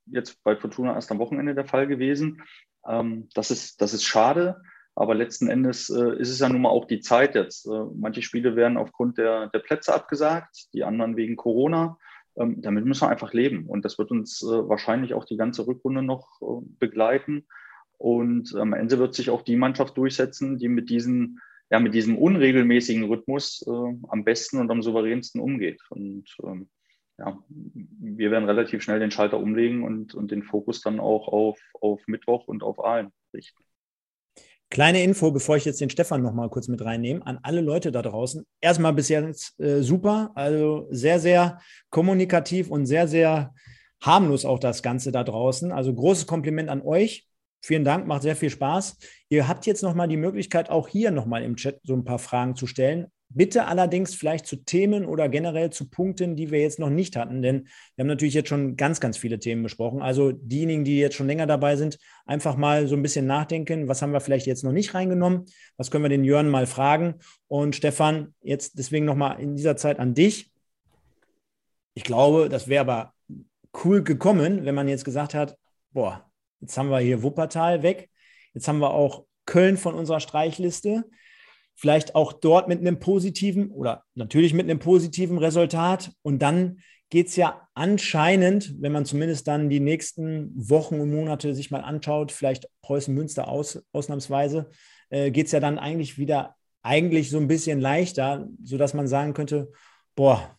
[0.06, 2.42] jetzt bei Fortuna erst am Wochenende der Fall gewesen.
[2.88, 4.60] Ähm, das, ist, das ist schade,
[4.94, 7.66] aber letzten Endes äh, ist es ja nun mal auch die Zeit jetzt.
[7.66, 11.98] Äh, manche Spiele werden aufgrund der, der Plätze abgesagt, die anderen wegen Corona.
[12.36, 15.66] Ähm, damit müssen wir einfach leben und das wird uns äh, wahrscheinlich auch die ganze
[15.66, 17.46] Rückrunde noch äh, begleiten.
[17.98, 22.18] Und am Ende wird sich auch die Mannschaft durchsetzen, die mit, diesen, ja, mit diesem
[22.18, 23.70] unregelmäßigen Rhythmus äh,
[24.08, 25.80] am besten und am souveränsten umgeht.
[25.88, 26.68] Und ähm,
[27.18, 31.58] ja, wir werden relativ schnell den Schalter umlegen und, und den Fokus dann auch auf,
[31.80, 33.62] auf Mittwoch und auf Aalen richten.
[34.68, 37.92] Kleine Info, bevor ich jetzt den Stefan noch mal kurz mit reinnehme, an alle Leute
[37.92, 38.44] da draußen.
[38.60, 43.54] Erstmal bis jetzt äh, super, also sehr, sehr kommunikativ und sehr, sehr
[44.02, 45.70] harmlos auch das Ganze da draußen.
[45.70, 47.28] Also großes Kompliment an euch.
[47.62, 48.98] Vielen Dank, macht sehr viel Spaß.
[49.28, 52.04] Ihr habt jetzt noch mal die Möglichkeit, auch hier noch mal im Chat so ein
[52.04, 53.06] paar Fragen zu stellen.
[53.28, 57.42] Bitte allerdings vielleicht zu Themen oder generell zu Punkten, die wir jetzt noch nicht hatten,
[57.42, 57.64] denn
[57.94, 60.00] wir haben natürlich jetzt schon ganz, ganz viele Themen besprochen.
[60.00, 64.00] Also diejenigen, die jetzt schon länger dabei sind, einfach mal so ein bisschen nachdenken, was
[64.00, 65.46] haben wir vielleicht jetzt noch nicht reingenommen,
[65.76, 67.16] was können wir den Jörn mal fragen.
[67.48, 70.52] Und Stefan, jetzt deswegen nochmal in dieser Zeit an dich.
[71.94, 73.12] Ich glaube, das wäre aber
[73.84, 75.56] cool gekommen, wenn man jetzt gesagt hat,
[75.92, 76.26] boah,
[76.60, 78.10] Jetzt haben wir hier Wuppertal weg.
[78.54, 81.04] Jetzt haben wir auch Köln von unserer Streichliste.
[81.76, 86.10] Vielleicht auch dort mit einem positiven oder natürlich mit einem positiven Resultat.
[86.22, 86.78] Und dann
[87.10, 91.82] geht es ja anscheinend, wenn man zumindest dann die nächsten Wochen und Monate sich mal
[91.82, 94.70] anschaut, vielleicht Preußen-Münster aus, ausnahmsweise,
[95.10, 99.34] äh, geht es ja dann eigentlich wieder eigentlich so ein bisschen leichter, sodass man sagen
[99.34, 99.70] könnte,
[100.14, 100.56] boah,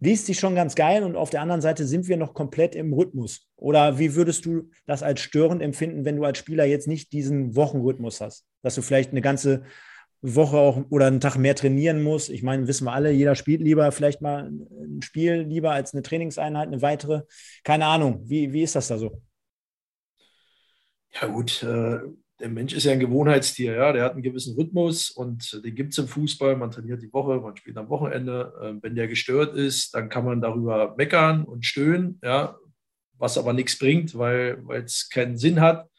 [0.00, 2.92] liest sich schon ganz geil und auf der anderen Seite sind wir noch komplett im
[2.92, 3.48] Rhythmus.
[3.56, 7.54] Oder wie würdest du das als störend empfinden, wenn du als Spieler jetzt nicht diesen
[7.54, 8.46] Wochenrhythmus hast?
[8.62, 9.62] Dass du vielleicht eine ganze
[10.22, 12.28] Woche auch oder einen Tag mehr trainieren musst.
[12.28, 16.02] Ich meine, wissen wir alle, jeder spielt lieber vielleicht mal ein Spiel lieber als eine
[16.02, 17.22] Trainingseinheit, eine weitere.
[17.64, 18.22] Keine Ahnung.
[18.24, 19.22] Wie, wie ist das da so?
[21.12, 21.62] Ja, gut.
[21.62, 22.00] Äh,
[22.38, 23.74] der Mensch ist ja ein Gewohnheitstier.
[23.74, 23.92] Ja?
[23.92, 26.56] Der hat einen gewissen Rhythmus und den gibt es im Fußball.
[26.56, 28.52] Man trainiert die Woche, man spielt am Wochenende.
[28.62, 32.56] Ähm, wenn der gestört ist, dann kann man darüber meckern und stöhnen, ja?
[33.16, 35.89] was aber nichts bringt, weil es keinen Sinn hat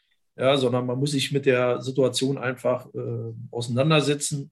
[0.42, 4.52] ja, sondern man muss sich mit der Situation einfach äh, auseinandersetzen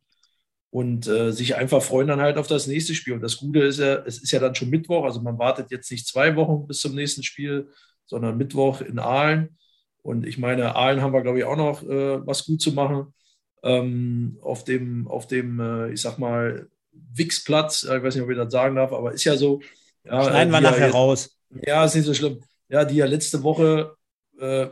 [0.69, 3.13] und äh, sich einfach freuen dann halt auf das nächste Spiel.
[3.13, 5.89] Und das Gute ist ja, es ist ja dann schon Mittwoch, also man wartet jetzt
[5.89, 7.69] nicht zwei Wochen bis zum nächsten Spiel,
[8.05, 9.57] sondern Mittwoch in Aalen.
[10.03, 13.15] Und ich meine, Aalen haben wir, glaube ich, auch noch äh, was gut zu machen.
[13.63, 18.37] Ähm, auf dem, auf dem äh, ich sag mal, Wix-Platz, ich weiß nicht, ob ich
[18.37, 19.59] das sagen darf, aber ist ja so.
[20.03, 21.35] Ja, Schneiden wir nachher jetzt, raus.
[21.65, 22.41] Ja, ist nicht so schlimm.
[22.67, 23.95] Ja, die ja letzte Woche
[24.39, 24.67] äh,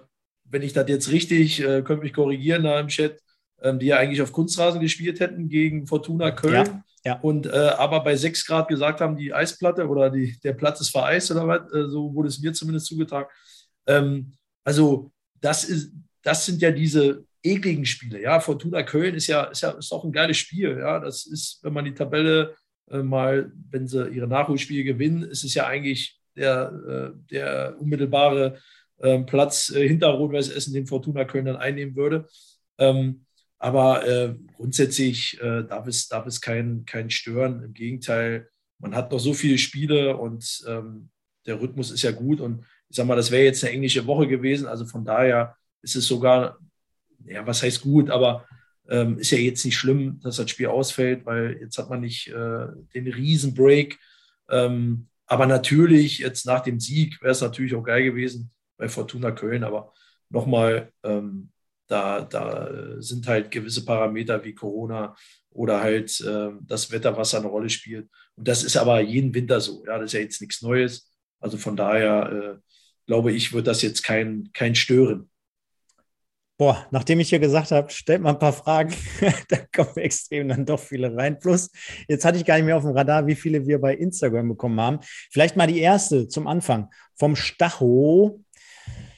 [0.50, 3.20] wenn ich das jetzt richtig, äh, könnt mich korrigieren da im Chat,
[3.62, 6.54] ähm, die ja eigentlich auf Kunstrasen gespielt hätten gegen Fortuna Köln.
[6.54, 7.20] Ja, ja.
[7.22, 10.90] Und äh, aber bei 6 Grad gesagt haben, die Eisplatte oder die, der Platz ist
[10.90, 13.30] vereist oder was, äh, so wurde es mir zumindest zugetragen.
[13.86, 14.34] Ähm,
[14.64, 18.22] also, das, ist, das sind ja diese ekligen Spiele.
[18.22, 20.78] Ja, Fortuna Köln ist ja, ist ja ist auch ein geiles Spiel.
[20.80, 22.56] Ja, das ist, wenn man die Tabelle
[22.90, 28.60] äh, mal, wenn sie ihre Nachholspiele gewinnen, ist es ja eigentlich der, äh, der unmittelbare
[29.02, 32.28] ähm, Platz äh, hinter Rot-Weiß Essen, den Fortuna Köln dann einnehmen würde.
[32.78, 33.26] Ähm,
[33.60, 37.64] aber äh, grundsätzlich äh, darf es, darf es kein, kein Stören.
[37.64, 41.10] Im Gegenteil, man hat noch so viele Spiele und ähm,
[41.46, 42.40] der Rhythmus ist ja gut.
[42.40, 44.68] Und ich sag mal, das wäre jetzt eine englische Woche gewesen.
[44.68, 46.60] Also von daher ist es sogar,
[47.26, 48.46] ja, was heißt gut, aber
[49.18, 53.08] ist ja jetzt nicht schlimm, dass das Spiel ausfällt, weil jetzt hat man nicht den
[53.08, 54.00] Riesenbreak.
[54.50, 59.32] Ähm, aber natürlich, jetzt nach dem Sieg wäre es natürlich auch geil gewesen, bei Fortuna
[59.32, 59.94] Köln, aber
[60.30, 61.52] nochmal, ähm,
[61.88, 65.16] da, da sind halt gewisse Parameter wie Corona
[65.52, 68.10] oder halt äh, das Wetter, was eine Rolle spielt.
[68.36, 69.84] Und das ist aber jeden Winter so.
[69.86, 71.10] Ja, das ist ja jetzt nichts Neues.
[71.40, 72.60] Also von daher äh,
[73.08, 75.30] glaube ich, wird das jetzt kein, kein Stören.
[76.60, 78.92] Boah, nachdem ich hier gesagt habe, stellt mal ein paar Fragen,
[79.50, 81.38] da kommen extrem dann doch viele rein.
[81.40, 81.70] Plus,
[82.08, 84.82] jetzt hatte ich gar nicht mehr auf dem Radar, wie viele wir bei Instagram bekommen
[84.82, 85.00] haben.
[85.32, 86.90] Vielleicht mal die erste zum Anfang.
[87.16, 88.44] Vom Stacho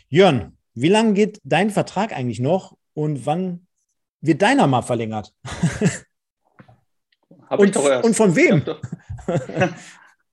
[0.09, 3.67] Jörn, wie lange geht dein Vertrag eigentlich noch und wann
[4.21, 5.33] wird deiner mal verlängert?
[7.49, 8.63] Hab und, und, von wem?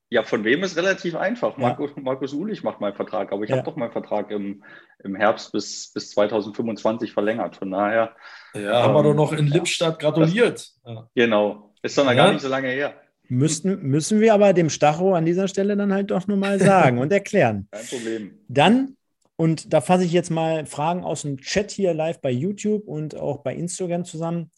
[0.09, 1.57] Ja, von wem ist relativ einfach.
[1.57, 3.57] Markus, Markus Ulich macht meinen Vertrag, aber ich ja.
[3.57, 4.63] habe doch meinen Vertrag im,
[5.03, 7.57] im Herbst bis, bis 2025 verlängert.
[7.57, 8.15] Von daher.
[8.53, 10.71] Ja, ähm, haben wir doch noch in Lippstadt gratuliert.
[10.85, 11.73] Das, genau.
[11.81, 12.93] Ist doch noch gar nicht so lange her.
[13.27, 17.11] Müssten, müssen wir aber dem Stacho an dieser Stelle dann halt doch nochmal sagen und
[17.11, 17.67] erklären.
[17.69, 18.39] Kein Problem.
[18.47, 18.95] Dann
[19.37, 23.15] und da fasse ich jetzt mal Fragen aus dem Chat hier live bei YouTube und
[23.15, 24.51] auch bei Instagram zusammen.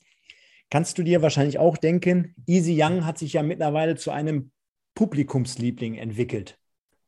[0.70, 4.52] Kannst du dir wahrscheinlich auch denken, Easy Young hat sich ja mittlerweile zu einem
[4.96, 6.58] Publikumsliebling entwickelt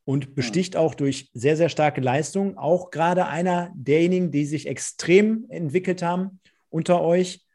[0.04, 2.58] und besticht auch durch sehr, sehr starke Leistung.
[2.58, 7.46] Auch gerade einer derjenigen, die sich extrem entwickelt haben unter euch.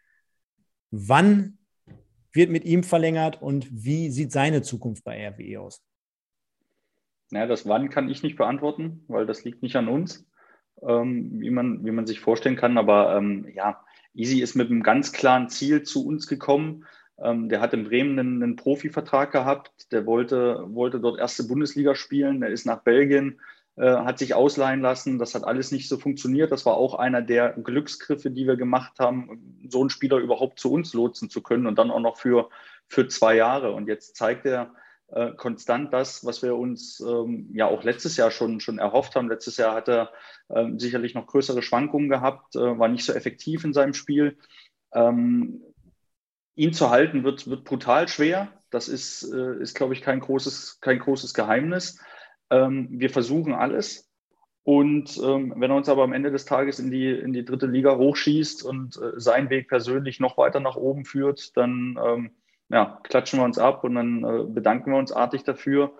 [0.91, 1.59] Wann
[2.33, 5.86] wird mit ihm verlängert und wie sieht seine Zukunft bei RWE aus?
[7.31, 10.27] Naja, das Wann kann ich nicht beantworten, weil das liegt nicht an uns,
[10.87, 12.79] ähm, wie, man, wie man sich vorstellen kann.
[12.79, 16.85] Aber ähm, ja, Easy ist mit einem ganz klaren Ziel zu uns gekommen.
[17.18, 19.91] Ähm, der hat in Bremen einen, einen Profivertrag gehabt.
[19.93, 22.41] Der wollte, wollte dort erste Bundesliga spielen.
[22.41, 23.41] Der ist nach Belgien,
[23.77, 25.18] äh, hat sich ausleihen lassen.
[25.18, 26.53] Das hat alles nicht so funktioniert.
[26.53, 30.72] Das war auch einer der Glücksgriffe, die wir gemacht haben, so einen Spieler überhaupt zu
[30.72, 32.49] uns lotsen zu können und dann auch noch für,
[32.87, 33.72] für zwei Jahre.
[33.72, 34.74] Und jetzt zeigt er,
[35.09, 39.28] äh, konstant das, was wir uns ähm, ja auch letztes Jahr schon, schon erhofft haben.
[39.28, 40.12] Letztes Jahr hat er
[40.50, 44.38] ähm, sicherlich noch größere Schwankungen gehabt, äh, war nicht so effektiv in seinem Spiel.
[44.92, 45.62] Ähm,
[46.57, 48.48] ihn zu halten wird, wird brutal schwer.
[48.70, 52.00] Das ist, äh, ist glaube ich, kein großes, kein großes Geheimnis.
[52.50, 54.11] Ähm, wir versuchen alles.
[54.64, 57.66] Und ähm, wenn er uns aber am Ende des Tages in die, in die dritte
[57.66, 62.30] Liga hochschießt und äh, seinen Weg persönlich noch weiter nach oben führt, dann ähm,
[62.69, 65.93] ja, klatschen wir uns ab und dann äh, bedanken wir uns artig dafür.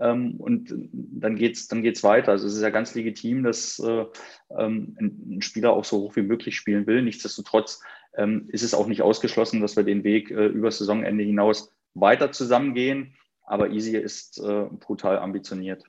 [0.00, 2.32] Ähm, und dann geht es dann geht's weiter.
[2.32, 4.06] Also es ist ja ganz legitim, dass äh,
[4.50, 7.02] ähm, ein, Spieler auch so hoch wie möglich spielen will.
[7.02, 7.82] Nichtsdestotrotz
[8.16, 12.32] ähm, ist es auch nicht ausgeschlossen, dass wir den Weg äh, über Saisonende hinaus weiter
[12.32, 13.14] zusammengehen.
[13.44, 15.84] Aber Easy ist äh, brutal ambitioniert.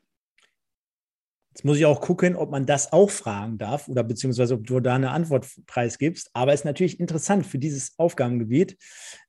[1.52, 4.82] Jetzt muss ich auch gucken, ob man das auch fragen darf oder beziehungsweise ob du
[4.82, 6.30] da eine Antwort preisgibst.
[6.34, 8.78] Aber es ist natürlich interessant für dieses Aufgabengebiet.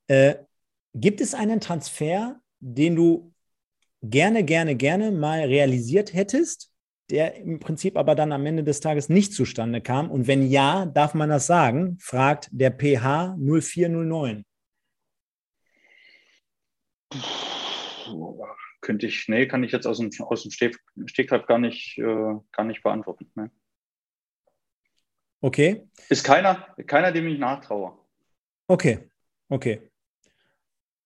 [0.07, 0.35] Äh,
[1.01, 3.33] gibt es einen Transfer, den du
[4.01, 6.71] gerne, gerne, gerne mal realisiert hättest,
[7.09, 10.11] der im Prinzip aber dann am Ende des Tages nicht zustande kam?
[10.11, 11.97] Und wenn ja, darf man das sagen?
[11.99, 14.43] Fragt der PH 0409.
[18.81, 22.63] Könnte ich, nee, kann ich jetzt aus dem, aus dem Stegreif gar nicht, äh, gar
[22.63, 23.29] nicht beantworten.
[23.35, 23.49] Nee.
[25.41, 25.87] Okay.
[26.09, 27.97] Ist keiner, keiner, dem ich nachtraue.
[28.67, 29.09] Okay,
[29.49, 29.81] okay.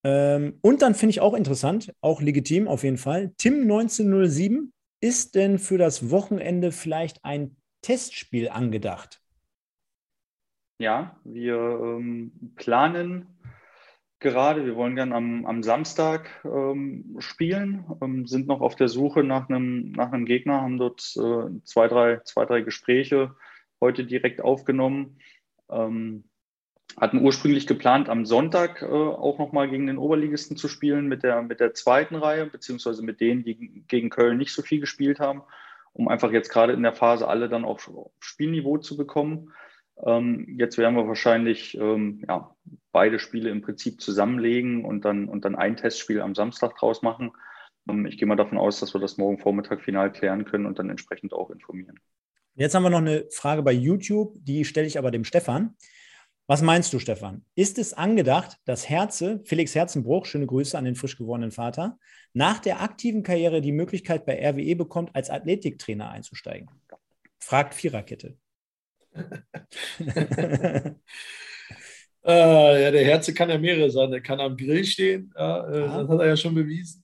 [0.03, 3.33] Ähm, und dann finde ich auch interessant, auch legitim auf jeden Fall.
[3.37, 9.19] Tim 1907, ist denn für das Wochenende vielleicht ein Testspiel angedacht?
[10.79, 13.27] Ja, wir ähm, planen
[14.19, 19.23] gerade, wir wollen gerne am, am Samstag ähm, spielen, ähm, sind noch auf der Suche
[19.23, 23.35] nach einem, nach einem Gegner, haben dort äh, zwei, drei, zwei, drei Gespräche
[23.81, 25.19] heute direkt aufgenommen.
[25.69, 26.23] Ähm,
[26.97, 31.41] hatten ursprünglich geplant, am Sonntag äh, auch nochmal gegen den Oberligisten zu spielen mit der,
[31.41, 35.43] mit der zweiten Reihe, beziehungsweise mit denen, die gegen Köln nicht so viel gespielt haben,
[35.93, 39.51] um einfach jetzt gerade in der Phase alle dann auf Spielniveau zu bekommen.
[40.03, 42.55] Ähm, jetzt werden wir wahrscheinlich ähm, ja,
[42.91, 47.31] beide Spiele im Prinzip zusammenlegen und dann, und dann ein Testspiel am Samstag draus machen.
[47.89, 50.79] Ähm, ich gehe mal davon aus, dass wir das morgen Vormittag final klären können und
[50.79, 51.99] dann entsprechend auch informieren.
[52.55, 55.75] Jetzt haben wir noch eine Frage bei YouTube, die stelle ich aber dem Stefan.
[56.51, 57.45] Was meinst du, Stefan?
[57.55, 61.97] Ist es angedacht, dass Herze, Felix Herzenbruch, schöne Grüße an den frisch gewordenen Vater,
[62.33, 66.67] nach der aktiven Karriere die Möglichkeit bei RWE bekommt, als Athletiktrainer einzusteigen?
[67.39, 68.35] Fragt Viererkette.
[69.15, 70.93] äh,
[72.25, 74.11] ja, der Herze kann ja mehrere sein.
[74.11, 75.33] Der kann am Grill stehen.
[75.37, 77.01] Ja, äh, das hat er ja schon bewiesen.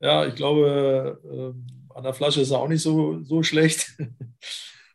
[0.00, 3.96] Ja, ich glaube, äh, an der Flasche ist er auch nicht so, so schlecht.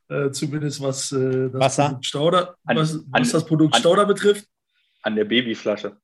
[0.08, 1.86] Äh, zumindest was, äh, das Wasser.
[1.86, 4.48] Produkt Stauder, an, was, was das Produkt an, Stauder betrifft.
[5.02, 5.98] An der Babyflasche.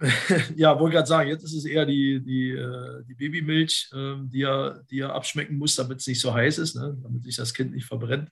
[0.56, 4.42] ja, wollte gerade sagen, jetzt ist es eher die, die, äh, die Babymilch, ähm, die,
[4.42, 6.96] er, die er abschmecken muss, damit es nicht so heiß ist, ne?
[7.02, 8.30] damit sich das Kind nicht verbrennt.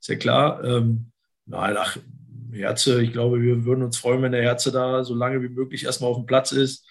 [0.00, 0.62] Ist ja klar.
[0.62, 1.10] Ähm,
[1.44, 1.96] nein, ach,
[2.52, 5.84] Herze, ich glaube, wir würden uns freuen, wenn der Herze da so lange wie möglich
[5.84, 6.86] erstmal auf dem Platz ist.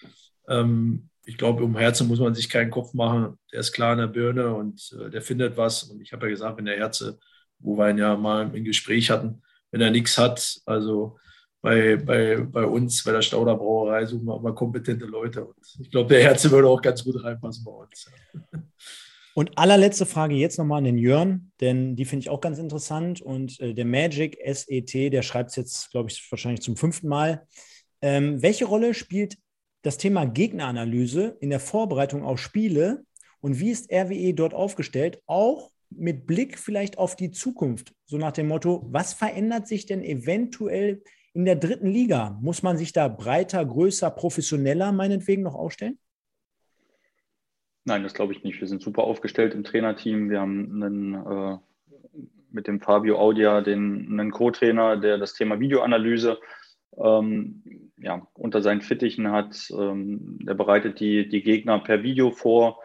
[0.46, 3.38] Ähm, ich glaube, um Herze muss man sich keinen Kopf machen.
[3.52, 5.84] Der ist klar in der Birne und äh, der findet was.
[5.84, 7.18] Und ich habe ja gesagt, wenn der Herze,
[7.58, 11.18] wo wir ihn ja mal im Gespräch hatten, wenn er nichts hat, also
[11.60, 15.44] bei, bei, bei uns, bei der Stauder Brauerei, suchen wir immer kompetente Leute.
[15.44, 18.10] Und ich glaube, der Herze würde auch ganz gut reinpassen bei uns.
[19.34, 23.20] Und allerletzte Frage jetzt nochmal an den Jörn, denn die finde ich auch ganz interessant.
[23.20, 27.46] Und äh, der Magic SET, der schreibt es jetzt, glaube ich, wahrscheinlich zum fünften Mal.
[28.02, 29.38] Ähm, welche Rolle spielt
[29.82, 33.04] das Thema Gegneranalyse in der Vorbereitung auf Spiele
[33.40, 35.22] und wie ist RWE dort aufgestellt?
[35.26, 40.02] Auch mit Blick vielleicht auf die Zukunft, so nach dem Motto, was verändert sich denn
[40.02, 42.38] eventuell in der dritten Liga?
[42.42, 45.98] Muss man sich da breiter, größer, professioneller meinetwegen noch aufstellen?
[47.84, 48.60] Nein, das glaube ich nicht.
[48.60, 50.28] Wir sind super aufgestellt im Trainerteam.
[50.28, 51.56] Wir haben einen, äh,
[52.50, 56.38] mit dem Fabio Audia den, einen Co-Trainer, der das Thema Videoanalyse
[56.98, 57.62] ähm,
[57.96, 59.70] ja, unter seinen Fittichen hat.
[59.70, 62.80] Ähm, der bereitet die, die Gegner per Video vor.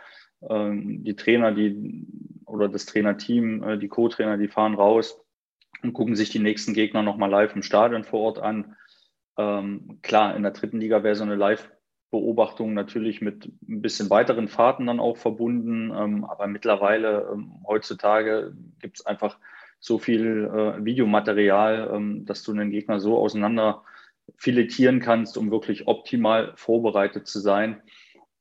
[0.50, 2.06] Ähm, die Trainer, die
[2.54, 5.20] oder das Trainerteam, äh, die Co-Trainer, die fahren raus
[5.82, 8.76] und gucken sich die nächsten Gegner nochmal live im Stadion vor Ort an.
[9.38, 11.70] Ähm, klar, in der dritten Liga wäre so eine Live-
[12.14, 15.92] Beobachtung natürlich mit ein bisschen weiteren Fahrten dann auch verbunden.
[15.92, 19.40] Ähm, aber mittlerweile, ähm, heutzutage, gibt es einfach
[19.80, 23.84] so viel äh, Videomaterial, ähm, dass du einen Gegner so auseinander
[24.38, 27.82] filetieren kannst, um wirklich optimal vorbereitet zu sein.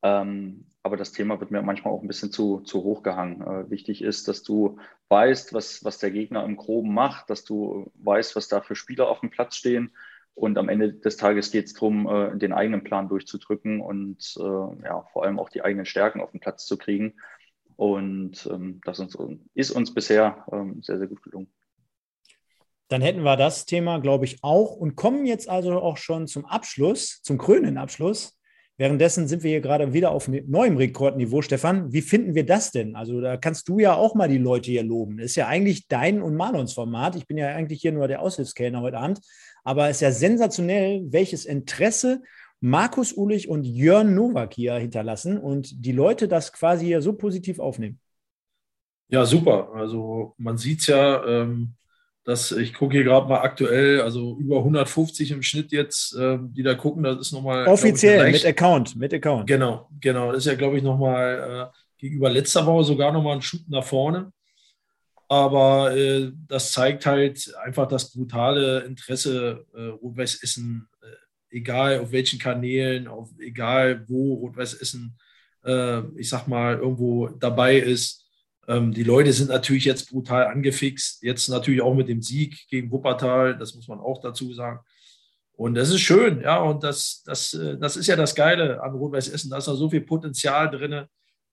[0.03, 3.43] Ähm, aber das Thema wird mir manchmal auch ein bisschen zu, zu hoch gehangen.
[3.43, 4.78] Äh, wichtig ist, dass du
[5.09, 9.09] weißt, was, was der Gegner im Groben macht, dass du weißt, was da für Spieler
[9.09, 9.93] auf dem Platz stehen
[10.35, 14.85] und am Ende des Tages geht es darum, äh, den eigenen Plan durchzudrücken und äh,
[14.85, 17.14] ja, vor allem auch die eigenen Stärken auf den Platz zu kriegen.
[17.76, 19.16] Und ähm, das uns,
[19.55, 21.53] ist uns bisher ähm, sehr, sehr gut gelungen.
[22.89, 26.45] Dann hätten wir das Thema, glaube ich, auch und kommen jetzt also auch schon zum
[26.45, 28.39] Abschluss, zum krönenden Abschluss.
[28.79, 31.43] Währenddessen sind wir hier gerade wieder auf neuem Rekordniveau.
[31.43, 32.97] Stefan, wie finden wir das denn?
[32.97, 35.18] Also da kannst du ja auch mal die Leute hier loben.
[35.18, 37.14] Ist ja eigentlich dein und Marlons Format.
[37.14, 39.20] Ich bin ja eigentlich hier nur der Aushilfskellner heute Abend.
[39.62, 42.23] Aber es ist ja sensationell, welches Interesse
[42.61, 47.59] Markus Ulich und Jörn Nowak hier hinterlassen und die Leute das quasi hier so positiv
[47.59, 47.99] aufnehmen.
[49.09, 49.70] Ja, super.
[49.75, 51.75] Also man sieht es ja, ähm,
[52.25, 56.62] dass ich gucke hier gerade mal aktuell, also über 150 im Schnitt jetzt, ähm, die
[56.62, 57.03] da gucken.
[57.03, 57.66] Das ist nochmal.
[57.66, 59.47] Offiziell, ich, mit Account, mit Account.
[59.47, 60.29] Genau, genau.
[60.29, 63.85] Das ist ja, glaube ich, nochmal äh, gegenüber letzter Woche sogar nochmal ein Schub nach
[63.85, 64.33] vorne.
[65.29, 72.12] Aber äh, das zeigt halt einfach das brutale Interesse äh, Rot-Weiß Essen, äh, egal auf
[72.12, 75.16] welchen Kanälen, auf, egal wo Rot-Weiß Essen,
[75.64, 78.22] äh, ich sag mal, irgendwo dabei ist.
[78.69, 81.23] Ähm, die Leute sind natürlich jetzt brutal angefixt.
[81.23, 84.81] Jetzt natürlich auch mit dem Sieg gegen Wuppertal, das muss man auch dazu sagen.
[85.55, 88.95] Und das ist schön, ja, und das, das, äh, das ist ja das Geile an
[88.95, 89.51] Rot-Weiß Essen.
[89.51, 91.07] Da ist noch so viel Potenzial drin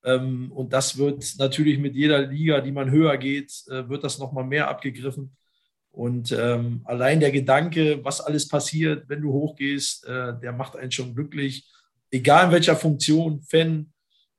[0.04, 4.20] ähm, und das wird natürlich mit jeder Liga, die man höher geht, äh, wird das
[4.20, 5.36] nochmal mehr abgegriffen.
[5.92, 10.92] Und ähm, allein der Gedanke, was alles passiert, wenn du hochgehst, äh, der macht einen
[10.92, 11.68] schon glücklich.
[12.12, 13.92] Egal in welcher Funktion, Fan,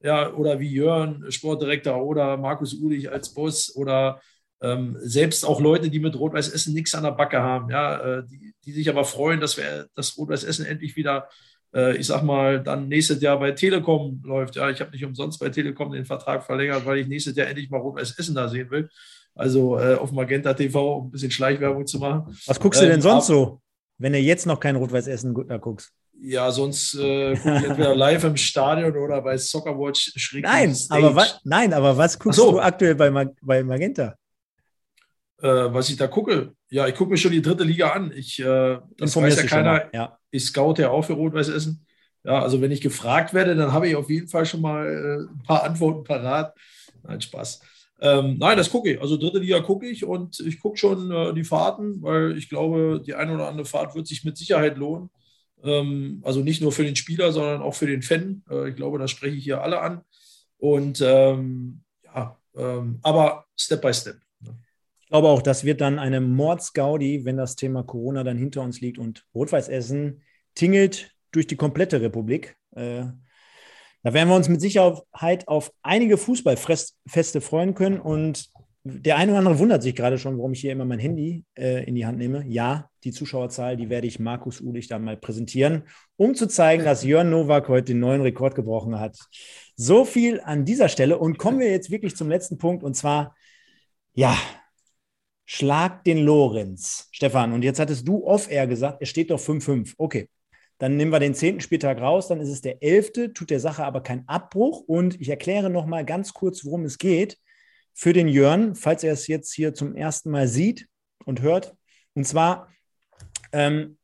[0.03, 4.21] ja, oder wie Jörn, Sportdirektor oder Markus Ulich als Boss oder
[4.63, 8.23] ähm, selbst auch Leute, die mit Rot-Weiß Essen nichts an der Backe haben, ja, äh,
[8.27, 11.29] die, die sich aber freuen, dass wir das Rot-Weiß Essen endlich wieder
[11.75, 14.57] äh, ich sag mal, dann nächstes Jahr bei Telekom läuft.
[14.57, 17.71] Ja, ich habe nicht umsonst bei Telekom den Vertrag verlängert, weil ich nächstes Jahr endlich
[17.71, 18.89] mal Rot-Weiß Essen da sehen will.
[19.35, 22.37] Also äh, auf Magenta TV, um ein bisschen Schleichwerbung zu machen.
[22.47, 23.63] Was guckst du denn ähm, sonst so,
[23.99, 25.93] wenn du jetzt noch kein Rot-Weiß Essen da guckst?
[26.23, 31.15] Ja, sonst äh, gucke ich entweder live im Stadion oder bei Soccerwatch schräg nein, aber
[31.15, 32.53] was, nein, aber was guckst so.
[32.53, 34.15] du aktuell bei, Mag bei Magenta?
[35.41, 36.53] Äh, was ich da gucke?
[36.69, 38.13] Ja, ich gucke mir schon die dritte Liga an.
[38.15, 39.95] Ich, äh, das weiß ja keiner.
[39.95, 41.85] Ja ich scout ja auch für Rot-Weiß Essen.
[42.25, 45.33] Ja, also wenn ich gefragt werde, dann habe ich auf jeden Fall schon mal äh,
[45.33, 46.55] ein paar Antworten parat.
[47.03, 47.61] Nein, Spaß.
[48.03, 49.01] Ähm, nein, das gucke ich.
[49.01, 53.03] Also dritte Liga gucke ich und ich gucke schon äh, die Fahrten, weil ich glaube,
[53.05, 55.11] die eine oder andere Fahrt wird sich mit Sicherheit lohnen.
[55.65, 58.43] Ähm, also nicht nur für den Spieler, sondern auch für den Fan.
[58.51, 60.03] Äh, ich glaube, da spreche ich hier alle an.
[60.59, 64.21] Und ähm, ja, ähm, aber Step by Step.
[64.41, 64.59] Ne?
[65.01, 68.81] Ich glaube auch, das wird dann eine Mordsgaudi, wenn das Thema Corona dann hinter uns
[68.81, 70.23] liegt und Rot-Weiß Essen
[70.55, 72.57] tingelt durch die komplette Republik.
[72.75, 73.05] Äh,
[74.03, 78.01] da werden wir uns mit Sicherheit auf einige Fußballfeste freuen können.
[78.01, 78.51] Und
[78.85, 81.85] der eine oder andere wundert sich gerade schon, warum ich hier immer mein Handy äh,
[81.85, 82.45] in die Hand nehme.
[82.47, 85.85] Ja, die Zuschauerzahl, die werde ich Markus Ulich dann mal präsentieren,
[86.17, 89.19] um zu zeigen, dass Jörn Nowak heute den neuen Rekord gebrochen hat.
[89.77, 91.19] So viel an dieser Stelle.
[91.19, 92.83] Und kommen wir jetzt wirklich zum letzten Punkt.
[92.83, 93.35] Und zwar,
[94.15, 94.37] ja,
[95.45, 97.09] schlag den Lorenz.
[97.13, 99.95] Stefan, und jetzt hattest du off-air gesagt, es steht doch 5-5.
[99.99, 100.31] Okay,
[100.79, 103.85] dann nehmen wir den zehnten Spieltag raus, dann ist es der elfte, tut der Sache
[103.85, 104.81] aber keinen Abbruch.
[104.87, 107.37] Und ich erkläre nochmal ganz kurz, worum es geht
[108.01, 110.89] für den Jörn, falls er es jetzt hier zum ersten Mal sieht
[111.27, 111.77] und hört.
[112.15, 112.73] Und zwar
[113.53, 113.99] ähm,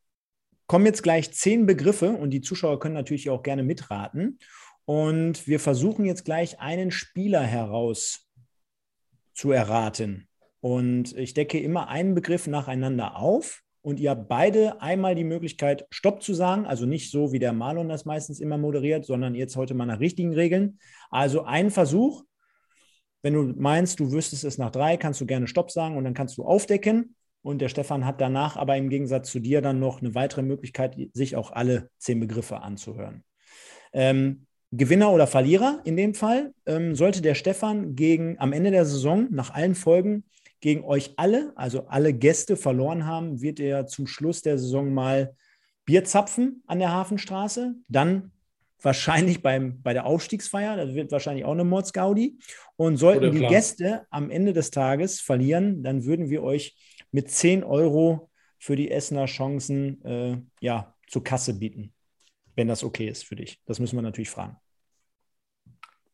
[0.66, 4.38] kommen jetzt gleich zehn Begriffe und die Zuschauer können natürlich auch gerne mitraten.
[4.84, 8.28] Und wir versuchen jetzt gleich einen Spieler heraus
[9.32, 10.28] zu erraten.
[10.60, 15.86] Und ich decke immer einen Begriff nacheinander auf und ihr habt beide einmal die Möglichkeit,
[15.88, 16.66] Stopp zu sagen.
[16.66, 20.00] Also nicht so, wie der Marlon das meistens immer moderiert, sondern jetzt heute mal nach
[20.00, 20.80] richtigen Regeln.
[21.08, 22.25] Also ein Versuch.
[23.22, 26.14] Wenn du meinst, du wüsstest es nach drei, kannst du gerne Stopp sagen und dann
[26.14, 27.14] kannst du aufdecken.
[27.42, 30.96] Und der Stefan hat danach aber im Gegensatz zu dir dann noch eine weitere Möglichkeit,
[31.12, 33.24] sich auch alle zehn Begriffe anzuhören.
[33.92, 38.84] Ähm, Gewinner oder Verlierer in dem Fall ähm, sollte der Stefan gegen am Ende der
[38.84, 40.24] Saison nach allen Folgen
[40.60, 45.36] gegen euch alle, also alle Gäste verloren haben, wird er zum Schluss der Saison mal
[45.84, 47.76] Bier zapfen an der Hafenstraße.
[47.88, 48.32] Dann
[48.82, 52.38] wahrscheinlich beim, bei der Aufstiegsfeier, das wird wahrscheinlich auch eine Mordsgaudi.
[52.76, 56.76] Und sollten die Gäste am Ende des Tages verlieren, dann würden wir euch
[57.10, 61.94] mit 10 Euro für die Essener Chancen äh, ja, zur Kasse bieten,
[62.54, 63.60] wenn das okay ist für dich.
[63.64, 64.56] Das müssen wir natürlich fragen.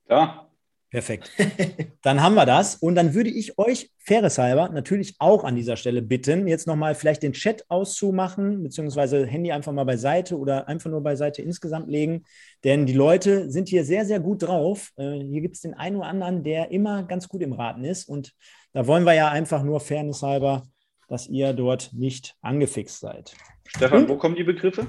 [0.08, 0.51] Ja,
[0.92, 1.30] Perfekt.
[2.02, 2.74] Dann haben wir das.
[2.74, 7.22] Und dann würde ich euch, faireshalber, natürlich auch an dieser Stelle bitten, jetzt nochmal vielleicht
[7.22, 12.24] den Chat auszumachen, beziehungsweise Handy einfach mal beiseite oder einfach nur beiseite insgesamt legen.
[12.62, 14.92] Denn die Leute sind hier sehr, sehr gut drauf.
[14.96, 18.06] Äh, hier gibt es den einen oder anderen, der immer ganz gut im Raten ist.
[18.06, 18.34] Und
[18.74, 20.64] da wollen wir ja einfach nur fairnesshalber,
[21.08, 23.34] dass ihr dort nicht angefixt seid.
[23.66, 24.08] Stefan, hm?
[24.10, 24.86] wo kommen die Begriffe?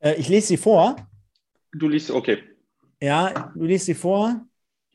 [0.00, 0.96] Äh, ich lese sie vor.
[1.72, 2.55] Du liest, okay.
[3.00, 4.46] Ja, du liest sie vor.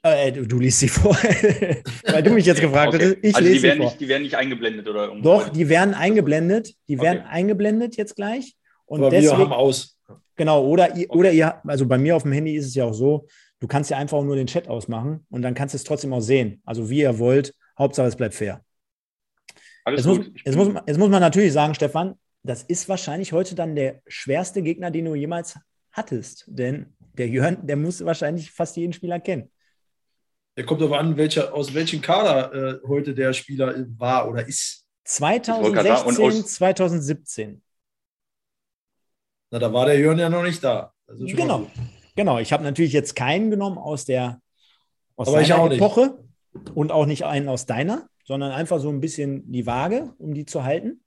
[0.04, 1.14] Äh, du, du liest sie vor,
[2.06, 3.10] weil du mich jetzt gefragt okay.
[3.10, 3.18] hast.
[3.22, 3.86] Ich also lese die werden, sie vor.
[3.86, 5.24] Nicht, die werden nicht eingeblendet oder irgendwo.
[5.24, 6.74] Doch, die werden eingeblendet.
[6.88, 7.06] Die okay.
[7.06, 8.56] werden eingeblendet jetzt gleich.
[8.86, 10.00] Und Aber deswegen, wir haben aus.
[10.36, 11.08] Genau, oder, okay.
[11.10, 13.28] oder ihr, also bei mir auf dem Handy ist es ja auch so,
[13.60, 16.22] du kannst ja einfach nur den Chat ausmachen und dann kannst du es trotzdem auch
[16.22, 16.62] sehen.
[16.66, 18.62] Also wie ihr wollt, Hauptsache es bleibt fair.
[19.86, 20.32] Alles jetzt, gut.
[20.32, 24.02] Muss, jetzt, muss, jetzt muss man natürlich sagen, Stefan, das ist wahrscheinlich heute dann der
[24.08, 25.60] schwerste Gegner, den du jemals
[25.92, 26.46] hattest.
[26.48, 29.52] Denn der Jörn, der muss wahrscheinlich fast jeden Spieler kennen.
[30.58, 34.86] Der kommt aber an, welcher, aus welchem Kader äh, heute der Spieler war oder ist.
[35.06, 37.62] 2016, 2017.
[39.50, 40.94] Na, da war der Jörn ja noch nicht da.
[41.08, 41.68] genau.
[42.16, 42.40] Genau.
[42.40, 44.42] Ich habe natürlich jetzt keinen genommen aus der
[45.16, 46.18] aus aber ich auch Epoche
[46.54, 46.72] nicht.
[46.76, 50.46] und auch nicht einen aus deiner, sondern einfach so ein bisschen die Waage, um die
[50.46, 51.04] zu halten.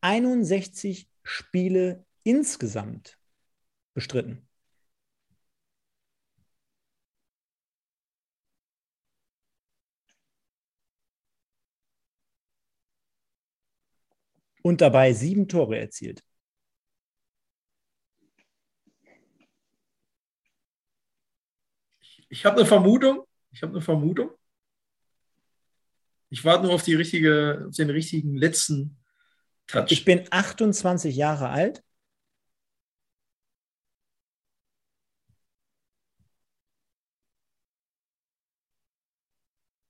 [0.00, 3.18] 61 Spiele insgesamt
[3.94, 4.47] bestritten.
[14.62, 16.22] Und dabei sieben Tore erzielt.
[22.28, 23.24] Ich habe eine Vermutung.
[23.50, 24.30] Ich habe eine Vermutung.
[26.30, 28.98] Ich warte nur auf, die richtige, auf den richtigen letzten
[29.66, 29.90] Touch.
[29.90, 31.82] Ich bin 28 Jahre alt.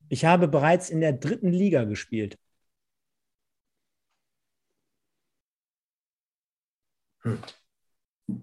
[0.09, 2.39] Ich habe bereits in der dritten Liga gespielt.
[7.29, 8.43] Hm.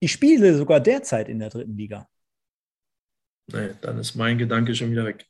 [0.00, 2.08] Ich spiele sogar derzeit in der dritten Liga.
[3.48, 5.26] Nee, dann ist mein Gedanke schon wieder weg.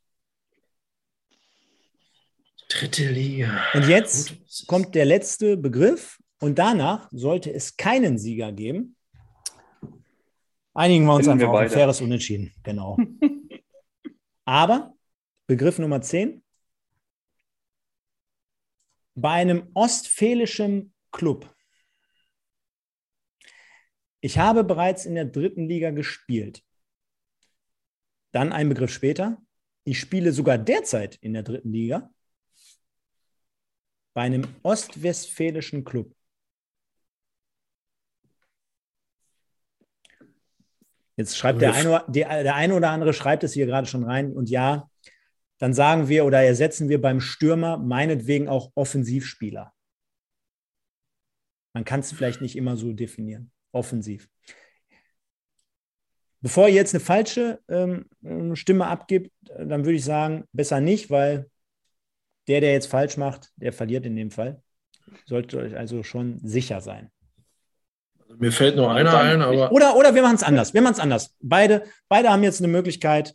[2.69, 3.65] Dritte Liga.
[3.75, 8.97] Und jetzt Gut, kommt der letzte Begriff und danach sollte es keinen Sieger geben.
[10.73, 12.53] Einigen wir uns Finden einfach wir auf ein faires Unentschieden.
[12.63, 12.97] Genau.
[14.45, 14.95] Aber
[15.49, 16.45] Begriff Nummer 10.
[19.17, 21.53] Bei einem ostfälischen Club
[24.21, 26.63] ich habe bereits in der dritten Liga gespielt.
[28.33, 29.39] Dann ein Begriff später.
[29.85, 32.13] Ich spiele sogar derzeit in der dritten Liga
[34.13, 36.15] bei einem ostwestfälischen Club.
[41.17, 44.49] Jetzt schreibt der eine, der eine oder andere schreibt es hier gerade schon rein und
[44.49, 44.91] ja,
[45.59, 49.75] dann sagen wir oder ersetzen wir beim Stürmer meinetwegen auch Offensivspieler.
[51.75, 54.29] Man kann es vielleicht nicht immer so definieren offensiv.
[56.43, 58.07] Bevor ihr jetzt eine falsche ähm,
[58.55, 61.51] Stimme abgibt, dann würde ich sagen, besser nicht, weil
[62.49, 64.63] der, der jetzt falsch macht, der verliert in dem Fall.
[65.27, 67.11] Solltet euch also schon sicher sein.
[68.19, 69.73] Also mir fällt nur einer ein, aber.
[69.73, 70.73] Oder, oder wir machen es anders.
[70.73, 71.35] Wir machen es anders.
[71.41, 73.35] Beide, beide haben jetzt eine Möglichkeit,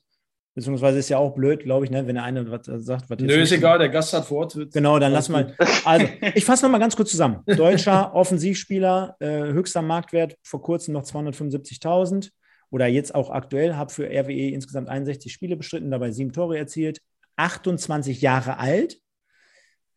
[0.56, 3.10] Beziehungsweise ist ja auch blöd, glaube ich, ne, wenn der eine was sagt.
[3.10, 4.72] Was Nö, ist egal, der Gast hat Vortritt.
[4.72, 5.54] Genau, dann lass mal.
[5.84, 7.44] Also, ich fasse nochmal ganz kurz zusammen.
[7.46, 12.32] Deutscher Offensivspieler, äh, höchster Marktwert, vor kurzem noch 275.000
[12.70, 17.02] oder jetzt auch aktuell, habe für RWE insgesamt 61 Spiele bestritten, dabei sieben Tore erzielt,
[17.36, 18.98] 28 Jahre alt,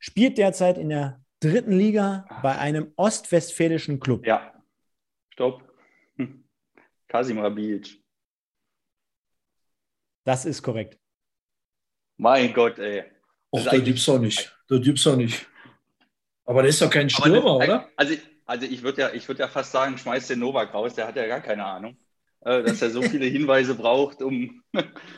[0.00, 4.26] spielt derzeit in der dritten Liga bei einem ostwestfälischen Club.
[4.26, 4.52] Ja,
[5.30, 5.62] stopp.
[6.16, 6.44] Hm.
[7.06, 8.02] Kasim Rabic.
[10.28, 10.98] Das ist korrekt.
[12.18, 13.04] Mein Gott, ey.
[13.50, 14.54] Och, der gibt's doch nicht.
[14.68, 15.46] Der gibt's doch nicht.
[16.44, 17.88] Aber der ist doch kein Stürmer, Aber, oder?
[17.96, 18.14] Also,
[18.44, 21.26] also ich würde ja, würd ja fast sagen, schmeiß den Novak raus, der hat ja
[21.26, 21.96] gar keine Ahnung,
[22.42, 24.62] äh, dass er so viele Hinweise braucht, um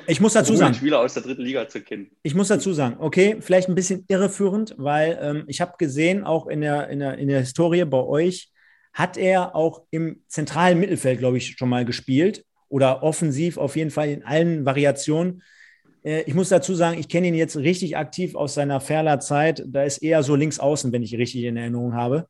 [0.06, 2.12] Ich muss dazu um sagen, Spieler aus der dritten Liga zu kennen.
[2.22, 6.46] Ich muss dazu sagen, okay, vielleicht ein bisschen irreführend, weil ähm, ich habe gesehen, auch
[6.46, 8.52] in der, in, der, in der Historie bei euch,
[8.92, 13.90] hat er auch im zentralen Mittelfeld, glaube ich, schon mal gespielt oder offensiv auf jeden
[13.90, 15.42] Fall in allen Variationen.
[16.02, 19.62] Äh, ich muss dazu sagen, ich kenne ihn jetzt richtig aktiv aus seiner Ferler Zeit.
[19.66, 22.26] Da ist eher so links außen, wenn ich richtig in Erinnerung habe.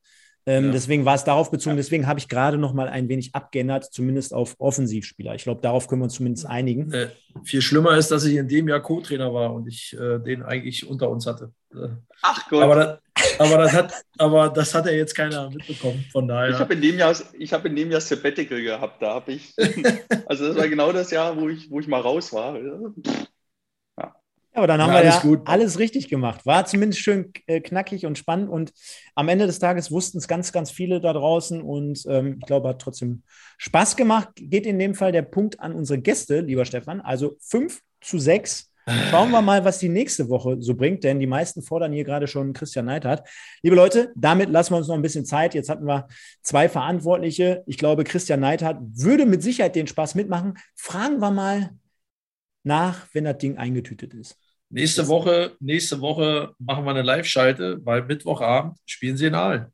[0.46, 0.72] Ähm, Ja.
[0.72, 1.76] Deswegen war es darauf bezogen.
[1.76, 5.34] Deswegen habe ich gerade noch mal ein wenig abgeändert, zumindest auf Offensivspieler.
[5.34, 6.90] Ich glaube, darauf können wir uns zumindest einigen.
[6.92, 7.08] Äh,
[7.44, 10.88] viel schlimmer ist, dass ich in dem Jahr Co-Trainer war und ich äh, den eigentlich
[10.88, 11.52] unter uns hatte.
[11.74, 11.88] Äh,
[12.22, 12.98] Ach Gott, aber, das,
[13.40, 16.08] aber, das hat, aber das hat ja jetzt keiner mitbekommen.
[16.12, 16.60] Von ich daher.
[16.60, 19.02] habe in dem Jahr, ich habe in dem Jahr Sabbatical gehabt.
[19.02, 19.54] Da habe ich,
[20.26, 22.58] also das war genau das Jahr, wo ich, wo ich mal raus war.
[23.98, 24.14] Ja,
[24.54, 25.40] aber dann haben Ja, wir ja alles gut.
[25.44, 26.44] alles richtig gemacht.
[26.44, 28.50] War zumindest schön äh, knackig und spannend.
[28.50, 28.72] Und
[29.14, 31.62] am Ende des Tages wussten es ganz, ganz viele da draußen.
[31.62, 33.22] Und ähm, ich glaube, hat trotzdem
[33.58, 34.28] Spaß gemacht.
[34.36, 37.00] Geht in dem Fall der Punkt an unsere Gäste, lieber Stefan.
[37.00, 38.69] Also 5 zu 6.
[39.10, 42.26] Schauen wir mal, was die nächste Woche so bringt, denn die meisten fordern hier gerade
[42.26, 43.28] schon Christian Neidhardt.
[43.62, 45.54] Liebe Leute, damit lassen wir uns noch ein bisschen Zeit.
[45.54, 46.08] Jetzt hatten wir
[46.42, 47.62] zwei Verantwortliche.
[47.66, 50.58] Ich glaube, Christian Neidhardt würde mit Sicherheit den Spaß mitmachen.
[50.74, 51.70] Fragen wir mal
[52.64, 54.36] nach, wenn das Ding eingetütet ist.
[54.70, 59.66] Nächste Woche, nächste Woche machen wir eine Live-Schalte, weil Mittwochabend spielen sie in Aalen.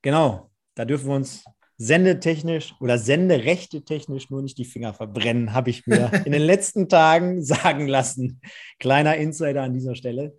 [0.00, 1.44] Genau, da dürfen wir uns
[1.84, 6.88] sendetechnisch oder senderechte technisch nur nicht die Finger verbrennen, habe ich mir in den letzten
[6.88, 8.40] Tagen sagen lassen.
[8.78, 10.36] Kleiner Insider an dieser Stelle.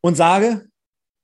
[0.00, 0.66] Und sage,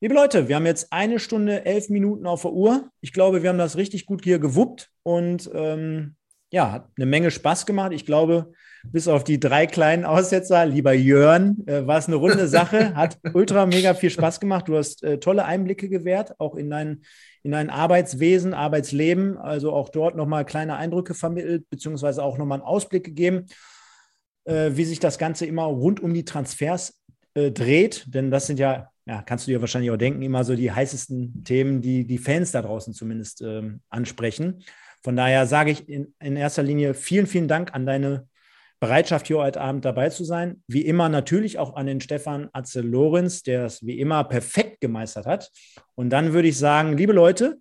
[0.01, 2.90] liebe Leute, wir haben jetzt eine Stunde, elf Minuten auf der Uhr.
[3.01, 6.14] Ich glaube, wir haben das richtig gut hier gewuppt und ähm,
[6.52, 7.93] ja, hat eine Menge Spaß gemacht.
[7.93, 8.52] Ich glaube,
[8.85, 13.19] bis auf die drei kleinen Aussetzer, lieber Jörn, äh, war es eine runde Sache, hat
[13.33, 14.69] ultra mega viel Spaß gemacht.
[14.69, 17.03] Du hast äh, tolle Einblicke gewährt, auch in dein,
[17.43, 22.67] in dein Arbeitswesen, Arbeitsleben, also auch dort nochmal kleine Eindrücke vermittelt, beziehungsweise auch nochmal einen
[22.67, 23.47] Ausblick gegeben,
[24.45, 27.01] äh, wie sich das Ganze immer rund um die Transfers
[27.35, 28.05] äh, dreht.
[28.09, 31.45] Denn das sind ja, ja, kannst du dir wahrscheinlich auch denken, immer so die heißesten
[31.45, 34.63] Themen, die die Fans da draußen zumindest ähm, ansprechen.
[35.03, 38.29] Von daher sage ich in, in erster Linie vielen, vielen Dank an deine
[38.83, 40.61] Bereitschaft, hier heute Abend dabei zu sein.
[40.67, 45.53] Wie immer natürlich auch an den Stefan Atze-Lorenz, der es wie immer perfekt gemeistert hat.
[45.95, 47.61] Und dann würde ich sagen, liebe Leute,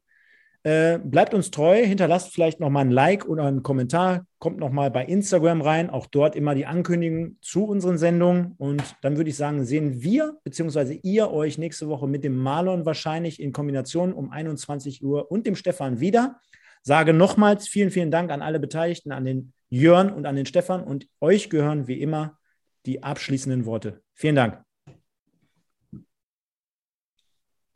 [0.64, 5.06] äh, bleibt uns treu, hinterlasst vielleicht nochmal ein Like oder einen Kommentar, kommt nochmal bei
[5.06, 8.56] Instagram rein, auch dort immer die Ankündigung zu unseren Sendungen.
[8.58, 11.02] Und dann würde ich sagen, sehen wir bzw.
[11.04, 15.56] ihr euch nächste Woche mit dem Marlon wahrscheinlich in Kombination um 21 Uhr und dem
[15.56, 16.40] Stefan wieder.
[16.84, 20.84] Sage nochmals vielen, vielen Dank an alle Beteiligten, an den Jörn und an den Stefan.
[20.84, 22.38] Und euch gehören wie immer
[22.86, 24.02] die abschließenden Worte.
[24.16, 24.64] Vielen Dank.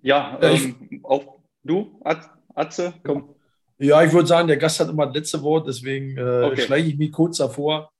[0.01, 3.35] Ja, ähm, auch du, At- Atze, komm.
[3.77, 6.61] Ja, ich würde sagen, der Gast hat immer das letzte Wort, deswegen äh, Okay.
[6.61, 7.91] schleiche ich mich kurz davor.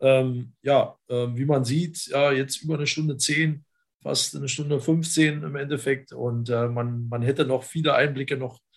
[0.00, 3.64] Ähm, ja, ähm, wie man sieht, ja, jetzt über eine Stunde zehn,
[4.00, 6.12] fast eine Stunde 15 im Endeffekt.
[6.12, 8.67] Und äh, man, man hätte noch viele Einblicke noch äh,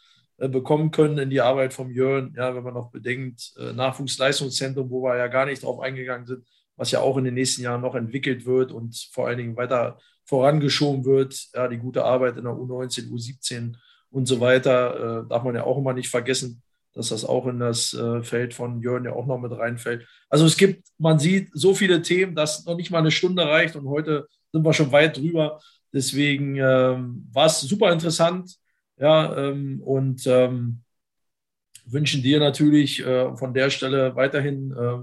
[0.47, 2.33] bekommen können in die Arbeit vom Jörn.
[2.35, 6.45] Ja, wenn man noch bedenkt, äh, Nachwuchsleistungszentrum, wo wir ja gar nicht drauf eingegangen sind,
[6.75, 9.99] was ja auch in den nächsten Jahren noch entwickelt wird und vor allen Dingen weiter
[10.25, 11.49] vorangeschoben wird.
[11.53, 13.75] Ja, die gute Arbeit in der U19, U17
[14.09, 16.63] und so weiter, äh, darf man ja auch immer nicht vergessen,
[16.93, 20.07] dass das auch in das äh, Feld von Jörn ja auch noch mit reinfällt.
[20.29, 23.75] Also es gibt, man sieht so viele Themen, dass noch nicht mal eine Stunde reicht
[23.75, 25.59] und heute sind wir schon weit drüber.
[25.93, 28.57] Deswegen ähm, war es super interessant.
[29.01, 30.83] Ja, ähm, und ähm,
[31.85, 34.99] wünschen dir natürlich äh, von der Stelle weiterhin äh,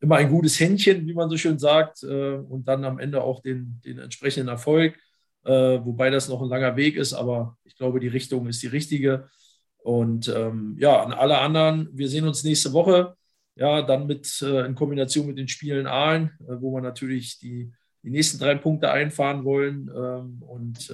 [0.00, 3.40] immer ein gutes Händchen, wie man so schön sagt, äh, und dann am Ende auch
[3.40, 4.98] den, den entsprechenden Erfolg,
[5.44, 8.66] äh, wobei das noch ein langer Weg ist, aber ich glaube, die Richtung ist die
[8.66, 9.30] richtige.
[9.78, 13.16] Und ähm, ja, an alle anderen, wir sehen uns nächste Woche,
[13.56, 17.72] ja, dann mit äh, in Kombination mit den Spielen Aalen, äh, wo wir natürlich die,
[18.02, 19.90] die nächsten drei Punkte einfahren wollen.
[19.94, 20.92] Ähm, und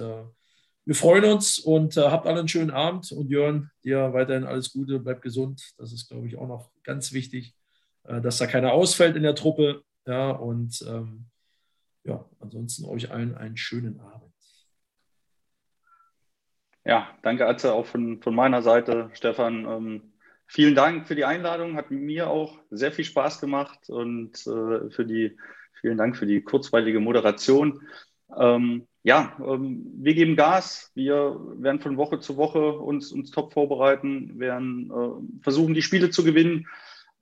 [0.87, 3.11] wir freuen uns und äh, habt alle einen schönen Abend.
[3.11, 5.73] Und Jörn, dir weiterhin alles Gute, bleib gesund.
[5.77, 7.53] Das ist, glaube ich, auch noch ganz wichtig,
[8.05, 9.83] äh, dass da keiner ausfällt in der Truppe.
[10.05, 11.25] Ja, und ähm,
[12.05, 14.31] ja, ansonsten euch allen einen schönen Abend.
[16.85, 19.65] Ja, danke Atze auch von, von meiner Seite, Stefan.
[19.65, 20.13] Ähm,
[20.45, 25.05] vielen Dank für die Einladung, hat mir auch sehr viel Spaß gemacht und äh, für
[25.05, 25.37] die,
[25.81, 27.81] vielen Dank für die kurzweilige Moderation.
[28.39, 30.91] Ähm, ja, ähm, wir geben Gas.
[30.93, 36.09] Wir werden von Woche zu Woche uns, uns top vorbereiten, werden äh, versuchen, die Spiele
[36.09, 36.67] zu gewinnen.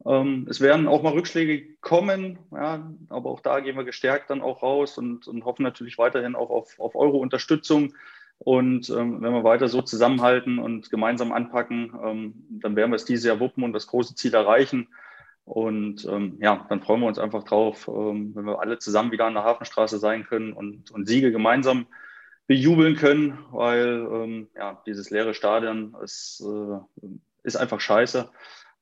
[0.03, 4.41] Ähm, es werden auch mal Rückschläge kommen, ja, aber auch da gehen wir gestärkt dann
[4.41, 7.93] auch raus und, und hoffen natürlich weiterhin auch auf, auf eure Unterstützung.
[8.39, 13.05] Und ähm, wenn wir weiter so zusammenhalten und gemeinsam anpacken, ähm, dann werden wir es
[13.05, 14.87] dieses Jahr wuppen und das große Ziel erreichen.
[15.45, 19.25] Und ähm, ja, dann freuen wir uns einfach drauf, ähm, wenn wir alle zusammen wieder
[19.25, 21.85] an der Hafenstraße sein können und, und Siege gemeinsam
[22.47, 27.07] bejubeln können, weil ähm, ja, dieses leere Stadion ist, äh,
[27.43, 28.29] ist einfach scheiße.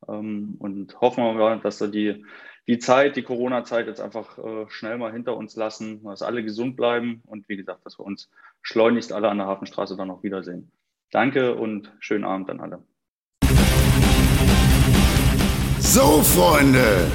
[0.08, 2.26] Ähm, und hoffen wir, dass wir die,
[2.68, 6.78] die Zeit, die Corona-Zeit jetzt einfach äh, schnell mal hinter uns lassen, dass alle gesund
[6.78, 8.30] bleiben und wie gesagt, dass wir uns
[8.62, 10.72] schleunigst alle an der Hafenstraße dann auch wiedersehen.
[11.12, 12.84] Danke und schönen Abend an alle.
[15.94, 17.06] So, Freunde,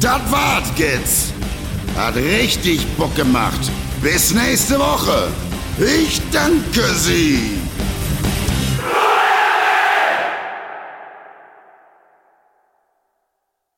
[0.00, 1.32] das war's jetzt.
[1.96, 3.58] Hat richtig Bock gemacht.
[4.00, 5.32] Bis nächste Woche.
[5.76, 7.58] Ich danke Sie.